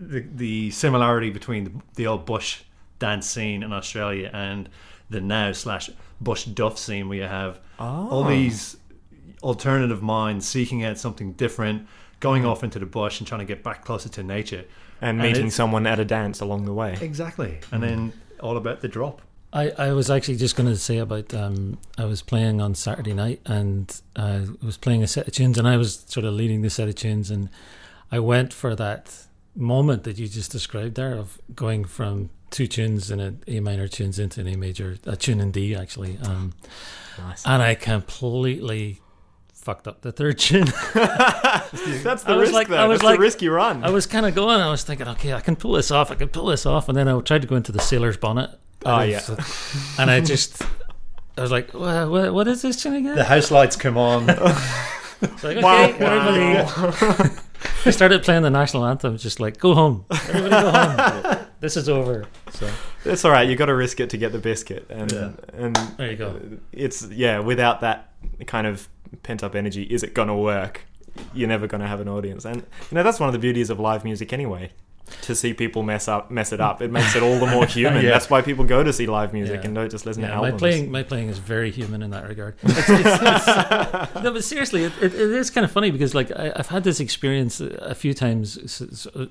the, 0.00 0.20
the 0.34 0.70
similarity 0.70 1.30
between 1.30 1.64
the, 1.64 1.72
the 1.96 2.06
old 2.06 2.24
bush 2.24 2.62
dance 3.00 3.26
scene 3.28 3.64
in 3.64 3.72
Australia 3.72 4.30
and 4.32 4.68
the 5.10 5.20
now 5.20 5.50
slash 5.50 5.90
bush 6.20 6.46
doof 6.46 6.78
scene, 6.78 7.08
where 7.08 7.18
you 7.18 7.24
have 7.24 7.58
all 7.80 8.24
Oh. 8.24 8.28
these 8.28 8.76
alternative 9.42 10.02
minds 10.02 10.46
seeking 10.46 10.84
out 10.84 10.98
something 10.98 11.32
different, 11.32 11.86
going 12.20 12.44
off 12.44 12.62
into 12.64 12.78
the 12.78 12.86
bush 12.86 13.18
and 13.20 13.26
trying 13.26 13.40
to 13.40 13.44
get 13.44 13.62
back 13.64 13.84
closer 13.84 14.08
to 14.08 14.22
nature. 14.22 14.64
And 15.00 15.10
and 15.10 15.18
meeting 15.18 15.36
it's- 15.46 15.54
someone 15.54 15.86
at 15.86 15.98
a 16.00 16.04
dance 16.04 16.40
along 16.40 16.64
the 16.64 16.72
way. 16.74 16.96
Exactly, 17.00 17.58
and 17.72 17.82
then 17.82 18.12
all 18.40 18.56
about 18.56 18.80
the 18.80 18.88
drop. 18.88 19.22
I, 19.50 19.70
I 19.78 19.92
was 19.92 20.10
actually 20.10 20.36
just 20.36 20.56
going 20.56 20.68
to 20.68 20.76
say 20.76 20.98
about 20.98 21.32
um, 21.32 21.78
I 21.96 22.04
was 22.04 22.20
playing 22.20 22.60
on 22.60 22.74
Saturday 22.74 23.14
night 23.14 23.40
and 23.46 23.98
I 24.14 24.44
was 24.62 24.76
playing 24.76 25.02
a 25.02 25.06
set 25.06 25.26
of 25.26 25.32
tunes 25.32 25.56
and 25.56 25.66
I 25.66 25.78
was 25.78 26.04
sort 26.06 26.26
of 26.26 26.34
leading 26.34 26.60
the 26.60 26.68
set 26.68 26.86
of 26.86 26.96
tunes 26.96 27.30
and 27.30 27.48
I 28.12 28.18
went 28.18 28.52
for 28.52 28.74
that 28.76 29.24
moment 29.56 30.04
that 30.04 30.18
you 30.18 30.28
just 30.28 30.52
described 30.52 30.96
there 30.96 31.14
of 31.16 31.40
going 31.54 31.86
from 31.86 32.28
two 32.50 32.66
tunes 32.66 33.10
and 33.10 33.22
an 33.22 33.42
A 33.46 33.60
minor 33.60 33.88
tunes 33.88 34.18
into 34.18 34.42
an 34.42 34.48
A 34.48 34.56
major 34.56 34.96
a 35.06 35.16
tune 35.16 35.40
in 35.40 35.50
D 35.50 35.74
actually 35.74 36.18
um, 36.24 36.52
Nice. 37.18 37.46
and 37.46 37.62
I 37.62 37.74
completely 37.74 39.00
fucked 39.60 39.86
up 39.88 40.00
the 40.02 40.12
third 40.12 40.38
chin. 40.38 40.64
That's 40.94 42.22
the 42.22 42.32
I 42.32 42.36
was 42.36 42.48
risk, 42.48 42.52
like- 42.54 42.68
though. 42.68 42.76
I 42.76 42.86
was 42.86 42.98
That's 43.00 43.04
like- 43.04 43.16
the 43.18 43.22
risk 43.22 43.42
you 43.42 43.52
run. 43.52 43.84
I 43.84 43.90
was 43.90 44.06
kind 44.06 44.24
of 44.26 44.34
going. 44.34 44.60
I 44.60 44.70
was 44.70 44.82
thinking, 44.84 45.06
okay, 45.08 45.34
I 45.34 45.40
can 45.40 45.56
pull 45.56 45.72
this 45.72 45.90
off. 45.90 46.10
I 46.10 46.14
can 46.14 46.28
pull 46.28 46.46
this 46.46 46.64
off. 46.66 46.88
And 46.88 46.96
then 46.96 47.08
I 47.08 47.20
tried 47.20 47.42
to 47.42 47.48
go 47.48 47.56
into 47.56 47.72
the 47.72 47.80
sailor's 47.80 48.16
bonnet. 48.16 48.50
Oh, 48.86 49.00
yeah. 49.02 49.20
I- 49.28 49.44
And 50.02 50.10
I 50.10 50.20
just, 50.20 50.62
I 51.36 51.42
was 51.42 51.50
like, 51.50 51.74
what, 51.74 52.08
what, 52.10 52.32
what 52.34 52.48
is 52.48 52.62
this 52.62 52.82
tune 52.82 52.94
again? 52.94 53.16
The 53.16 53.24
house 53.24 53.50
lights 53.50 53.76
come 53.76 53.96
on. 53.98 54.28
It's 55.20 55.42
like, 55.42 55.56
okay, 55.56 55.62
Wow. 55.64 55.82
everybody. 55.98 57.34
I 57.84 57.90
started 57.90 58.22
playing 58.22 58.42
the 58.42 58.50
national 58.50 58.86
anthem. 58.86 59.16
Just 59.18 59.40
like, 59.40 59.58
go 59.58 59.74
home. 59.74 60.04
Everybody 60.12 60.50
go 60.50 60.70
home. 60.70 61.46
This 61.60 61.76
is 61.76 61.88
over. 61.88 62.24
So 62.52 62.68
It's 63.04 63.24
all 63.24 63.30
right. 63.32 63.48
You 63.48 63.56
got 63.56 63.66
to 63.66 63.74
risk 63.74 64.00
it 64.00 64.10
to 64.10 64.16
get 64.16 64.32
the 64.32 64.38
biscuit, 64.38 64.86
and 64.90 65.10
Yeah. 65.12 65.30
and 65.54 65.76
there 65.96 66.10
you 66.10 66.16
go. 66.16 66.40
it's 66.72 67.06
yeah. 67.10 67.38
Without 67.40 67.80
that 67.80 68.10
kind 68.46 68.66
of 68.66 68.88
pent 69.22 69.42
up 69.42 69.54
energy, 69.54 69.82
is 69.84 70.02
it 70.02 70.14
gonna 70.14 70.36
work? 70.36 70.82
You're 71.34 71.48
never 71.48 71.66
gonna 71.66 71.88
have 71.88 72.00
an 72.00 72.08
audience, 72.08 72.44
and 72.44 72.56
you 72.58 72.94
know 72.94 73.02
that's 73.02 73.18
one 73.20 73.28
of 73.28 73.32
the 73.32 73.38
beauties 73.38 73.70
of 73.70 73.80
live 73.80 74.04
music 74.04 74.32
anyway. 74.32 74.70
To 75.22 75.34
see 75.34 75.54
people 75.54 75.82
mess 75.82 76.06
up, 76.06 76.30
mess 76.30 76.52
it 76.52 76.60
up, 76.60 76.82
it 76.82 76.90
makes 76.92 77.16
it 77.16 77.22
all 77.22 77.38
the 77.38 77.46
more 77.46 77.64
human. 77.78 78.04
Yeah. 78.04 78.10
That's 78.10 78.28
why 78.28 78.42
people 78.42 78.66
go 78.66 78.84
to 78.84 78.92
see 78.92 79.06
live 79.06 79.32
music 79.32 79.60
Yeah. 79.60 79.66
and 79.68 79.74
don't 79.74 79.90
just 79.90 80.04
listen 80.04 80.22
to 80.22 80.28
Yeah, 80.28 80.34
my 80.36 80.44
albums. 80.48 80.60
playing, 80.60 80.90
my 80.90 81.02
playing 81.02 81.30
is 81.30 81.38
very 81.38 81.70
human 81.70 82.02
in 82.02 82.10
that 82.10 82.28
regard. 82.28 82.56
It's, 82.62 82.78
it's, 82.90 82.90
it's, 83.22 83.46
no, 84.22 84.32
but 84.34 84.44
seriously, 84.44 84.84
it, 84.84 84.92
it, 85.00 85.14
it 85.14 85.20
is 85.30 85.48
kind 85.48 85.64
of 85.64 85.70
funny 85.72 85.90
because 85.90 86.14
like 86.14 86.30
I, 86.30 86.52
I've 86.54 86.66
had 86.68 86.84
this 86.84 87.00
experience 87.00 87.58
a 87.60 87.94
few 87.94 88.12
times 88.12 88.58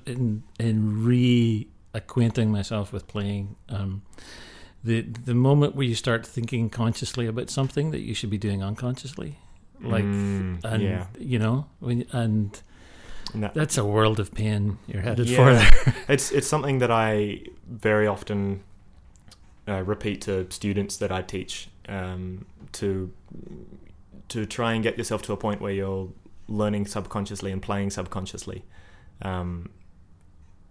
in 0.04 0.42
in 0.58 1.04
re 1.04 1.68
acquainting 1.98 2.50
myself 2.50 2.92
with 2.92 3.06
playing. 3.06 3.56
Um, 3.68 4.02
the 4.84 5.02
the 5.02 5.34
moment 5.34 5.74
where 5.76 5.86
you 5.86 5.94
start 5.94 6.26
thinking 6.26 6.70
consciously 6.70 7.26
about 7.26 7.50
something 7.50 7.90
that 7.90 8.00
you 8.00 8.14
should 8.14 8.30
be 8.30 8.38
doing 8.38 8.62
unconsciously, 8.62 9.38
like 9.80 10.04
Mm, 10.04 10.64
and 10.64 10.82
yeah. 10.82 11.06
you 11.18 11.38
know 11.38 11.66
when 11.80 12.04
and 12.12 12.60
that- 13.34 13.54
that's 13.54 13.76
a 13.76 13.84
world 13.84 14.18
of 14.20 14.32
pain 14.32 14.78
you're 14.86 15.02
headed 15.02 15.28
Yeah. 15.28 15.38
for. 15.70 15.92
It's 16.12 16.30
it's 16.32 16.46
something 16.46 16.78
that 16.80 16.90
I 16.90 17.42
very 17.68 18.06
often 18.06 18.62
uh, 19.68 19.82
repeat 19.84 20.22
to 20.22 20.46
students 20.50 20.96
that 20.98 21.10
I 21.12 21.22
teach 21.22 21.68
um, 21.88 22.46
to 22.72 23.10
to 24.28 24.46
try 24.46 24.74
and 24.74 24.82
get 24.82 24.96
yourself 24.96 25.22
to 25.22 25.32
a 25.32 25.36
point 25.36 25.60
where 25.60 25.72
you're 25.72 26.08
learning 26.48 26.86
subconsciously 26.86 27.50
and 27.52 27.60
playing 27.62 27.90
subconsciously. 27.90 28.64
Um, 29.22 29.70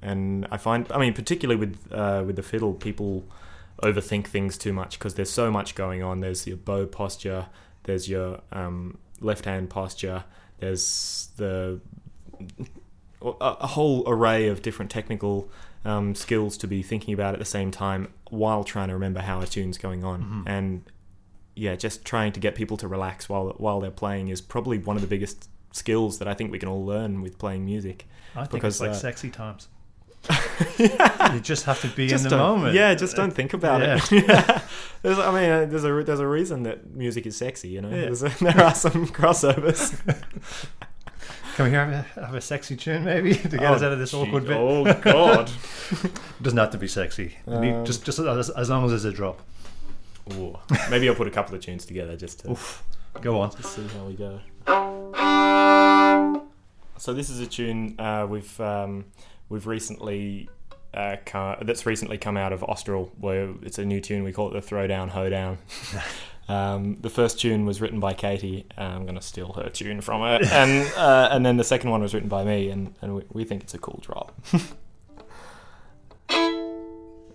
and 0.01 0.47
I 0.51 0.57
find, 0.57 0.89
I 0.91 0.97
mean, 0.99 1.13
particularly 1.13 1.59
with 1.59 1.91
uh, 1.91 2.23
with 2.25 2.35
the 2.35 2.43
fiddle, 2.43 2.73
people 2.73 3.23
overthink 3.83 4.27
things 4.27 4.57
too 4.57 4.73
much 4.73 4.97
because 4.97 5.15
there's 5.15 5.29
so 5.29 5.51
much 5.51 5.75
going 5.75 6.03
on. 6.03 6.19
There's 6.19 6.47
your 6.47 6.57
bow 6.57 6.85
posture, 6.85 7.47
there's 7.83 8.09
your 8.09 8.39
um, 8.51 8.97
left 9.21 9.45
hand 9.45 9.69
posture, 9.69 10.23
there's 10.59 11.29
the 11.37 11.79
a, 13.21 13.27
a 13.39 13.67
whole 13.67 14.03
array 14.07 14.47
of 14.47 14.61
different 14.61 14.91
technical 14.91 15.49
um, 15.85 16.15
skills 16.15 16.57
to 16.57 16.67
be 16.67 16.83
thinking 16.83 17.13
about 17.13 17.33
at 17.33 17.39
the 17.39 17.45
same 17.45 17.71
time 17.71 18.09
while 18.29 18.63
trying 18.63 18.89
to 18.89 18.93
remember 18.93 19.21
how 19.21 19.41
a 19.41 19.47
tune's 19.47 19.77
going 19.77 20.03
on. 20.03 20.23
Mhm. 20.23 20.49
And 20.49 20.81
yeah, 21.55 21.75
just 21.75 22.05
trying 22.05 22.31
to 22.33 22.39
get 22.39 22.55
people 22.55 22.77
to 22.77 22.87
relax 22.87 23.27
while 23.29 23.55
while 23.57 23.79
they're 23.79 23.89
playing 23.91 24.27
is 24.27 24.41
probably 24.41 24.77
one 24.77 24.95
of 24.95 25.01
the 25.01 25.07
biggest 25.07 25.49
skills 25.71 26.19
that 26.19 26.27
I 26.27 26.33
think 26.33 26.51
we 26.51 26.59
can 26.59 26.69
all 26.69 26.85
learn 26.85 27.21
with 27.21 27.37
playing 27.39 27.65
music. 27.65 28.07
I 28.35 28.41
think 28.41 28.51
Because, 28.51 28.75
it's 28.75 28.81
like 28.81 28.89
uh, 28.91 28.93
sexy 28.93 29.29
times. 29.29 29.67
You 31.33 31.39
just 31.41 31.65
have 31.65 31.81
to 31.81 31.87
be 31.87 32.07
Just 32.07 32.25
in 32.25 32.29
the 32.31 32.37
moment. 32.37 32.73
Yeah, 32.75 32.93
just 32.95 33.15
don't 33.15 33.31
think 33.31 33.53
about 33.53 33.81
Yeah. 33.81 33.99
it. 34.01 34.11
yeah. 34.27 34.61
There's, 35.01 35.19
I 35.19 35.31
mean, 35.31 35.49
uh, 35.49 35.65
there's 35.65 35.83
a 35.85 36.03
there's 36.03 36.19
a 36.19 36.27
reason 36.27 36.63
that 36.63 36.93
music 36.95 37.25
is 37.27 37.35
sexy. 37.37 37.67
You 37.69 37.81
know, 37.81 37.89
Yeah. 37.89 38.09
A, 38.09 38.43
there 38.43 38.61
are 38.65 38.73
some 38.75 39.07
crossovers. 39.17 39.95
Can 41.55 41.65
we 41.65 41.71
have 41.71 41.89
a, 41.89 42.21
have 42.25 42.35
a 42.35 42.41
sexy 42.41 42.75
tune 42.75 43.03
maybe 43.05 43.33
to 43.35 43.49
get 43.57 43.63
us 43.63 43.81
out 43.83 43.91
of 43.91 43.99
this 43.99 44.11
gee, 44.11 44.17
awkward 44.17 44.45
bit? 44.47 44.57
Oh 44.57 44.83
God. 45.01 45.49
doesn't 46.41 46.57
have 46.57 46.71
to 46.71 46.77
be 46.77 46.87
sexy. 46.87 47.35
Um, 47.47 47.85
just 47.85 48.05
just 48.05 48.19
as, 48.19 48.49
as 48.49 48.69
long 48.69 48.83
as 48.85 48.91
there's 48.91 49.05
a 49.05 49.11
drop. 49.11 49.41
Ooh. 50.33 50.57
Maybe 50.89 51.07
I'll 51.09 51.15
put 51.15 51.27
a 51.27 51.31
couple 51.31 51.55
of 51.55 51.61
tunes 51.61 51.85
together 51.85 52.15
just 52.17 52.39
to 52.41 52.51
Oof. 52.51 52.83
Go 53.21 53.39
on. 53.41 53.49
Let's 53.51 53.69
see 53.69 53.87
how 53.87 54.05
we 54.05 54.13
go. 54.13 54.39
So 56.97 57.13
this 57.13 57.29
is 57.29 57.39
a 57.39 57.45
tune 57.47 57.95
uh, 57.99 58.25
we've 58.29 58.59
um, 58.59 59.05
we've 59.49 59.67
recently 59.67 60.49
uh, 60.93 61.17
come, 61.25 61.57
that's 61.61 61.85
recently 61.85 62.17
come 62.17 62.37
out 62.37 62.53
of 62.53 62.63
Austral, 62.63 63.11
where 63.19 63.53
it's 63.61 63.77
a 63.77 63.85
new 63.85 64.01
tune. 64.01 64.23
We 64.23 64.33
call 64.33 64.53
it 64.55 64.61
the 64.61 64.75
Throwdown 64.75 65.09
Hoedown. 65.09 65.57
um, 66.49 66.97
the 67.01 67.09
first 67.09 67.39
tune 67.39 67.65
was 67.65 67.81
written 67.81 67.99
by 67.99 68.13
Katie. 68.13 68.65
Uh, 68.77 68.81
I'm 68.81 69.03
going 69.03 69.15
to 69.15 69.21
steal 69.21 69.53
her 69.53 69.69
tune 69.69 70.01
from 70.01 70.21
her, 70.21 70.39
and 70.51 70.91
uh, 70.95 71.29
and 71.31 71.45
then 71.45 71.57
the 71.57 71.63
second 71.63 71.89
one 71.91 72.01
was 72.01 72.13
written 72.13 72.29
by 72.29 72.43
me, 72.43 72.69
and, 72.69 72.93
and 73.01 73.15
we, 73.15 73.23
we 73.31 73.43
think 73.43 73.63
it's 73.63 73.73
a 73.73 73.79
cool 73.79 73.99
drop. 74.01 74.33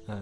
uh, 0.08 0.18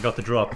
I 0.00 0.02
got 0.02 0.16
the 0.16 0.22
drop. 0.22 0.54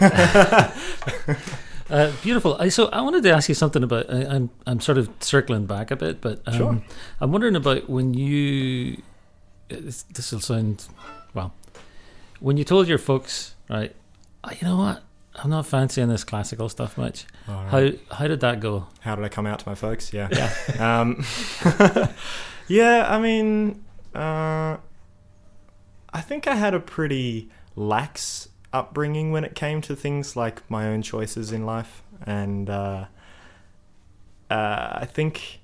Uh, 1.88 2.10
beautiful. 2.20 2.56
I, 2.58 2.68
so 2.68 2.86
I 2.86 3.00
wanted 3.00 3.22
to 3.22 3.30
ask 3.32 3.48
you 3.48 3.54
something 3.54 3.84
about. 3.84 4.12
I, 4.12 4.24
I'm 4.26 4.50
I'm 4.66 4.80
sort 4.80 4.98
of 4.98 5.08
circling 5.20 5.66
back 5.66 5.92
a 5.92 5.96
bit, 5.96 6.20
but 6.20 6.42
um, 6.46 6.54
Sure. 6.56 6.82
I'm 7.20 7.30
wondering 7.30 7.54
about 7.54 7.88
when 7.88 8.12
you. 8.12 9.00
This, 9.68 10.04
will 10.32 10.40
sound 10.40 10.84
well. 11.32 11.54
When 12.40 12.56
you 12.56 12.64
told 12.64 12.88
your 12.88 12.98
folks, 12.98 13.54
right? 13.70 13.94
"Oh, 14.42 14.50
you 14.50 14.66
know 14.66 14.76
what? 14.76 15.04
I'm 15.36 15.50
not 15.50 15.64
fancying 15.64 16.08
this 16.08 16.24
classical 16.24 16.68
stuff 16.68 16.98
much. 16.98 17.24
How 17.46 17.90
how 18.10 18.26
did 18.26 18.40
that 18.40 18.58
go? 18.58 18.88
How 19.02 19.14
did 19.14 19.24
I 19.24 19.28
come 19.28 19.46
out 19.46 19.60
to 19.60 19.68
my 19.68 19.76
folks? 19.76 20.12
Yeah. 20.12 20.28
Yeah. 20.32 20.52
Um, 20.98 21.24
yeah, 22.66 23.06
I 23.08 23.20
mean, 23.20 23.84
uh, 24.12 24.78
I 26.12 26.20
think 26.20 26.48
I 26.48 26.56
had 26.56 26.74
a 26.74 26.80
pretty 26.80 27.48
lax 27.76 28.48
upbringing 28.78 29.32
when 29.32 29.44
it 29.44 29.54
came 29.54 29.80
to 29.82 29.96
things 29.96 30.36
like 30.36 30.62
my 30.70 30.86
own 30.86 31.02
choices 31.02 31.52
in 31.52 31.66
life, 31.66 32.02
and 32.26 32.68
uh, 32.70 33.06
uh, 34.50 34.88
I 35.04 35.06
think, 35.16 35.60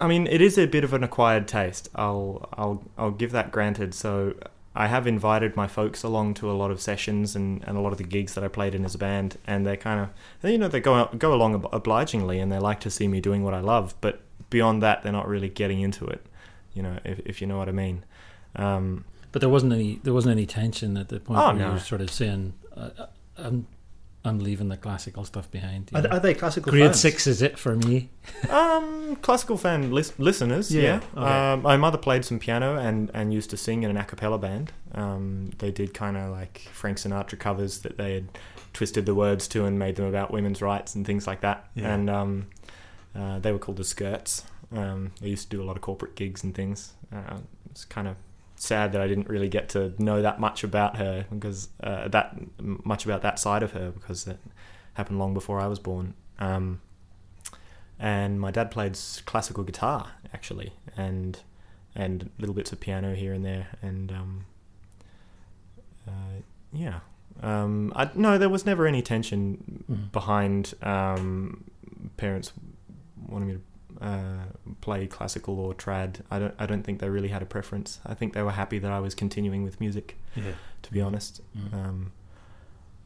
I 0.00 0.06
mean, 0.06 0.26
it 0.26 0.40
is 0.40 0.58
a 0.58 0.66
bit 0.66 0.84
of 0.84 0.92
an 0.92 1.04
acquired 1.04 1.46
taste. 1.46 1.88
I'll 1.94 2.48
I'll 2.52 2.82
I'll 2.96 3.16
give 3.22 3.32
that 3.32 3.50
granted. 3.50 3.94
So. 3.94 4.34
I 4.74 4.86
have 4.86 5.08
invited 5.08 5.56
my 5.56 5.66
folks 5.66 6.04
along 6.04 6.34
to 6.34 6.48
a 6.48 6.54
lot 6.62 6.70
of 6.70 6.80
sessions 6.80 7.34
and, 7.34 7.64
and 7.66 7.76
a 7.76 7.80
lot 7.80 7.90
of 7.90 7.98
the 7.98 8.04
gigs 8.04 8.34
that 8.34 8.44
I 8.44 8.48
played 8.48 8.74
in 8.76 8.84
as 8.84 8.94
a 8.94 8.98
band, 8.98 9.36
and 9.44 9.66
they 9.66 9.76
kind 9.76 9.98
of, 10.00 10.08
you 10.48 10.58
know, 10.58 10.68
they 10.68 10.80
go 10.80 10.92
go 11.18 11.34
along 11.34 11.66
obligingly, 11.72 12.38
and 12.38 12.52
they 12.52 12.60
like 12.60 12.78
to 12.80 12.90
see 12.90 13.08
me 13.08 13.20
doing 13.20 13.42
what 13.42 13.54
I 13.54 13.60
love. 13.60 13.94
But 14.00 14.20
beyond 14.50 14.80
that, 14.82 15.02
they're 15.02 15.18
not 15.20 15.26
really 15.26 15.48
getting 15.48 15.80
into 15.80 16.06
it, 16.06 16.22
you 16.74 16.82
know, 16.84 16.96
if, 17.04 17.18
if 17.26 17.40
you 17.40 17.48
know 17.48 17.58
what 17.58 17.68
I 17.68 17.72
mean. 17.72 18.04
Um, 18.54 19.04
But 19.32 19.40
there 19.40 19.48
wasn't 19.48 19.72
any 19.72 20.00
there 20.02 20.14
wasn't 20.14 20.32
any 20.32 20.46
tension 20.46 20.96
at 20.96 21.08
the 21.08 21.20
point 21.20 21.38
Oh, 21.40 21.46
where 21.48 21.54
you 21.54 21.60
no. 21.62 21.72
were 21.72 21.78
sort 21.78 22.00
of 22.00 22.10
saying, 22.10 22.54
uh, 22.76 22.90
uh, 22.98 23.06
"I'm 23.36 23.66
I'm 24.24 24.38
leaving 24.40 24.68
the 24.68 24.76
classical 24.76 25.24
stuff 25.24 25.50
behind." 25.50 25.90
you 25.92 25.98
Are, 25.98 26.08
are 26.14 26.20
they 26.20 26.34
classical 26.34 26.72
Grade 26.72 26.84
fans? 26.86 27.00
six 27.00 27.26
is 27.26 27.40
it 27.42 27.58
for 27.58 27.76
me. 27.76 28.08
um, 28.50 29.16
classical 29.22 29.56
fan 29.56 29.90
lis- 29.92 30.18
listeners, 30.18 30.74
Yeah, 30.74 30.82
yeah. 30.82 31.00
okay. 31.22 31.52
Um, 31.52 31.62
my 31.62 31.76
mother 31.76 31.98
played 31.98 32.24
some 32.24 32.38
piano 32.38 32.76
and, 32.76 33.10
and 33.14 33.32
used 33.32 33.50
to 33.50 33.56
sing 33.56 33.82
in 33.82 33.90
an 33.90 33.96
a 33.96 34.04
cappella 34.04 34.38
band. 34.38 34.72
Um, 34.92 35.50
they 35.58 35.70
did 35.70 35.94
kind 35.94 36.16
of 36.16 36.30
like 36.30 36.68
Frank 36.72 36.98
Sinatra 36.98 37.38
covers 37.38 37.80
that 37.80 37.96
they 37.96 38.14
had 38.14 38.28
twisted 38.72 39.06
the 39.06 39.14
words 39.14 39.46
to 39.48 39.64
and 39.64 39.78
made 39.78 39.96
them 39.96 40.06
about 40.06 40.30
women's 40.30 40.60
rights 40.62 40.94
and 40.94 41.06
things 41.06 41.26
like 41.26 41.40
that. 41.42 41.68
Yeah. 41.74 41.94
And 41.94 42.10
um, 42.10 42.46
Uh, 43.16 43.38
they 43.40 43.50
were 43.52 43.58
called 43.58 43.78
the 43.78 43.84
Skirts. 43.84 44.44
Um, 44.72 45.12
they 45.20 45.28
used 45.28 45.50
to 45.50 45.56
do 45.56 45.62
a 45.62 45.66
lot 45.66 45.76
of 45.76 45.82
corporate 45.82 46.14
gigs 46.14 46.44
and 46.44 46.54
things. 46.54 46.92
Uh, 47.12 47.38
it's 47.70 47.84
kind 47.84 48.06
of 48.06 48.16
sad 48.58 48.92
that 48.92 49.00
I 49.00 49.06
didn't 49.08 49.28
really 49.28 49.48
get 49.48 49.68
to 49.70 49.94
know 49.98 50.22
that 50.22 50.40
much 50.40 50.64
about 50.64 50.96
her 50.96 51.26
because 51.30 51.68
uh, 51.82 52.08
that 52.08 52.36
much 52.58 53.04
about 53.04 53.22
that 53.22 53.38
side 53.38 53.62
of 53.62 53.72
her 53.72 53.90
because 53.90 54.24
that 54.24 54.38
happened 54.94 55.18
long 55.18 55.34
before 55.34 55.60
I 55.60 55.66
was 55.66 55.78
born. 55.78 56.14
Um, 56.38 56.80
and 57.98 58.40
my 58.40 58.50
dad 58.50 58.70
played 58.70 58.98
classical 59.26 59.64
guitar 59.64 60.12
actually, 60.32 60.72
and 60.96 61.40
and 61.94 62.30
little 62.38 62.54
bits 62.54 62.70
of 62.72 62.78
piano 62.80 63.14
here 63.14 63.32
and 63.32 63.44
there, 63.44 63.68
and 63.82 64.12
um, 64.12 64.44
uh, 66.06 66.42
yeah. 66.72 67.00
Um, 67.42 67.92
I, 67.94 68.10
no, 68.14 68.36
there 68.38 68.48
was 68.48 68.66
never 68.66 68.86
any 68.86 69.02
tension 69.02 69.84
Mm. 69.90 70.12
behind 70.12 70.74
um, 70.82 71.64
parents 72.16 72.52
wanting 73.26 73.48
me 73.48 73.54
to 73.54 73.60
uh, 74.00 74.44
play 74.80 75.06
classical 75.06 75.58
or 75.58 75.74
trad. 75.74 76.20
I 76.30 76.38
don't. 76.38 76.54
I 76.58 76.66
don't 76.66 76.82
think 76.82 77.00
they 77.00 77.08
really 77.08 77.28
had 77.28 77.42
a 77.42 77.46
preference. 77.46 78.00
I 78.06 78.14
think 78.14 78.32
they 78.34 78.42
were 78.42 78.52
happy 78.52 78.78
that 78.78 78.90
I 78.92 79.00
was 79.00 79.14
continuing 79.14 79.62
with 79.64 79.80
music. 79.80 80.16
Yeah. 80.36 80.52
To 80.82 80.92
be 80.92 81.00
honest, 81.00 81.40
Mm. 81.56 81.74
um, 81.74 82.12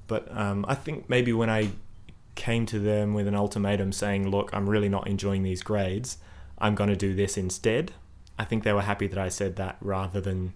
but 0.06 0.34
um, 0.36 0.64
I 0.68 0.74
think 0.74 1.08
maybe 1.08 1.32
when 1.32 1.48
I 1.48 1.70
came 2.34 2.66
to 2.66 2.78
them 2.78 3.14
with 3.14 3.26
an 3.26 3.34
ultimatum 3.34 3.92
saying, 3.92 4.28
"Look, 4.30 4.50
I'm 4.52 4.68
really 4.68 4.88
not 4.88 5.06
enjoying 5.06 5.42
these 5.42 5.62
grades. 5.62 6.18
I'm 6.58 6.74
going 6.74 6.90
to 6.90 6.96
do 6.96 7.14
this 7.14 7.36
instead." 7.36 7.92
I 8.38 8.44
think 8.44 8.64
they 8.64 8.72
were 8.72 8.82
happy 8.82 9.06
that 9.06 9.18
I 9.18 9.28
said 9.28 9.56
that 9.56 9.76
rather 9.80 10.20
than 10.20 10.54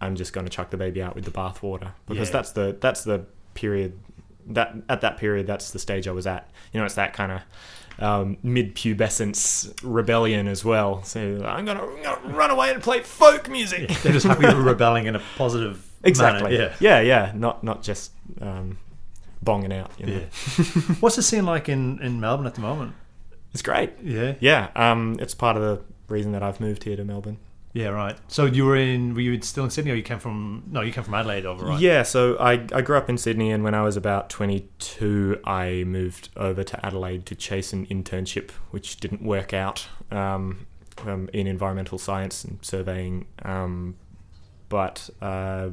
I'm 0.00 0.16
just 0.16 0.32
going 0.32 0.44
to 0.46 0.50
chuck 0.50 0.70
the 0.70 0.76
baby 0.76 1.00
out 1.02 1.14
with 1.14 1.24
the 1.24 1.30
bathwater 1.30 1.92
because 2.06 2.28
Yeah. 2.28 2.32
that's 2.32 2.52
the 2.52 2.76
that's 2.80 3.04
the 3.04 3.26
period 3.54 3.98
that 4.46 4.74
at 4.88 5.00
that 5.00 5.16
period 5.16 5.46
that's 5.46 5.70
the 5.70 5.78
stage 5.78 6.06
I 6.06 6.12
was 6.12 6.26
at. 6.26 6.48
You 6.72 6.80
know, 6.80 6.86
it's 6.86 6.96
that 6.96 7.12
kind 7.14 7.32
of 7.32 7.40
um, 7.98 8.36
mid 8.42 8.74
pubescence 8.74 9.72
rebellion 9.82 10.48
as 10.48 10.64
well. 10.64 11.02
So 11.04 11.42
I'm 11.46 11.64
gonna, 11.64 11.82
I'm 11.84 12.02
gonna 12.02 12.34
run 12.34 12.50
away 12.50 12.70
and 12.72 12.82
play 12.82 13.00
folk 13.00 13.48
music. 13.48 13.88
They're 14.02 14.12
just 14.12 14.26
happy 14.26 14.46
with 14.46 14.56
rebelling 14.56 15.06
in 15.06 15.16
a 15.16 15.22
positive 15.36 15.84
Exactly. 16.04 16.50
manner. 16.58 16.74
Yeah. 16.80 17.00
Yeah. 17.00 17.32
Not 17.34 17.62
not 17.64 17.82
just 17.82 18.12
um, 18.40 18.78
bonging 19.44 19.72
out. 19.72 19.90
You 19.98 20.06
know? 20.06 20.12
Yeah. 20.12 20.64
What's 21.00 21.16
the 21.16 21.22
scene 21.22 21.46
like 21.46 21.68
in, 21.68 22.00
in 22.02 22.20
Melbourne 22.20 22.46
at 22.46 22.54
the 22.54 22.60
moment? 22.60 22.92
It's 23.52 23.62
great. 23.62 23.92
Yeah. 24.02 24.34
Yeah. 24.40 24.68
Um, 24.76 25.16
it's 25.20 25.34
part 25.34 25.56
of 25.56 25.62
the 25.62 25.80
reason 26.08 26.32
that 26.32 26.42
I've 26.42 26.60
moved 26.60 26.84
here 26.84 26.96
to 26.96 27.04
Melbourne. 27.04 27.38
Yeah, 27.74 27.88
right. 27.88 28.16
So 28.28 28.44
you 28.46 28.64
were 28.64 28.76
in, 28.76 29.14
were 29.14 29.20
you 29.20 29.42
still 29.42 29.64
in 29.64 29.70
Sydney 29.70 29.90
or 29.90 29.96
you 29.96 30.04
came 30.04 30.20
from, 30.20 30.62
no, 30.70 30.80
you 30.80 30.92
came 30.92 31.02
from 31.02 31.14
Adelaide 31.14 31.44
over, 31.44 31.66
right? 31.66 31.80
Yeah, 31.80 32.04
so 32.04 32.36
I, 32.38 32.52
I 32.72 32.82
grew 32.82 32.96
up 32.96 33.10
in 33.10 33.18
Sydney, 33.18 33.50
and 33.50 33.64
when 33.64 33.74
I 33.74 33.82
was 33.82 33.96
about 33.96 34.30
22, 34.30 35.40
I 35.44 35.82
moved 35.84 36.28
over 36.36 36.62
to 36.62 36.86
Adelaide 36.86 37.26
to 37.26 37.34
chase 37.34 37.72
an 37.72 37.84
internship, 37.86 38.52
which 38.70 38.98
didn't 38.98 39.22
work 39.22 39.52
out 39.52 39.88
um, 40.12 40.66
um, 41.04 41.28
in 41.32 41.48
environmental 41.48 41.98
science 41.98 42.44
and 42.44 42.64
surveying. 42.64 43.26
Um, 43.42 43.96
but 44.68 45.10
uh, 45.20 45.70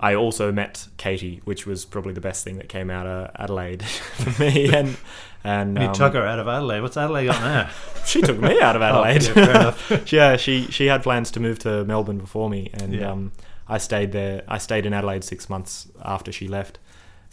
I 0.00 0.16
also 0.16 0.50
met 0.50 0.88
Katie, 0.96 1.42
which 1.44 1.64
was 1.64 1.84
probably 1.84 2.12
the 2.12 2.20
best 2.20 2.42
thing 2.42 2.56
that 2.56 2.68
came 2.68 2.90
out 2.90 3.06
of 3.06 3.30
Adelaide 3.36 3.82
for 3.84 4.42
me. 4.42 4.72
And 4.72 4.96
and 5.44 5.76
you 5.78 5.84
um, 5.86 5.92
took 5.92 6.14
her 6.14 6.26
out 6.26 6.38
of 6.38 6.48
Adelaide. 6.48 6.80
What's 6.80 6.96
Adelaide 6.96 7.26
got 7.26 7.40
now? 7.42 7.70
she 8.06 8.20
took 8.22 8.38
me 8.38 8.60
out 8.60 8.76
of 8.76 8.82
Adelaide. 8.88 9.28
Oh, 9.36 9.84
yeah, 9.90 10.00
yeah, 10.06 10.36
she 10.36 10.66
she 10.70 10.86
had 10.86 11.02
plans 11.02 11.30
to 11.32 11.40
move 11.40 11.58
to 11.60 11.84
Melbourne 11.84 12.18
before 12.18 12.48
me, 12.50 12.70
and 12.74 12.94
Yeah. 12.94 13.10
um, 13.12 13.32
I 13.68 13.78
stayed 13.78 14.12
there. 14.12 14.42
I 14.48 14.58
stayed 14.58 14.86
in 14.86 14.92
Adelaide 14.94 15.24
six 15.24 15.48
months 15.50 15.88
after 16.04 16.32
she 16.32 16.48
left, 16.48 16.78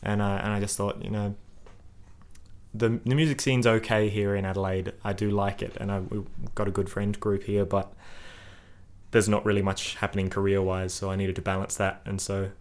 and 0.04 0.22
I 0.22 0.38
and 0.38 0.52
I 0.54 0.60
just 0.60 0.78
thought, 0.78 1.04
you 1.04 1.10
know, 1.10 1.36
the 2.74 3.00
the 3.06 3.16
music 3.16 3.42
scene's 3.42 3.66
okay 3.68 4.10
here 4.10 4.36
in 4.36 4.46
Adelaide. 4.46 4.94
I 5.04 5.14
do 5.14 5.30
like 5.32 5.62
it, 5.62 5.76
and 5.80 5.92
I, 5.92 6.00
we've 6.00 6.26
got 6.56 6.68
a 6.68 6.72
good 6.72 6.90
friend 6.90 7.18
group 7.20 7.44
here, 7.44 7.66
but 7.66 7.92
there's 9.12 9.30
not 9.30 9.46
really 9.46 9.62
much 9.62 9.96
happening 9.96 10.30
career 10.30 10.62
wise, 10.62 10.94
so 10.94 11.10
I 11.10 11.16
needed 11.16 11.36
to 11.38 11.42
balance 11.42 11.76
that, 11.78 12.02
and 12.06 12.20
so. 12.22 12.52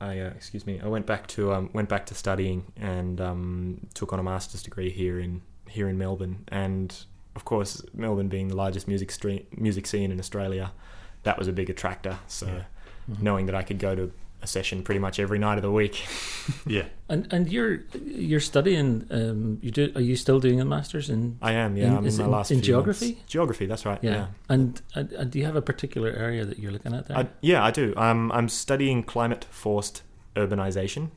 I 0.00 0.18
uh, 0.20 0.28
excuse 0.36 0.66
me. 0.66 0.80
I 0.82 0.88
went 0.88 1.06
back 1.06 1.26
to 1.28 1.52
um, 1.52 1.70
went 1.72 1.88
back 1.88 2.06
to 2.06 2.14
studying 2.14 2.70
and 2.76 3.20
um, 3.20 3.86
took 3.94 4.12
on 4.12 4.18
a 4.18 4.22
master's 4.22 4.62
degree 4.62 4.90
here 4.90 5.18
in 5.18 5.42
here 5.68 5.88
in 5.88 5.96
Melbourne, 5.98 6.44
and 6.48 6.94
of 7.34 7.44
course, 7.44 7.82
Melbourne 7.94 8.28
being 8.28 8.48
the 8.48 8.56
largest 8.56 8.86
music 8.88 9.10
stream, 9.10 9.46
music 9.56 9.86
scene 9.86 10.10
in 10.12 10.18
Australia, 10.18 10.72
that 11.24 11.38
was 11.38 11.48
a 11.48 11.52
big 11.52 11.68
attractor. 11.70 12.18
So 12.28 12.46
Yeah. 12.46 12.62
Mhm. 13.10 13.22
knowing 13.22 13.46
that 13.46 13.54
I 13.54 13.62
could 13.62 13.78
go 13.78 13.94
to 13.94 14.12
a 14.42 14.46
session 14.46 14.82
pretty 14.82 14.98
much 15.00 15.18
every 15.18 15.38
night 15.38 15.56
of 15.58 15.62
the 15.62 15.72
week. 15.72 16.04
Yeah. 16.64 16.84
And 17.08 17.32
and 17.32 17.50
you're 17.50 17.80
you're 18.04 18.40
studying. 18.40 19.06
Um, 19.10 19.58
you 19.62 19.70
do. 19.72 19.90
Are 19.96 20.00
you 20.00 20.14
still 20.16 20.38
doing 20.40 20.60
a 20.60 20.64
masters 20.64 21.10
in? 21.10 21.38
I 21.42 21.52
am, 21.52 21.76
yeah. 21.76 21.86
In- 21.86 21.96
I'm 21.96 22.06
in 22.06 22.16
my 22.16 22.26
last 22.26 22.50
in 22.52 22.60
few 22.62 22.74
months. 22.74 23.00
geography? 23.00 23.22
Geography, 23.26 23.66
that's 23.66 23.84
right. 23.84 23.98
Yeah. 24.02 24.10
Yeah, 24.12 24.26
And, 24.48 24.80
and 24.94 25.12
and 25.12 25.30
do 25.30 25.38
you 25.40 25.44
have 25.44 25.56
a 25.56 25.62
particular 25.62 26.10
area 26.10 26.44
that 26.44 26.58
you're 26.60 26.70
looking 26.72 26.94
at 26.94 27.06
there? 27.08 27.18
I, 27.18 27.26
yeah, 27.40 27.64
I 27.64 27.70
do. 27.72 27.94
Um, 27.96 28.30
I'm 28.32 28.48
studying 28.48 29.02
climate 29.02 29.44
forced 29.50 30.02
urbanization 30.36 31.10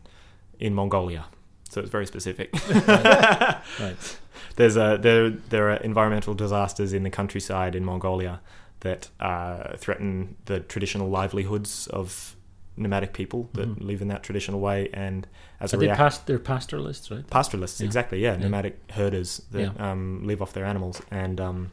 in 0.59 0.73
Mongolia. 0.73 1.25
So 1.69 1.81
it's 1.81 1.91
very 1.91 2.05
specific. 2.07 2.49
right. 2.87 4.17
There's 4.55 4.77
a 4.77 4.97
there 4.99 5.29
there 5.29 5.69
are 5.71 5.77
environmental 5.77 6.33
disasters 6.33 6.91
in 6.93 7.03
the 7.03 7.09
countryside 7.11 7.75
in 7.75 7.83
Mongolia 7.85 8.41
that 8.79 9.09
uh, 9.19 9.75
threaten 9.77 10.35
the 10.45 10.59
traditional 10.61 11.09
livelihoods 11.09 11.87
of 11.87 12.35
nomadic 12.79 13.13
people 13.13 13.49
that 13.53 13.67
Mhm. 13.67 13.81
live 13.85 14.01
in 14.01 14.07
that 14.07 14.23
traditional 14.23 14.59
way, 14.59 14.89
and 14.93 15.27
as 15.59 15.73
Are 15.73 15.77
a 15.77 15.79
they 15.79 15.85
react- 15.87 15.97
past? 15.99 16.27
They're 16.27 16.39
pastoralists, 16.39 17.11
right? 17.11 17.27
pastoralists, 17.29 17.79
Yeah. 17.81 17.85
exactly, 17.85 18.19
yeah, 18.21 18.31
Yeah. 18.33 18.43
nomadic 18.43 18.79
herders 18.91 19.41
that 19.51 19.79
um, 19.79 20.21
live 20.25 20.41
off 20.41 20.53
their 20.53 20.65
animals, 20.65 21.01
and 21.11 21.39
um, 21.41 21.71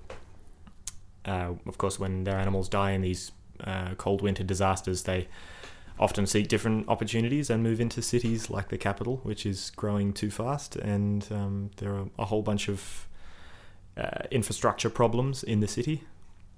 uh, 1.24 1.54
of 1.66 1.78
course, 1.78 1.98
when 1.98 2.24
their 2.24 2.36
animals 2.36 2.68
die 2.68 2.92
in 2.92 3.02
these 3.02 3.32
uh, 3.64 3.94
cold 3.96 4.20
winter 4.20 4.44
disasters, 4.44 5.04
they 5.04 5.28
often 5.98 6.26
seek 6.26 6.46
different 6.48 6.86
opportunities 6.88 7.48
and 7.48 7.62
move 7.62 7.80
into 7.80 8.02
cities 8.02 8.50
like 8.50 8.68
the 8.68 8.76
capital, 8.76 9.18
which 9.22 9.46
is 9.46 9.70
growing 9.76 10.12
too 10.12 10.30
fast, 10.30 10.76
and 10.76 11.26
um, 11.30 11.70
there 11.78 11.94
are 11.94 12.06
a 12.18 12.26
whole 12.26 12.42
bunch 12.42 12.68
of 12.68 13.08
uh, 13.96 14.24
infrastructure 14.30 14.90
problems 14.90 15.42
in 15.42 15.60
the 15.60 15.66
city 15.66 16.02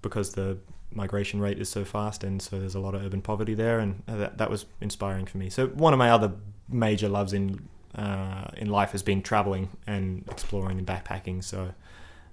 because 0.03 0.33
the 0.33 0.59
migration 0.93 1.41
rate 1.41 1.59
is 1.59 1.69
so 1.69 1.85
fast, 1.85 2.25
and 2.25 2.41
so 2.41 2.59
there's 2.59 2.75
a 2.75 2.81
lot 2.81 2.95
of 2.95 3.05
urban 3.05 3.23
poverty 3.23 3.55
there, 3.55 3.79
and 3.79 4.03
that 4.07 4.39
that 4.39 4.51
was 4.51 4.67
inspiring 4.81 5.27
for 5.27 5.39
me. 5.39 5.51
So 5.51 5.69
one 5.69 5.93
of 5.93 5.99
my 5.99 6.11
other 6.11 6.33
major 6.69 7.09
loves 7.09 7.33
in 7.33 7.69
uh, 7.95 8.49
in 8.57 8.69
life 8.69 8.93
has 8.93 9.03
been 9.03 9.23
traveling 9.23 9.71
and 9.87 10.25
exploring 10.31 10.79
and 10.79 10.87
backpacking. 10.87 11.43
So 11.45 11.73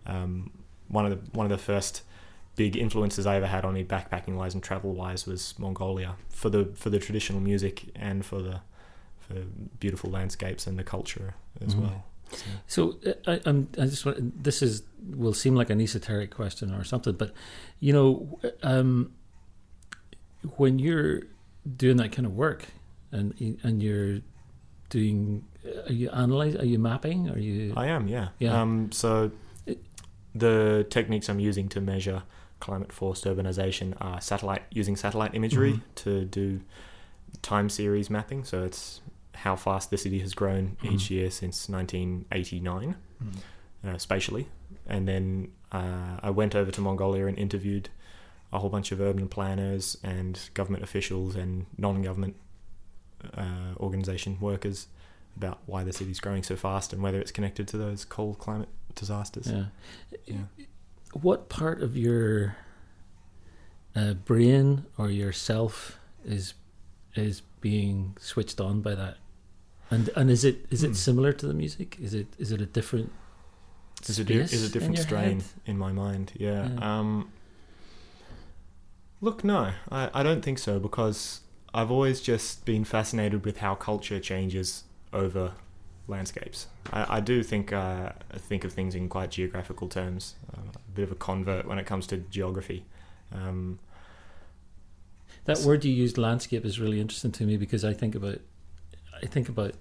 um, 0.05 0.51
one 0.87 1.05
of 1.05 1.11
the 1.11 1.37
one 1.37 1.45
of 1.45 1.49
the 1.49 1.57
first 1.57 2.03
big 2.55 2.77
influences 2.77 3.25
I 3.25 3.35
ever 3.35 3.47
had 3.47 3.65
on 3.65 3.73
me 3.73 3.83
backpacking 3.83 4.35
wise 4.35 4.53
and 4.53 4.63
travel 4.63 4.93
wise 4.93 5.25
was 5.27 5.53
Mongolia 5.59 6.15
for 6.29 6.49
the 6.49 6.65
for 6.75 6.89
the 6.89 6.99
traditional 6.99 7.41
music 7.41 7.85
and 7.95 8.25
for 8.25 8.41
the 8.41 8.61
for 9.19 9.33
beautiful 9.79 10.09
landscapes 10.11 10.67
and 10.67 10.77
the 10.79 10.83
culture 10.83 11.33
as 11.65 11.73
Mhm. 11.75 11.81
well. 11.81 12.03
So, 12.31 12.43
So 12.67 13.11
uh, 13.11 13.31
I, 13.31 13.41
I'm. 13.45 13.67
I 13.77 13.85
just 13.85 14.05
want. 14.05 14.43
This 14.43 14.61
is 14.61 14.83
will 15.15 15.33
seem 15.33 15.55
like 15.55 15.69
an 15.69 15.79
esoteric 15.79 16.31
question 16.31 16.73
or 16.73 16.83
something, 16.83 17.13
but 17.13 17.33
you 17.79 17.93
know, 17.93 18.39
um, 18.63 19.11
when 20.57 20.79
you're 20.79 21.21
doing 21.77 21.97
that 21.97 22.11
kind 22.11 22.25
of 22.25 22.33
work, 22.35 22.65
and 23.11 23.33
and 23.63 23.81
you're 23.81 24.19
doing, 24.89 25.43
are 25.87 25.93
you 25.93 26.09
analyzing 26.11 26.61
Are 26.61 26.65
you 26.65 26.79
mapping? 26.79 27.29
Are 27.29 27.39
you? 27.39 27.73
I 27.75 27.87
am, 27.87 28.07
yeah. 28.07 28.29
Yeah. 28.39 28.59
Um, 28.61 28.91
so 28.91 29.31
the 30.33 30.85
techniques 30.89 31.29
I'm 31.29 31.39
using 31.39 31.69
to 31.69 31.81
measure 31.81 32.23
climate 32.59 32.91
forced 32.91 33.25
urbanization 33.25 33.93
are 34.01 34.19
satellite 34.21 34.63
using 34.71 34.95
satellite 34.95 35.33
imagery 35.35 35.73
Mhm. 35.73 35.81
to 35.95 36.25
do 36.25 36.61
time 37.41 37.69
series 37.69 38.09
mapping. 38.09 38.43
So 38.43 38.63
it's 38.63 39.01
how 39.35 39.55
fast 39.55 39.89
the 39.89 39.97
city 39.97 40.19
has 40.19 40.33
grown 40.33 40.77
each 40.83 41.05
Mhm. 41.05 41.09
year 41.09 41.31
since 41.31 41.67
1989 41.69 42.95
Mm. 43.23 43.35
uh, 43.87 43.97
spatially. 43.97 44.47
And 44.87 45.07
then 45.07 45.51
uh, 45.71 46.19
I 46.21 46.29
went 46.29 46.55
over 46.55 46.71
to 46.71 46.81
Mongolia 46.81 47.25
and 47.27 47.37
interviewed 47.37 47.89
a 48.53 48.59
whole 48.59 48.69
bunch 48.69 48.91
of 48.91 49.01
urban 49.01 49.27
planners 49.27 49.97
and 50.03 50.49
government 50.53 50.83
officials 50.83 51.35
and 51.35 51.65
non-government 51.77 52.35
uh, 53.33 53.73
organization 53.77 54.37
workers 54.39 54.87
about 55.35 55.59
why 55.65 55.83
the 55.83 55.91
city's 55.91 56.19
growing 56.19 56.43
so 56.43 56.55
fast 56.55 56.93
and 56.93 57.01
whether 57.01 57.19
it's 57.19 57.31
connected 57.31 57.67
to 57.67 57.77
those 57.77 58.05
cold 58.05 58.37
climate 58.39 58.69
disasters. 58.93 59.47
Yeah. 59.47 59.65
Yeah. 60.25 60.43
What 61.13 61.49
part 61.49 61.81
of 61.81 61.97
your 61.97 62.55
uh, 63.95 64.13
brain 64.13 64.85
or 64.97 65.09
yourself 65.09 65.97
is 66.23 66.53
is 67.15 67.41
being 67.61 68.15
switched 68.19 68.59
on 68.61 68.81
by 68.81 68.93
that? 68.95 69.17
And 69.91 70.09
and 70.15 70.29
is 70.29 70.43
it 70.43 70.65
is 70.71 70.83
it 70.83 70.95
similar 70.95 71.31
to 71.33 71.47
the 71.47 71.53
music? 71.53 71.97
Is 71.99 72.13
it 72.13 72.27
is 72.37 72.51
it 72.51 72.61
a 72.61 72.65
different? 72.65 73.11
Is 74.07 74.17
di- 74.17 74.35
is 74.35 74.53
a 74.53 74.57
space 74.57 74.65
in 74.65 74.71
different 74.71 74.97
strain 74.99 75.39
head? 75.39 75.49
in 75.65 75.77
my 75.77 75.91
mind. 75.91 76.31
Yeah. 76.35 76.69
Yeah. 76.69 76.99
Um, 76.99 77.31
look, 79.21 79.43
no, 79.43 79.71
I, 79.91 80.09
I 80.13 80.23
don't 80.23 80.43
think 80.43 80.59
so 80.59 80.79
because 80.79 81.41
I've 81.73 81.91
always 81.91 82.21
just 82.21 82.65
been 82.65 82.83
fascinated 82.83 83.45
with 83.45 83.57
how 83.57 83.75
culture 83.75 84.19
changes 84.19 84.83
over 85.13 85.53
landscapes. 86.07 86.67
I, 86.93 87.17
I 87.17 87.19
do 87.19 87.41
think 87.43 87.73
uh, 87.73 88.11
think 88.37 88.63
of 88.63 88.73
things 88.73 88.95
in 88.95 89.09
quite 89.09 89.31
geographical 89.31 89.87
terms. 89.87 90.35
Uh, 90.55 90.61
a 90.75 90.91
bit 90.93 91.03
of 91.03 91.11
a 91.11 91.15
convert 91.15 91.65
when 91.67 91.79
it 91.79 91.85
comes 91.85 92.05
to 92.07 92.17
geography. 92.17 92.85
Um, 93.33 93.79
That 95.45 95.59
word 95.59 95.83
you 95.85 95.93
used, 95.93 96.17
landscape, 96.17 96.65
is 96.65 96.79
really 96.79 96.99
interesting 96.99 97.31
to 97.33 97.43
me 97.45 97.57
because 97.57 97.83
I 97.83 97.93
think 97.93 98.15
about, 98.15 98.39
I 99.25 99.27
think 99.27 99.49
about 99.49 99.73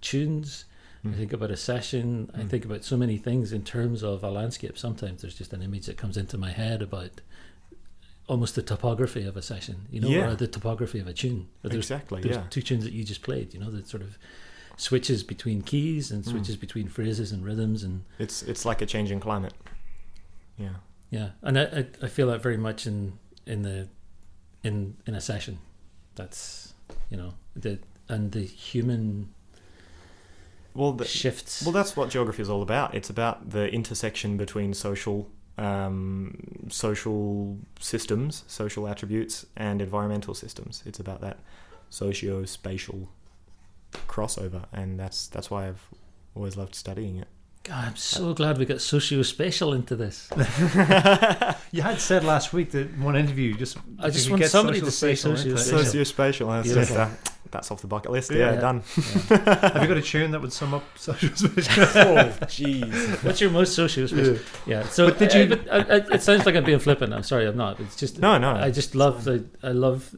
tunes. 0.00 0.64
I 1.04 1.08
mm, 1.08 1.16
think 1.16 1.32
about 1.32 1.50
a 1.52 1.56
session. 1.56 2.30
I 2.34 2.40
Mm. 2.40 2.50
think 2.50 2.64
about 2.64 2.82
so 2.84 2.96
many 2.96 3.16
things 3.16 3.52
in 3.52 3.62
terms 3.62 4.02
of 4.02 4.24
a 4.24 4.30
landscape. 4.30 4.76
Sometimes 4.76 5.22
there's 5.22 5.36
just 5.38 5.52
an 5.52 5.62
image 5.62 5.86
that 5.86 5.96
comes 5.96 6.16
into 6.16 6.36
my 6.36 6.50
head 6.50 6.82
about 6.82 7.20
almost 8.28 8.56
the 8.56 8.62
topography 8.62 9.22
of 9.24 9.36
a 9.36 9.42
session, 9.42 9.86
you 9.90 10.00
know, 10.00 10.08
Yeah. 10.08 10.30
or 10.30 10.34
the 10.34 10.48
topography 10.48 10.98
of 10.98 11.06
a 11.06 11.12
tune. 11.12 11.48
Or 11.62 11.70
there's 11.70 11.84
exactly. 11.84 12.20
there's 12.22 12.36
Yeah. 12.36 12.46
two 12.50 12.60
tunes 12.62 12.82
that 12.84 12.92
you 12.92 13.04
just 13.04 13.22
played, 13.22 13.54
you 13.54 13.60
know, 13.60 13.70
that 13.70 13.86
sort 13.86 14.02
of 14.02 14.18
switches 14.76 15.22
between 15.22 15.62
keys 15.62 16.10
and 16.10 16.24
Mm. 16.24 16.30
switches 16.32 16.56
between 16.56 16.88
phrases 16.88 17.30
and 17.30 17.44
rhythms 17.44 17.84
and 17.84 18.02
It's 18.18 18.42
it's 18.42 18.64
like 18.64 18.82
a 18.82 18.86
changing 18.86 19.20
climate. 19.20 19.54
Yeah. 20.58 20.76
yeah. 21.10 21.30
And 21.42 21.56
I, 21.58 21.62
I, 21.64 21.86
I 22.02 22.08
feel 22.08 22.26
that 22.28 22.42
very 22.42 22.56
much 22.56 22.84
in 22.86 23.18
in 23.46 23.62
the 23.62 23.88
in 24.64 24.96
in 25.06 25.14
a 25.14 25.20
session. 25.20 25.58
That's 26.16 26.74
you 27.10 27.16
know 27.16 27.34
the 27.54 27.78
and 28.08 28.32
the 28.32 28.42
human 28.44 29.28
Well, 30.74 30.92
the, 30.92 31.04
shifts. 31.04 31.62
Well, 31.62 31.72
that's 31.72 31.96
what 31.96 32.10
geography 32.10 32.42
is 32.42 32.50
all 32.50 32.62
about. 32.62 32.94
It's 32.94 33.10
about 33.10 33.50
the 33.50 33.68
intersection 33.72 34.36
between 34.36 34.74
social, 34.74 35.30
um, 35.58 36.66
social 36.70 37.58
systems, 37.80 38.44
social 38.46 38.86
attributes, 38.86 39.46
and 39.56 39.80
environmental 39.80 40.34
systems. 40.34 40.82
It's 40.86 41.00
about 41.00 41.20
that 41.22 41.38
socio-spatial 41.90 43.08
crossover, 44.08 44.66
and 44.72 44.98
that's 45.00 45.28
that's 45.28 45.50
why 45.50 45.68
I've 45.68 45.88
always 46.34 46.56
loved 46.56 46.74
studying 46.74 47.16
it. 47.16 47.28
God, 47.68 47.84
I'm 47.84 47.96
so 47.96 48.32
glad 48.32 48.58
we 48.58 48.64
got 48.64 48.80
socio-spatial 48.80 49.72
into 49.72 49.96
this. 49.96 50.28
You 51.72 51.82
had 51.82 51.98
said 52.00 52.22
last 52.24 52.52
week 52.52 52.70
that 52.70 52.96
one 52.96 53.16
interview 53.16 53.52
just 53.54 53.76
I 53.98 54.08
just 54.08 54.30
want 54.30 54.44
somebody 54.44 54.80
to 54.80 54.90
say 54.90 55.14
spatial 55.16 55.32
into 55.32 55.54
it. 55.54 55.58
socio-spatial. 55.58 55.84
Socio-spatial. 55.84 56.48
That's, 56.50 56.68
Beautiful. 56.68 56.96
uh, 56.98 57.10
that's 57.50 57.70
off 57.72 57.80
the 57.80 57.86
bucket 57.88 58.12
list. 58.12 58.30
Yeah. 58.30 58.38
Yeah, 58.38 58.52
Yeah. 58.54 58.60
done. 58.60 58.80
Have 58.80 59.82
you 59.82 59.88
got 59.88 59.96
a 59.96 60.02
tune 60.02 60.30
that 60.30 60.40
would 60.40 60.52
sum 60.52 60.74
up 60.74 60.84
social 60.96 61.28
spatial? 61.36 61.82
oh, 61.96 62.28
jeez. 62.46 63.24
What's 63.24 63.40
your 63.40 63.50
most 63.50 63.74
socio-spatial? 63.74 64.38
Yeah. 64.64 64.84
So, 64.84 65.08
But 65.08 65.18
did 65.18 65.34
you- 65.34 65.56
but, 65.56 65.68
uh, 65.68 65.84
uh, 65.94 66.14
it 66.14 66.22
sounds 66.22 66.46
like 66.46 66.54
I'm 66.54 66.64
being 66.64 66.78
flippant. 66.78 67.12
I'm 67.12 67.24
sorry, 67.24 67.46
I'm 67.46 67.56
not. 67.56 67.80
It's 67.80 67.96
just 67.96 68.20
No, 68.20 68.38
no. 68.38 68.52
I 68.52 68.70
just 68.70 68.94
love 68.94 69.24
the. 69.24 69.44
I 69.62 69.70
love 69.72 70.14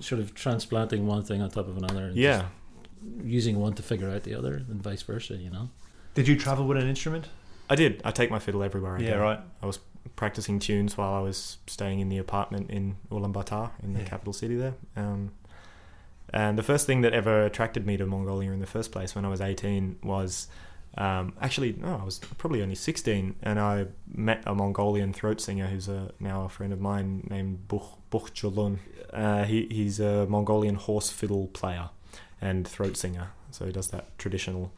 sort 0.00 0.20
of 0.20 0.34
transplanting 0.34 1.04
one 1.06 1.24
thing 1.24 1.42
on 1.42 1.50
top 1.50 1.66
of 1.68 1.76
another. 1.76 2.06
And 2.06 2.16
Yeah. 2.16 2.42
just 3.02 3.24
using 3.26 3.58
one 3.58 3.72
to 3.74 3.82
figure 3.82 4.08
out 4.08 4.22
the 4.22 4.34
other, 4.36 4.54
and 4.54 4.80
vice 4.82 5.02
versa. 5.02 5.34
You 5.36 5.50
know. 5.50 5.68
Did 6.14 6.28
you 6.28 6.36
travel 6.36 6.66
with 6.66 6.78
an 6.78 6.88
instrument? 6.88 7.28
I 7.70 7.74
did. 7.74 8.02
I 8.04 8.10
take 8.10 8.30
my 8.30 8.38
fiddle 8.38 8.62
everywhere 8.62 8.96
I 8.96 9.00
yeah, 9.00 9.10
go. 9.12 9.20
right. 9.20 9.40
I 9.62 9.66
was 9.66 9.78
practicing 10.16 10.58
tunes 10.58 10.96
while 10.96 11.14
I 11.14 11.20
was 11.20 11.58
staying 11.66 12.00
in 12.00 12.08
the 12.08 12.18
apartment 12.18 12.70
in 12.70 12.96
Ulaanbaatar, 13.10 13.70
in 13.82 13.94
the 13.94 14.00
Yeah. 14.00 14.06
capital 14.06 14.32
city 14.32 14.56
there. 14.56 14.74
Um, 14.96 15.32
and 16.30 16.58
the 16.58 16.62
first 16.62 16.86
thing 16.86 17.00
that 17.02 17.12
ever 17.12 17.44
attracted 17.44 17.86
me 17.86 17.96
to 17.96 18.06
Mongolia 18.06 18.52
in 18.52 18.60
the 18.60 18.66
first 18.66 18.90
place 18.92 19.14
when 19.14 19.24
I 19.24 19.28
was 19.28 19.40
18 19.40 19.98
was 20.02 20.48
um, 20.98 21.32
actually, 21.40 21.72
no, 21.78 21.98
I 22.00 22.04
was 22.04 22.18
probably 22.18 22.62
only 22.62 22.74
16, 22.74 23.36
and 23.42 23.58
I 23.58 23.86
met 24.12 24.42
a 24.46 24.54
Mongolian 24.54 25.14
throat 25.14 25.40
singer 25.40 25.66
who's 25.66 25.88
a, 25.88 26.12
now 26.20 26.44
a 26.44 26.48
friend 26.50 26.70
of 26.72 26.80
mine 26.82 27.26
named 27.30 27.66
Bukh, 27.68 27.98
Bukhchuluun. 28.10 28.78
Uh, 29.10 29.44
he, 29.44 29.66
he's 29.70 30.00
a 30.00 30.26
Mongolian 30.26 30.74
horse 30.74 31.08
fiddle 31.08 31.46
player 31.48 31.88
and 32.42 32.68
throat 32.68 32.98
singer, 32.98 33.30
so 33.50 33.64
he 33.64 33.72
does 33.72 33.88
that 33.88 34.18
traditional 34.18 34.70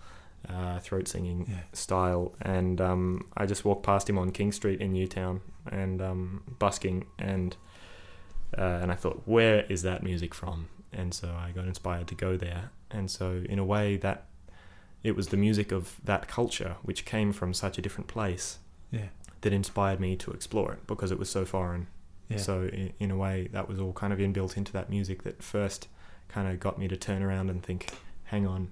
uh, 0.49 0.79
throat 0.81 1.09
singing 1.09 1.47
Yeah. 1.49 1.57
style. 1.73 2.35
And 2.43 2.81
um, 2.81 3.27
I 3.37 3.47
just 3.47 3.65
walked 3.65 3.85
past 3.85 4.09
him 4.09 4.19
on 4.19 4.31
King 4.31 4.53
Street 4.53 4.81
in 4.81 4.93
Newtown 4.93 5.41
and 5.71 6.01
um, 6.03 6.43
busking, 6.59 7.07
and 7.19 7.57
uh, 8.57 8.79
and 8.83 8.93
I 8.93 8.95
thought, 8.95 9.23
where 9.25 9.65
is 9.69 9.83
that 9.83 10.03
music 10.03 10.35
from? 10.35 10.69
And 10.93 11.13
so 11.13 11.29
I 11.29 11.51
got 11.51 11.67
inspired 11.67 12.07
to 12.09 12.15
go 12.15 12.37
there. 12.37 12.71
And 12.91 13.11
so 13.11 13.43
in 13.49 13.59
a 13.59 13.65
way, 13.65 13.97
that 13.97 14.27
it 15.03 15.17
was 15.17 15.29
the 15.29 15.37
music 15.37 15.73
of 15.73 15.97
that 16.05 16.29
culture, 16.29 16.77
which 16.83 17.05
came 17.05 17.33
from 17.33 17.53
such 17.53 17.79
a 17.79 17.83
different 17.83 18.07
place, 18.07 18.59
Yeah. 18.93 19.09
that 19.41 19.53
inspired 19.53 19.99
me 19.99 20.15
to 20.17 20.31
explore 20.31 20.73
it 20.73 20.87
because 20.87 21.11
it 21.11 21.19
was 21.19 21.29
so 21.29 21.45
foreign. 21.45 21.89
Yeah. 22.29 22.37
So 22.39 22.63
in, 22.73 22.93
in 23.01 23.11
a 23.11 23.17
way, 23.17 23.49
that 23.53 23.69
was 23.69 23.81
all 23.81 23.93
kind 23.93 24.13
of 24.13 24.19
inbuilt 24.21 24.57
into 24.57 24.73
that 24.73 24.89
music 24.89 25.25
that 25.25 25.43
first 25.43 25.89
kind 26.29 26.49
of 26.49 26.61
got 26.61 26.79
me 26.79 26.87
to 26.89 26.97
turn 26.97 27.23
around 27.23 27.51
and 27.51 27.61
think, 27.63 27.91
hang 28.25 28.47
on, 28.47 28.71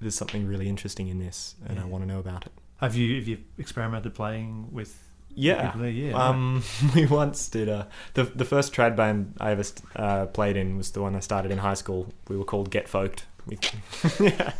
there's 0.00 0.14
something 0.14 0.46
really 0.46 0.68
interesting 0.68 1.08
in 1.08 1.18
this, 1.18 1.54
and 1.66 1.78
I 1.78 1.84
want 1.84 2.02
to 2.04 2.08
know 2.08 2.18
about 2.20 2.46
it. 2.46 2.52
Have 2.80 2.94
you 2.96 3.16
have 3.16 3.28
you 3.28 3.38
experimented 3.58 4.14
playing 4.14 4.68
with 4.72 4.98
Yeah. 5.34 5.66
people 5.66 5.80
there? 5.82 5.90
Yeah. 5.90 6.12
Um, 6.28 6.62
we 6.94 7.06
once 7.06 7.48
did 7.48 7.68
a 7.68 7.88
the 8.14 8.24
the 8.24 8.44
first 8.44 8.72
trad 8.74 8.96
band 8.96 9.34
I 9.40 9.50
ever 9.52 9.62
st- 9.64 9.84
uh, 9.96 10.26
played 10.26 10.56
in 10.56 10.76
was 10.76 10.90
the 10.92 11.00
one 11.02 11.14
I 11.16 11.20
started 11.20 11.50
in 11.52 11.58
high 11.58 11.74
school. 11.74 12.12
We 12.28 12.36
were 12.36 12.44
called 12.44 12.70
Get 12.70 12.86
Folked. 12.88 13.20
We, 13.46 13.58
yeah. 14.20 14.52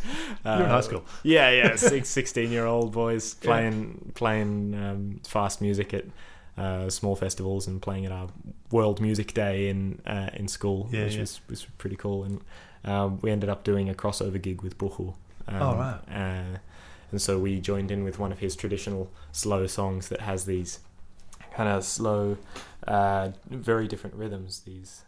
You're 0.45 0.55
in 0.55 0.61
Uh, 0.61 0.69
high 0.69 0.81
school. 0.81 1.03
Yeah, 1.23 1.49
yeah, 1.49 1.75
six, 1.91 2.07
16 2.09 2.51
year 2.51 2.65
old 2.65 2.91
boys 2.93 3.35
Yeah. 3.41 3.47
playing 3.49 4.11
playing 4.15 4.75
um, 4.75 5.19
fast 5.27 5.61
music 5.61 5.93
at 5.93 6.05
uh, 6.57 6.89
small 6.89 7.15
festivals 7.15 7.67
and 7.67 7.81
playing 7.81 8.05
at 8.05 8.11
our 8.11 8.29
World 8.71 9.01
Music 9.01 9.33
Day 9.33 9.69
in 9.69 9.99
uh, 10.07 10.29
in 10.35 10.47
school, 10.47 10.87
Yeah, 10.91 11.03
which 11.05 11.15
yeah. 11.15 11.21
was 11.21 11.41
was 11.49 11.65
pretty 11.77 11.95
cool. 11.97 12.23
And 12.23 12.41
um, 12.85 13.19
we 13.21 13.31
ended 13.31 13.49
up 13.49 13.63
doing 13.63 13.89
a 13.89 13.93
crossover 13.93 14.39
gig 14.41 14.61
with 14.61 14.77
Buhu. 14.77 15.15
Um, 15.47 15.61
Oh, 15.61 15.75
right. 15.75 15.99
Uh, 16.09 16.57
and 17.11 17.21
so 17.21 17.39
we 17.39 17.59
joined 17.59 17.91
in 17.91 18.03
with 18.03 18.19
one 18.19 18.31
of 18.31 18.39
his 18.39 18.55
traditional 18.55 19.11
slow 19.31 19.67
songs 19.67 20.09
that 20.09 20.21
has 20.21 20.45
these 20.45 20.79
kind 21.53 21.69
of 21.69 21.83
slow, 21.83 22.37
uh, 22.87 23.29
very 23.49 23.87
different 23.87 24.15
rhythms. 24.15 24.61
These. 24.65 25.03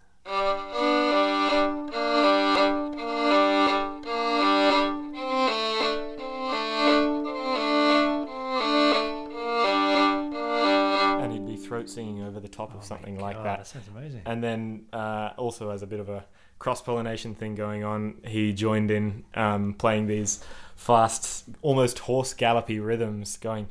And 11.20 11.32
he'd 11.34 11.46
be 11.48 11.56
throat 11.58 11.90
singing 11.90 12.24
over 12.24 12.40
the 12.40 12.48
top 12.48 12.72
Oh 12.74 12.78
of 12.78 12.84
something 12.84 13.20
like 13.20 13.36
God, 13.38 13.46
that. 13.46 13.58
That 13.60 13.68
sounds 13.68 13.88
amazing. 13.88 14.22
And 14.26 14.44
then 14.44 14.86
uh, 14.94 15.32
also 15.38 15.72
as 15.72 15.82
a 15.82 15.88
bit 15.88 16.00
of 16.00 16.10
a 16.10 16.26
cross 16.60 16.82
pollination 16.82 17.36
thing 17.36 17.56
going 17.56 17.84
on, 17.84 18.16
he 18.26 18.54
joined 18.54 18.92
in 18.92 19.24
um, 19.36 19.74
playing 19.74 20.08
these 20.08 20.44
fast, 20.76 21.46
almost 21.62 22.00
horse 22.00 22.34
gallopy 22.34 22.80
rhythms, 22.80 23.38
going 23.38 23.68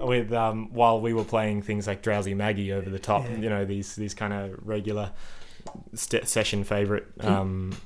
with 0.00 0.32
um, 0.32 0.68
while 0.72 1.00
we 1.00 1.12
were 1.12 1.24
playing 1.24 1.62
things 1.62 1.86
like 1.86 2.02
Drowsy 2.02 2.34
Maggie 2.34 2.72
over 2.72 2.88
the 2.90 2.98
top. 2.98 3.24
Yeah. 3.24 3.36
You 3.36 3.48
know 3.50 3.64
these 3.64 3.94
these 3.96 4.14
kind 4.14 4.32
of 4.32 4.58
regular 4.66 5.12
st- 5.94 6.28
session 6.28 6.64
favorite 6.64 7.06
um, 7.20 7.76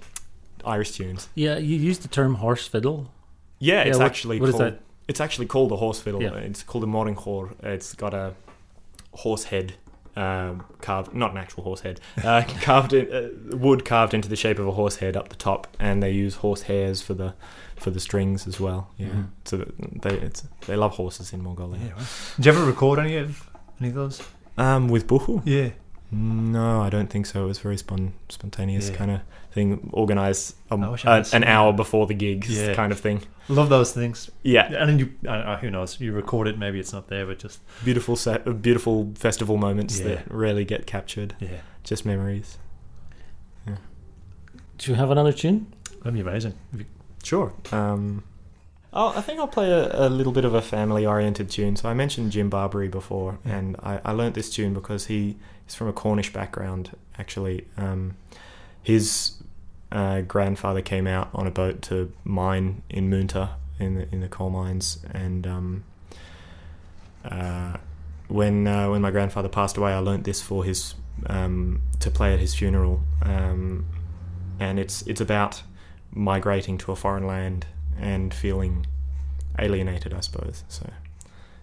Irish 0.65 0.93
tunes. 0.93 1.29
Yeah, 1.35 1.59
you 1.59 1.77
used 1.77 2.03
the 2.03 2.09
term 2.09 2.37
horse 2.37 2.67
fiddle. 2.67 3.11
Yeah, 3.59 3.83
it's 3.83 3.99
what- 3.99 4.07
actually 4.07 4.41
what 4.41 4.49
is 4.49 4.55
called. 4.55 4.73
that? 4.73 4.81
It's 5.09 5.21
actually 5.21 5.47
called 5.47 5.73
a 5.73 5.77
horse 5.77 5.99
fiddle. 5.99 6.23
Yeah. 6.23 6.35
It's 6.35 6.63
called 6.63 6.85
a 6.85 6.87
khuur. 6.87 7.53
It's 7.65 7.95
got 7.95 8.15
a 8.15 8.35
horse 9.13 9.45
head 9.45 9.75
um, 10.17 10.65
carved, 10.81 11.15
not 11.15 11.31
an 11.33 11.39
actual 11.39 11.63
horse 11.65 11.81
head, 11.81 12.01
uh, 12.25 12.43
carved 12.63 12.93
in 12.93 13.13
uh, 13.13 13.57
wood 13.57 13.85
carved 13.85 14.13
into 14.15 14.29
the 14.29 14.37
shape 14.37 14.59
of 14.59 14.67
a 14.67 14.73
horse 14.73 14.97
head 14.97 15.17
up 15.17 15.29
the 15.29 15.37
top, 15.37 15.67
and 15.79 16.03
they 16.03 16.11
use 16.11 16.37
horse 16.37 16.63
hairs 16.63 17.01
for 17.03 17.15
the 17.15 17.35
for 17.77 17.91
the 17.91 18.01
strings 18.01 18.47
as 18.47 18.61
well. 18.61 18.91
Yeah, 18.99 19.09
Mhm. 19.09 19.27
so 19.45 19.57
they 20.03 20.15
it's, 20.19 20.43
they 20.67 20.77
love 20.77 20.93
horses 20.93 21.33
in 21.33 21.43
Mongolia. 21.43 21.81
yeah, 21.85 21.93
right. 21.93 22.07
Did 22.37 22.47
you 22.47 22.53
ever 22.53 22.65
record 22.65 22.99
any 22.99 23.17
of 23.17 23.49
any 23.81 23.89
of 23.91 23.95
those? 23.95 24.23
Um, 24.59 24.89
with 24.89 25.07
buhu? 25.07 25.41
Yeah. 25.45 25.71
No, 26.13 26.81
I 26.83 26.91
don't 26.91 27.09
think 27.09 27.27
so. 27.27 27.45
It 27.45 27.47
was 27.47 27.59
very 27.61 27.77
spon- 27.77 28.13
spontaneous 28.29 28.91
Yeah. 28.91 28.97
kind 28.97 29.11
of 29.13 29.21
thing, 29.53 29.91
organized 29.93 30.57
um, 30.71 30.83
I 30.85 30.89
wish 30.89 31.05
I 31.07 31.19
uh, 31.21 31.25
an 31.33 31.45
hour 31.45 31.73
before 31.73 32.07
the 32.07 32.15
gig, 32.15 32.47
Yeah. 32.49 32.75
kind 32.75 32.91
of 32.93 32.99
thing. 33.01 33.23
Love 33.49 33.69
those 33.69 33.93
things. 33.93 34.31
Yeah, 34.43 34.67
And 34.67 34.89
then 34.89 34.99
you, 34.99 35.13
uh, 35.27 35.31
uh, 35.33 35.57
who 35.59 35.71
knows? 35.71 36.01
You 36.01 36.13
record 36.13 36.47
it. 36.49 36.59
Maybe 36.59 36.79
it's 36.81 36.93
not 36.93 37.09
there, 37.09 37.27
but 37.27 37.39
just 37.39 37.61
beautiful 37.85 38.17
set, 38.17 38.61
beautiful 38.63 39.13
festival 39.15 39.57
moments 39.57 39.99
Yeah. 40.01 40.07
that 40.07 40.31
rarely 40.33 40.65
get 40.65 40.87
captured. 40.87 41.35
yeah, 41.41 41.49
Just 41.85 42.05
memories. 42.07 42.59
Yeah. 43.67 43.77
Do 44.79 44.91
you 44.91 44.97
have 44.97 45.11
another 45.11 45.33
tune? 45.33 45.67
that'd 45.99 46.15
be 46.15 46.21
amazing. 46.21 46.55
You- 46.77 46.87
Sure. 47.23 47.53
Um, 47.71 48.23
oh, 48.95 49.13
I 49.15 49.21
think 49.21 49.39
I'll 49.41 49.47
play 49.49 49.71
a, 49.71 50.07
a 50.07 50.09
little 50.09 50.33
bit 50.33 50.45
of 50.47 50.55
a 50.55 50.63
family-oriented 50.63 51.51
tune. 51.51 51.77
So 51.77 51.87
I 51.89 51.93
mentioned 51.95 52.33
Jim 52.33 52.49
Barbary 52.49 52.89
before, 52.89 53.39
Yeah. 53.45 53.57
and 53.59 53.77
I, 53.83 54.01
I 54.07 54.13
learnt 54.13 54.35
this 54.35 54.49
tune 54.49 54.73
because 54.75 55.07
he 55.07 55.37
is 55.71 55.77
from 55.77 55.89
a 55.89 55.93
Cornish 55.93 56.33
background. 56.33 56.97
Actually, 57.19 57.67
um, 57.77 58.17
his 58.83 59.35
uh, 59.93 60.21
grandfather 60.23 60.83
came 60.83 61.07
out 61.07 61.31
on 61.33 61.47
a 61.47 61.51
boat 61.51 61.81
to 61.83 62.13
mine 62.25 62.83
in 62.89 63.09
Moonta 63.11 63.51
in 63.79 63.95
the, 63.95 64.09
in 64.13 64.21
the 64.21 64.29
coal 64.29 64.51
mines, 64.51 64.99
and 65.13 65.47
um, 65.47 65.85
uh, 67.25 67.77
when 68.29 68.67
uh, 68.67 68.91
when 68.91 69.01
my 69.01 69.11
grandfather 69.11 69.49
passed 69.49 69.77
away, 69.77 69.93
I 69.93 69.99
learnt 69.99 70.25
this 70.25 70.43
for 70.43 70.65
his 70.65 70.95
um, 71.27 71.83
to 72.01 72.11
play 72.11 72.35
at 72.35 72.41
his 72.41 72.55
funeral, 72.55 73.03
um, 73.23 73.87
and 74.59 74.79
it's 74.79 75.03
it's 75.03 75.21
about 75.21 75.63
migrating 76.13 76.77
to 76.79 76.93
a 76.93 76.97
foreign 76.97 77.27
land 77.27 77.67
and 77.99 78.35
feeling 78.35 78.87
alienated, 79.59 80.13
I 80.13 80.21
suppose. 80.21 80.65
So 80.69 80.91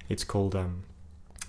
it's 0.09 0.23
called 0.23 0.55
um, 0.55 0.83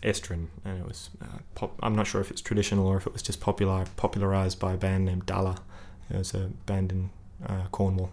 Estrin, 0.02 0.46
and 0.64 0.80
it 0.80 0.86
was 0.86 1.10
uh, 1.22 1.38
pop- 1.54 1.78
I'm 1.82 1.96
not 1.96 2.06
sure 2.06 2.20
if 2.20 2.30
it's 2.30 2.40
traditional 2.40 2.86
or 2.86 2.96
if 2.96 3.06
it 3.06 3.12
was 3.12 3.22
just 3.22 3.40
popular 3.40 3.84
popularized 3.96 4.58
by 4.58 4.74
a 4.74 4.76
band 4.76 5.04
named 5.04 5.26
Dalla. 5.26 5.58
It 6.10 6.16
was 6.16 6.34
a 6.34 6.50
band 6.66 6.92
in 6.92 7.10
uh, 7.46 7.64
Cornwall. 7.70 8.10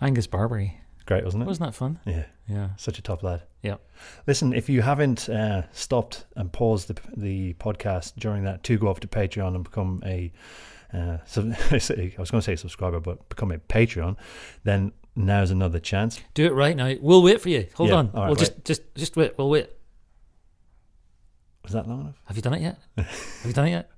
Angus 0.00 0.26
Barbary. 0.26 0.80
Great, 1.06 1.24
wasn't 1.24 1.42
it? 1.42 1.46
Wasn't 1.46 1.66
that 1.66 1.74
fun? 1.74 1.98
Yeah, 2.06 2.24
Yeah. 2.48 2.68
such 2.76 2.98
a 2.98 3.02
top 3.02 3.22
lad. 3.22 3.42
Yeah. 3.62 3.76
Listen, 4.26 4.52
if 4.52 4.68
you 4.68 4.82
haven't 4.82 5.28
uh, 5.28 5.62
stopped 5.72 6.24
and 6.36 6.52
paused 6.52 6.88
the, 6.88 6.96
the 7.16 7.54
podcast 7.54 8.14
during 8.16 8.44
that, 8.44 8.62
to 8.64 8.78
go 8.78 8.88
off 8.88 9.00
to 9.00 9.08
Patreon 9.08 9.54
and 9.56 9.64
become 9.64 10.02
a, 10.06 10.32
uh, 10.94 11.18
sub- 11.26 11.52
I 11.70 11.74
was 11.74 12.30
going 12.30 12.40
to 12.40 12.42
say 12.42 12.54
subscriber, 12.56 13.00
but 13.00 13.28
become 13.28 13.50
a 13.50 13.58
Patreon, 13.58 14.16
then 14.64 14.92
now's 15.16 15.50
another 15.50 15.80
chance. 15.80 16.20
Do 16.34 16.46
it 16.46 16.52
right 16.52 16.76
now. 16.76 16.94
We'll 17.00 17.22
wait 17.22 17.40
for 17.40 17.48
you. 17.48 17.66
Hold 17.74 17.90
Yeah, 17.90 17.96
on. 17.96 18.10
all 18.14 18.20
right, 18.22 18.26
we'll 18.28 18.36
just 18.36 18.64
just 18.64 18.82
just 18.94 19.16
wait. 19.16 19.36
We'll 19.36 19.50
wait. 19.50 19.68
Was 21.64 21.72
that 21.72 21.86
long 21.88 22.00
enough? 22.02 22.20
Have 22.26 22.36
you 22.36 22.42
done 22.42 22.54
it 22.54 22.62
yet? 22.62 22.78
Have 22.96 23.46
you 23.46 23.52
done 23.52 23.66
it 23.66 23.70
yet? 23.70 23.90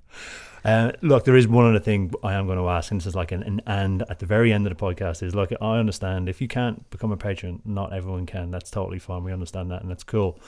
Uh, 0.64 0.92
look, 1.00 1.24
there 1.24 1.36
is 1.36 1.48
one 1.48 1.68
other 1.68 1.80
thing 1.80 2.12
I 2.22 2.34
am 2.34 2.46
going 2.46 2.58
to 2.58 2.68
ask, 2.68 2.90
and 2.90 3.00
this 3.00 3.06
is 3.06 3.14
like 3.14 3.32
an, 3.32 3.42
an 3.42 3.62
and 3.66 4.02
at 4.08 4.20
the 4.20 4.26
very 4.26 4.52
end 4.52 4.66
of 4.66 4.76
the 4.76 4.84
podcast 4.84 5.22
is 5.22 5.34
look, 5.34 5.50
I 5.60 5.78
understand 5.78 6.28
if 6.28 6.40
you 6.40 6.48
can't 6.48 6.88
become 6.90 7.10
a 7.10 7.16
patron, 7.16 7.62
not 7.64 7.92
everyone 7.92 8.26
can. 8.26 8.50
That's 8.50 8.70
totally 8.70 8.98
fine. 8.98 9.24
We 9.24 9.32
understand 9.32 9.70
that, 9.70 9.82
and 9.82 9.90
that's 9.90 10.04
cool. 10.04 10.38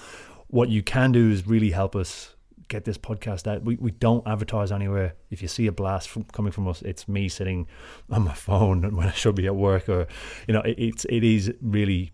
What 0.49 0.69
you 0.69 0.83
can 0.83 1.11
do 1.13 1.31
is 1.31 1.47
really 1.47 1.71
help 1.71 1.97
us 1.97 2.35
get 2.69 2.85
this 2.85 2.97
podcast 2.97 3.51
out. 3.51 3.63
We, 3.63 3.77
we 3.77 3.91
don't 3.91 4.27
advertise 4.27 4.73
anywhere. 4.73 5.15
If 5.31 5.43
you 5.43 5.49
see 5.49 5.67
a 5.67 5.73
blast 5.73 6.09
from, 6.09 6.25
coming 6.25 6.53
from 6.53 6.69
us, 6.69 6.83
it's 6.83 7.09
me 7.09 7.29
sitting 7.29 7.67
on 8.11 8.23
my 8.23 8.35
phone 8.35 8.83
when 8.97 9.09
I 9.09 9.13
should 9.13 9.35
be 9.35 9.47
at 9.47 9.57
work, 9.57 9.89
or 9.89 10.07
you 10.47 10.55
know, 10.55 10.61
it, 10.61 10.79
it's 10.79 11.05
it 11.07 11.25
is 11.25 11.53
really 11.61 12.13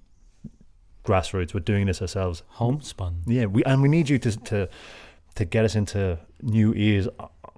grassroots. 1.04 1.54
We're 1.54 1.60
doing 1.60 1.86
this 1.86 2.00
ourselves. 2.00 2.42
Homespun. 2.48 3.22
Yeah, 3.26 3.46
we 3.46 3.62
and 3.64 3.82
we 3.82 3.88
need 3.88 4.08
you 4.08 4.18
to 4.18 4.36
to 4.36 4.68
to 5.34 5.44
get 5.44 5.64
us 5.64 5.74
into 5.74 6.18
new 6.42 6.72
ears. 6.74 7.08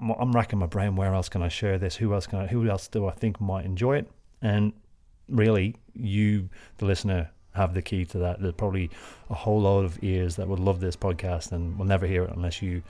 I'm- 0.03 0.17
I'm 0.19 0.33
racking 0.33 0.59
my 0.59 0.67
brain. 0.67 0.97
Where 0.97 1.15
else 1.15 1.29
can 1.29 1.43
I 1.43 1.49
share 1.49 1.79
this? 1.79 1.97
Who 1.97 2.13
else 2.13 2.27
can 2.27 2.41
I? 2.41 2.47
Who 2.49 2.69
else 2.69 2.89
do 2.89 3.07
I 3.07 3.13
think 3.13 3.41
might 3.41 3.65
enjoy 3.65 3.99
it? 3.99 4.11
And 4.41 4.73
really, 5.29 5.77
you, 5.95 6.49
the 6.79 6.87
listener, 6.87 7.31
have 7.55 7.75
the 7.75 7.83
key 7.83 8.05
to 8.07 8.19
that. 8.19 8.41
There's 8.41 8.55
probably 8.55 8.91
a 9.31 9.35
whole 9.35 9.61
lot 9.61 9.85
of 9.85 10.03
ears 10.03 10.37
that 10.37 10.49
would 10.49 10.59
love 10.59 10.81
this 10.81 10.97
podcast 10.97 11.53
and 11.53 11.79
will 11.79 11.85
never 11.87 12.07
hear 12.07 12.25
it 12.25 12.31
unless 12.35 12.63
you 12.63 12.83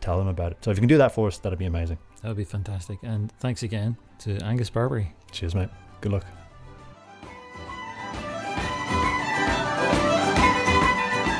tell 0.00 0.18
them 0.18 0.28
about 0.28 0.52
it. 0.52 0.58
So 0.62 0.70
if 0.70 0.78
you 0.78 0.80
can 0.80 0.88
do 0.88 0.96
that 0.98 1.12
for 1.12 1.28
us, 1.28 1.38
that'd 1.38 1.58
be 1.58 1.66
amazing. 1.66 1.98
That 2.22 2.28
would 2.28 2.36
be 2.38 2.44
fantastic. 2.44 2.98
And 3.02 3.30
thanks 3.32 3.62
again 3.62 3.96
to 4.20 4.38
Angus 4.44 4.70
Barbary. 4.70 5.12
Cheers, 5.30 5.54
mate. 5.54 5.68
Good 6.00 6.12
luck. 6.12 6.24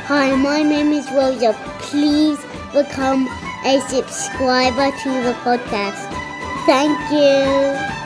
Hi, 0.08 0.34
my 0.36 0.62
name 0.62 0.92
is 0.92 1.10
Rosa. 1.10 1.54
Please 1.80 2.38
become 2.72 3.26
a 3.64 3.80
subscriber 3.88 4.90
to 5.02 5.10
the 5.22 5.34
podcast. 5.44 6.08
Thank 6.66 6.98
you. 7.10 8.01